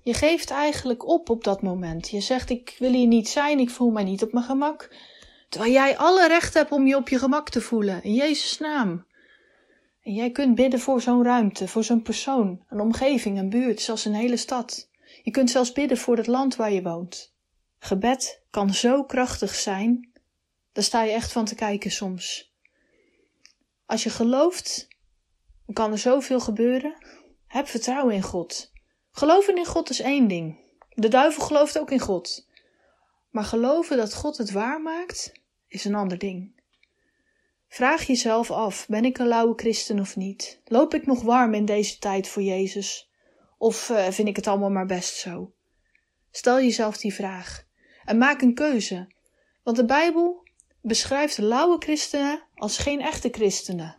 Je 0.01 0.13
geeft 0.13 0.49
eigenlijk 0.49 1.07
op 1.07 1.29
op 1.29 1.43
dat 1.43 1.61
moment. 1.61 2.09
Je 2.09 2.21
zegt: 2.21 2.49
Ik 2.49 2.75
wil 2.79 2.91
hier 2.91 3.07
niet 3.07 3.29
zijn, 3.29 3.59
ik 3.59 3.69
voel 3.69 3.91
mij 3.91 4.03
niet 4.03 4.23
op 4.23 4.33
mijn 4.33 4.45
gemak. 4.45 4.95
Terwijl 5.49 5.73
jij 5.73 5.97
alle 5.97 6.27
recht 6.27 6.53
hebt 6.53 6.71
om 6.71 6.87
je 6.87 6.95
op 6.95 7.09
je 7.09 7.19
gemak 7.19 7.49
te 7.49 7.61
voelen, 7.61 8.03
in 8.03 8.13
Jezus' 8.13 8.57
naam. 8.57 9.05
En 10.01 10.13
jij 10.13 10.31
kunt 10.31 10.55
bidden 10.55 10.79
voor 10.79 11.01
zo'n 11.01 11.23
ruimte, 11.23 11.67
voor 11.67 11.83
zo'n 11.83 12.01
persoon, 12.01 12.63
een 12.69 12.79
omgeving, 12.79 13.39
een 13.39 13.49
buurt, 13.49 13.81
zelfs 13.81 14.05
een 14.05 14.13
hele 14.13 14.37
stad. 14.37 14.89
Je 15.23 15.31
kunt 15.31 15.49
zelfs 15.49 15.71
bidden 15.71 15.97
voor 15.97 16.17
het 16.17 16.27
land 16.27 16.55
waar 16.55 16.71
je 16.71 16.81
woont. 16.81 17.34
Gebed 17.85 18.41
kan 18.49 18.73
zo 18.73 19.03
krachtig 19.03 19.55
zijn, 19.55 20.11
daar 20.71 20.83
sta 20.83 21.03
je 21.03 21.11
echt 21.11 21.31
van 21.31 21.45
te 21.45 21.55
kijken 21.55 21.91
soms. 21.91 22.53
Als 23.85 24.03
je 24.03 24.09
gelooft, 24.09 24.87
kan 25.73 25.91
er 25.91 25.97
zoveel 25.97 26.39
gebeuren. 26.39 27.05
Heb 27.47 27.67
vertrouwen 27.67 28.15
in 28.15 28.21
God. 28.21 28.71
Geloven 29.11 29.57
in 29.57 29.65
God 29.65 29.89
is 29.89 29.99
één 29.99 30.27
ding. 30.27 30.59
De 30.89 31.07
duivel 31.07 31.43
gelooft 31.43 31.79
ook 31.79 31.91
in 31.91 31.99
God. 31.99 32.47
Maar 33.29 33.43
geloven 33.43 33.97
dat 33.97 34.13
God 34.13 34.37
het 34.37 34.51
waar 34.51 34.81
maakt, 34.81 35.31
is 35.67 35.85
een 35.85 35.95
ander 35.95 36.17
ding. 36.17 36.61
Vraag 37.67 38.03
jezelf 38.07 38.51
af: 38.51 38.87
ben 38.87 39.05
ik 39.05 39.17
een 39.17 39.27
lauwe 39.27 39.53
christen 39.55 39.99
of 39.99 40.15
niet? 40.15 40.61
Loop 40.65 40.93
ik 40.93 41.05
nog 41.05 41.21
warm 41.21 41.53
in 41.53 41.65
deze 41.65 41.97
tijd 41.97 42.27
voor 42.27 42.43
Jezus? 42.43 43.09
Of 43.57 43.89
uh, 43.89 44.07
vind 44.07 44.27
ik 44.27 44.35
het 44.35 44.47
allemaal 44.47 44.71
maar 44.71 44.85
best 44.85 45.15
zo? 45.15 45.53
Stel 46.31 46.59
jezelf 46.59 46.97
die 46.97 47.13
vraag 47.13 47.64
en 48.05 48.17
maak 48.17 48.41
een 48.41 48.53
keuze. 48.53 49.07
Want 49.63 49.77
de 49.77 49.85
Bijbel 49.85 50.47
beschrijft 50.81 51.37
lauwe 51.37 51.75
christenen 51.79 52.43
als 52.55 52.77
geen 52.77 53.01
echte 53.01 53.29
christenen. 53.31 53.95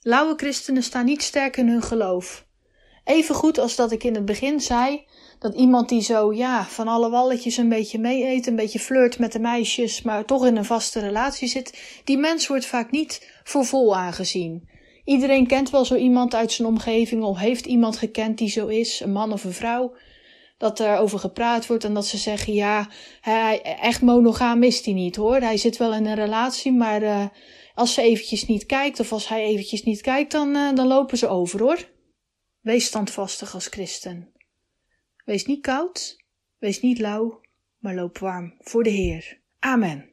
Lauwe 0.00 0.34
christenen 0.36 0.82
staan 0.82 1.04
niet 1.04 1.22
sterk 1.22 1.56
in 1.56 1.68
hun 1.68 1.82
geloof. 1.82 2.46
Even 3.04 3.34
goed 3.34 3.58
als 3.58 3.76
dat 3.76 3.92
ik 3.92 4.04
in 4.04 4.14
het 4.14 4.24
begin 4.24 4.60
zei 4.60 5.04
dat 5.38 5.54
iemand 5.54 5.88
die 5.88 6.02
zo, 6.02 6.32
ja, 6.32 6.64
van 6.64 6.88
alle 6.88 7.10
walletjes 7.10 7.56
een 7.56 7.68
beetje 7.68 7.98
mee 7.98 8.24
eet, 8.24 8.46
een 8.46 8.56
beetje 8.56 8.78
flirt 8.78 9.18
met 9.18 9.32
de 9.32 9.38
meisjes, 9.38 10.02
maar 10.02 10.24
toch 10.24 10.46
in 10.46 10.56
een 10.56 10.64
vaste 10.64 11.00
relatie 11.00 11.48
zit, 11.48 12.00
die 12.04 12.18
mens 12.18 12.46
wordt 12.46 12.66
vaak 12.66 12.90
niet 12.90 13.40
voor 13.44 13.64
vol 13.64 13.96
aangezien. 13.96 14.68
Iedereen 15.04 15.46
kent 15.46 15.70
wel 15.70 15.84
zo 15.84 15.94
iemand 15.94 16.34
uit 16.34 16.52
zijn 16.52 16.68
omgeving 16.68 17.22
of 17.22 17.38
heeft 17.38 17.66
iemand 17.66 17.96
gekend 17.96 18.38
die 18.38 18.48
zo 18.48 18.66
is, 18.66 19.00
een 19.00 19.12
man 19.12 19.32
of 19.32 19.44
een 19.44 19.52
vrouw, 19.52 19.94
dat 20.62 20.78
er 20.78 20.96
over 20.96 21.18
gepraat 21.18 21.66
wordt 21.66 21.84
en 21.84 21.94
dat 21.94 22.06
ze 22.06 22.16
zeggen, 22.16 22.52
ja, 22.52 22.88
hij, 23.20 23.62
echt 23.62 24.02
monogaam 24.02 24.62
is 24.62 24.84
hij 24.84 24.94
niet 24.94 25.16
hoor. 25.16 25.36
Hij 25.36 25.56
zit 25.56 25.76
wel 25.76 25.94
in 25.94 26.06
een 26.06 26.14
relatie, 26.14 26.72
maar 26.72 27.02
uh, 27.02 27.26
als 27.74 27.94
ze 27.94 28.02
eventjes 28.02 28.46
niet 28.46 28.66
kijkt 28.66 29.00
of 29.00 29.12
als 29.12 29.28
hij 29.28 29.44
eventjes 29.44 29.82
niet 29.82 30.00
kijkt, 30.00 30.32
dan, 30.32 30.56
uh, 30.56 30.72
dan 30.74 30.86
lopen 30.86 31.18
ze 31.18 31.28
over 31.28 31.60
hoor. 31.60 31.88
Wees 32.60 32.84
standvastig 32.84 33.54
als 33.54 33.66
christen. 33.66 34.32
Wees 35.24 35.44
niet 35.46 35.60
koud, 35.60 36.16
wees 36.58 36.80
niet 36.80 36.98
lauw, 36.98 37.40
maar 37.78 37.94
loop 37.94 38.18
warm 38.18 38.54
voor 38.58 38.82
de 38.82 38.90
Heer. 38.90 39.40
Amen. 39.58 40.11